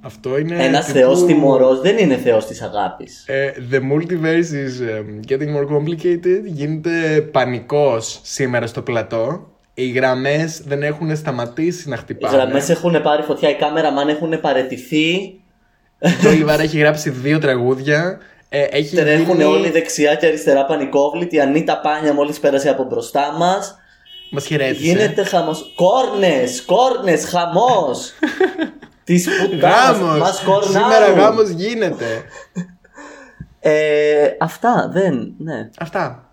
Αυτό 0.00 0.38
είναι. 0.38 0.64
Ένας 0.64 0.84
τύπου, 0.84 0.98
Θεός 0.98 1.24
τιμωρός 1.24 1.80
δεν 1.80 1.98
είναι 1.98 2.16
Θεός 2.16 2.46
της 2.46 2.62
αγάπης. 2.62 3.24
ε, 3.26 3.52
the 3.70 3.78
multiverse 3.78 4.52
is 4.52 4.80
um, 4.80 5.32
getting 5.32 5.56
more 5.56 5.66
complicated. 5.76 6.44
Γίνεται 6.44 7.20
πανικός 7.32 8.20
σήμερα 8.22 8.66
στο 8.66 8.82
πλατό. 8.82 9.50
Οι 9.74 9.90
γραμμές 9.90 10.62
δεν 10.66 10.82
έχουν 10.82 11.16
σταματήσει 11.16 11.88
να 11.88 11.94
Οι 11.94 11.98
χτυπάνε. 11.98 12.36
γραμμές 12.36 12.68
έχουν 12.68 13.02
πάρει 13.02 13.22
φωτιά, 13.22 13.50
οι 13.50 13.54
κάμεραμαν 13.54 14.08
έχουν 14.08 14.40
παρετηθεί, 14.40 15.40
Το 15.98 16.30
Λιβάρα 16.30 16.62
έχει 16.62 16.78
γράψει 16.78 17.10
δύο 17.10 17.38
τραγούδια. 17.38 18.18
Ε, 18.48 18.62
έχει 18.62 18.96
τρέχουν 18.96 19.36
γίνει... 19.36 19.44
όλοι 19.44 19.70
δεξιά 19.70 20.14
και 20.14 20.26
αριστερά 20.26 20.64
πανικόβλητοι. 20.64 21.36
Η 21.36 21.40
Ανίτα 21.40 21.80
Πάνια 21.80 22.12
μόλις 22.12 22.40
πέρασε 22.40 22.68
από 22.68 22.84
μπροστά 22.84 23.34
μας. 23.38 23.78
Μας 24.36 24.46
χαιρέτησε. 24.46 24.82
Γίνεται 24.86 25.24
χαμός. 25.24 25.72
Κόρνες, 25.74 26.64
κόρνες, 26.64 27.24
χαμός. 27.28 28.12
Της 29.04 29.28
πουτάνας 29.40 29.98
Γάμος. 29.98 30.18
μας 30.18 30.42
κορνάρουν. 30.42 30.72
Σήμερα 30.72 31.12
γάμος 31.12 31.48
γίνεται. 31.48 32.22
Ε, 33.60 34.30
αυτά, 34.40 34.88
δεν, 34.92 35.34
ναι. 35.38 35.70
Αυτά. 35.78 36.30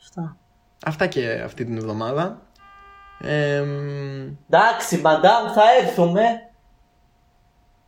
Αυτά. 0.00 0.36
Αυτά 0.84 1.06
και 1.06 1.40
αυτή 1.44 1.64
την 1.64 1.76
εβδομάδα. 1.76 2.42
Ε, 3.20 3.60
μ, 3.60 4.36
Εντάξει, 4.50 4.98
μαντάμ, 4.98 5.52
θα 5.54 5.62
έρθουμε. 5.82 6.22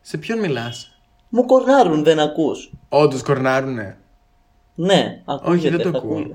σε 0.01 0.17
ποιον 0.17 0.39
μιλάς; 0.39 0.99
Μου 1.29 1.45
κορνάρουν, 1.45 2.03
δεν 2.03 2.19
ακούς. 2.19 2.71
Όντως 2.89 3.23
κορνάρουνε. 3.23 3.97
Ναι, 4.75 5.21
ακούγεται. 5.25 5.75
δεν 5.77 5.85
το 5.85 5.91
θα 5.91 5.97
ακούω. 5.97 6.33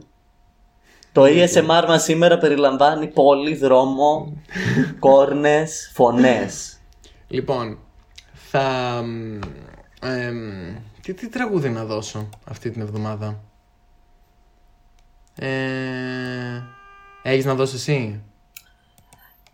Ακούγεται. 1.21 1.61
Το 1.61 1.63
ASMR 1.67 1.85
μας 1.89 2.03
σήμερα 2.03 2.39
περιλαμβάνει 2.39 3.07
πόλη, 3.07 3.55
δρόμο, 3.55 4.33
κόρνες, 4.99 5.91
φωνές. 5.95 6.79
Λοιπόν, 7.29 7.79
θα... 8.33 8.63
μ, 9.05 9.39
εμ, 10.07 10.75
τι, 11.03 11.15
τι 11.15 11.29
τραγούδι 11.29 11.69
να 11.69 11.85
δώσω 11.85 12.29
αυτή 12.45 12.71
την 12.71 12.81
εβδομάδα; 12.83 13.41
Ε, 15.35 16.63
έχεις 17.23 17.45
να 17.45 17.55
δώσεις 17.55 17.81
εσύ; 17.81 18.21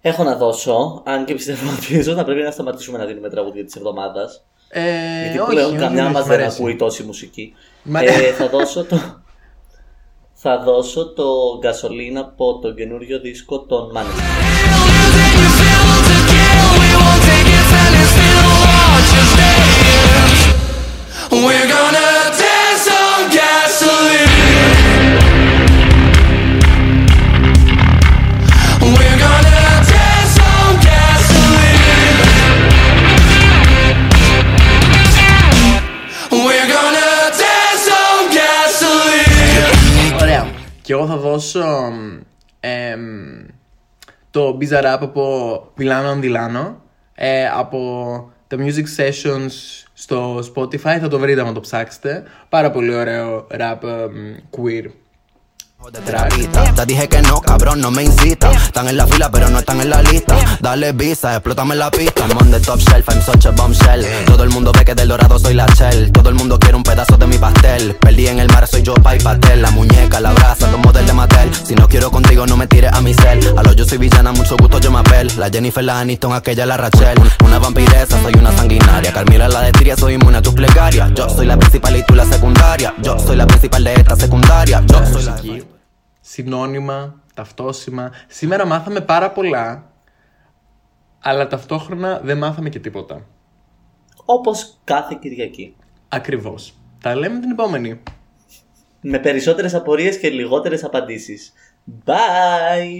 Έχω 0.01 0.23
να 0.23 0.37
δώσω, 0.37 1.03
αν 1.07 1.25
και 1.25 1.35
πιστεύω 1.35 1.71
ότι 1.73 1.97
ίσως 1.97 2.15
θα 2.15 2.25
πρέπει 2.25 2.43
να 2.43 2.51
σταματήσουμε 2.51 2.99
να 2.99 3.05
δίνουμε 3.05 3.29
τραγούδια 3.29 3.65
της 3.65 3.75
εβδομάδας. 3.77 4.45
Ε, 4.69 5.23
Γιατί 5.23 5.39
όχι, 5.39 5.51
πλέον 5.51 5.71
όχι, 5.71 5.79
καμιά 5.79 6.05
όχι, 6.05 6.13
μας 6.13 6.25
μ' 6.25 6.29
δεν 6.29 6.41
αρέσει. 6.41 6.57
ακούει 6.61 6.77
τόση 6.77 7.03
μουσική. 7.03 7.55
Μα- 7.83 8.01
Ε, 8.03 8.33
θα 8.33 8.49
δώσω 8.49 8.85
το... 8.85 8.97
Θα 10.45 10.59
δώσω 10.59 11.13
το 11.13 11.59
γκασολίνα 11.59 12.21
από 12.21 12.59
το 12.59 12.75
καινούριο 12.75 13.21
δίσκο 13.21 13.61
των 13.61 13.93
Maneskin. 13.95 14.82
Και 40.93 40.99
εγώ 40.99 41.07
θα 41.07 41.17
δώσω 41.17 41.93
εμ, 42.61 43.47
το 44.31 44.59
Bizarre 44.61 44.95
Rap 44.95 44.99
από 45.01 45.73
Villano 45.79 46.15
on 46.15 46.21
Dilano. 46.23 46.75
Ε, 47.15 47.47
από 47.49 48.33
τα 48.47 48.57
Music 48.57 48.85
Sessions 48.97 49.51
στο 49.93 50.39
Spotify 50.39 50.99
θα 51.01 51.09
το 51.09 51.19
βρείτε 51.19 51.41
άμα 51.41 51.53
το 51.53 51.61
ψάξετε. 51.61 52.23
Πάρα 52.49 52.71
πολύ 52.71 52.95
ωραίο 52.95 53.47
rap 53.51 53.83
εμ, 53.83 54.37
queer. 54.51 54.91
Te 55.91 56.87
dije 56.87 57.09
que 57.09 57.23
no, 57.23 57.41
cabrón, 57.41 57.81
no 57.81 57.91
me 57.91 58.05
incita. 58.05 58.53
Están 58.53 58.89
en 58.89 58.97
la 58.97 59.07
fila, 59.07 59.31
pero 59.33 59.51
no 59.51 59.59
están 59.59 59.81
en 59.81 59.91
la 59.91 60.01
lista. 60.01 60.37
Dale 60.61 60.93
visa, 60.93 61.33
explótame 61.35 61.75
la 61.75 61.91
pista. 61.91 62.25
I'm 62.25 62.37
on 62.39 62.51
the 62.53 62.61
top 62.61 62.79
shelf, 62.79 63.09
I'm 63.09 63.21
such 63.21 63.47
a 63.47 63.51
bombshell. 63.51 64.05
Todo 64.27 64.45
el 64.45 64.51
mundo 64.51 64.71
ve 64.73 64.85
que 64.85 64.95
del 64.95 65.09
dorado 65.09 65.41
soy 65.41 65.55
la 65.55 65.67
shell. 65.67 66.13
Todo 66.13 66.29
el 66.29 66.37
mundo 66.37 66.59
quiere 66.59 66.77
un 66.77 66.85
pedazo 66.85 67.17
de 67.17 67.27
mi 67.27 67.37
pastel. 67.37 67.97
Perdí 67.97 68.29
en 68.29 68.39
el 68.39 68.49
mar, 68.49 68.69
soy 68.69 68.83
yo, 68.83 68.95
pa' 68.95 69.17
y 69.17 69.21
pastel. 69.21 69.61
La 69.61 69.71
muñeca, 69.73 70.21
la 70.21 70.33
brasa, 70.33 70.71
los 70.71 70.79
modelos 70.79 71.07
de 71.07 71.13
Mattel. 71.15 71.51
Si 71.53 71.75
no 71.75 71.89
quiero 71.89 72.11
contigo, 72.13 72.47
no 72.47 72.57
me 72.57 72.69
tires 72.69 72.93
a 72.93 73.01
mi 73.01 73.13
cel. 73.13 73.41
A 73.57 73.63
lo 73.63 73.73
yo 73.73 73.85
soy 73.85 73.99
villana, 73.99 74.31
mucho 74.33 74.57
gusto, 74.57 74.79
yo 74.79 74.91
me 74.93 75.01
apel. 75.01 75.33
La 75.37 75.51
Jennifer, 75.51 75.83
la 75.83 75.99
Aniston, 75.99 76.33
aquella, 76.33 76.65
la 76.65 76.77
Rachel. 76.77 77.19
Una 77.45 77.59
vampiresa, 77.59 78.23
soy 78.23 78.35
una 78.39 78.53
sanguinaria. 78.53 79.13
Carmila, 79.13 79.49
la 79.49 79.63
de 79.63 79.73
Tiria, 79.73 79.97
soy 79.97 80.15
inmune 80.15 80.39
a 80.39 80.43
tus 80.43 80.55
plegarias. 80.55 81.11
Yo 81.15 81.29
soy 81.29 81.47
la 81.47 81.57
principal 81.57 81.97
y 81.97 82.05
tú 82.05 82.15
la 82.15 82.25
secundaria. 82.25 82.95
Yo 83.03 83.19
soy 83.19 83.37
la 83.37 83.47
principal 83.47 83.83
de 83.83 83.95
esta 83.95 84.15
secundaria. 84.15 84.83
Yo 84.87 85.05
soy 85.13 85.25
la. 85.25 85.72
Μουσική, 86.23 86.43
συνώνυμα, 86.43 87.23
ταυτόσημα. 87.35 88.13
Σήμερα 88.29 88.67
μάθαμε 88.67 89.01
πάρα 89.01 89.31
πολλά, 89.31 89.93
αλλά 91.21 91.47
ταυτόχρονα 91.47 92.21
δεν 92.23 92.39
μάθαμε 92.39 92.69
και 92.69 92.79
τίποτα. 92.79 93.27
Όπως 94.25 94.81
κάθε 94.85 95.19
Κυριακή. 95.21 95.77
Ακριβώς. 96.09 96.75
Τα 97.01 97.15
λέμε 97.15 97.41
την 97.41 97.51
επόμενη. 97.51 98.03
Με 99.01 99.19
περισσότερες 99.19 99.75
απορίες 99.75 100.19
και 100.19 100.29
λιγότερες 100.29 100.85
απαντήσεις. 100.85 101.53
Bye! 102.05 102.99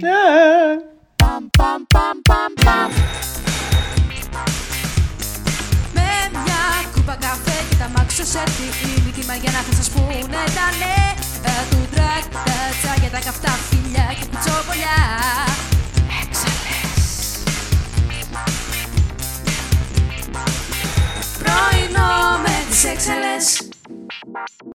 Με 5.93 6.29
μια 6.31 6.91
κούπα 6.95 7.15
καφέ 7.15 7.65
και 7.69 7.75
τα 7.75 7.89
μάξω 7.97 8.23
σε 8.23 8.43
τη 8.43 9.01
Νίκη 9.05 9.25
Μαριανά 9.27 9.59
θα 9.59 9.73
σας 9.73 9.89
πούνε 9.89 10.19
τα 10.29 10.67
νέα 10.79 11.32
του 11.69 11.87
τρακ 11.91 12.23
Τα 12.31 12.41
τσάκια, 12.81 13.09
τα 13.09 13.19
καυτά 13.19 13.49
φιλιά 13.69 14.15
και 14.19 14.25
κουτσόβολιά 14.31 14.97
Έξαλες. 16.21 17.43
Πρωινό 21.39 22.37
με 22.43 22.65
τις 22.69 22.83
έξαλες 22.83 23.67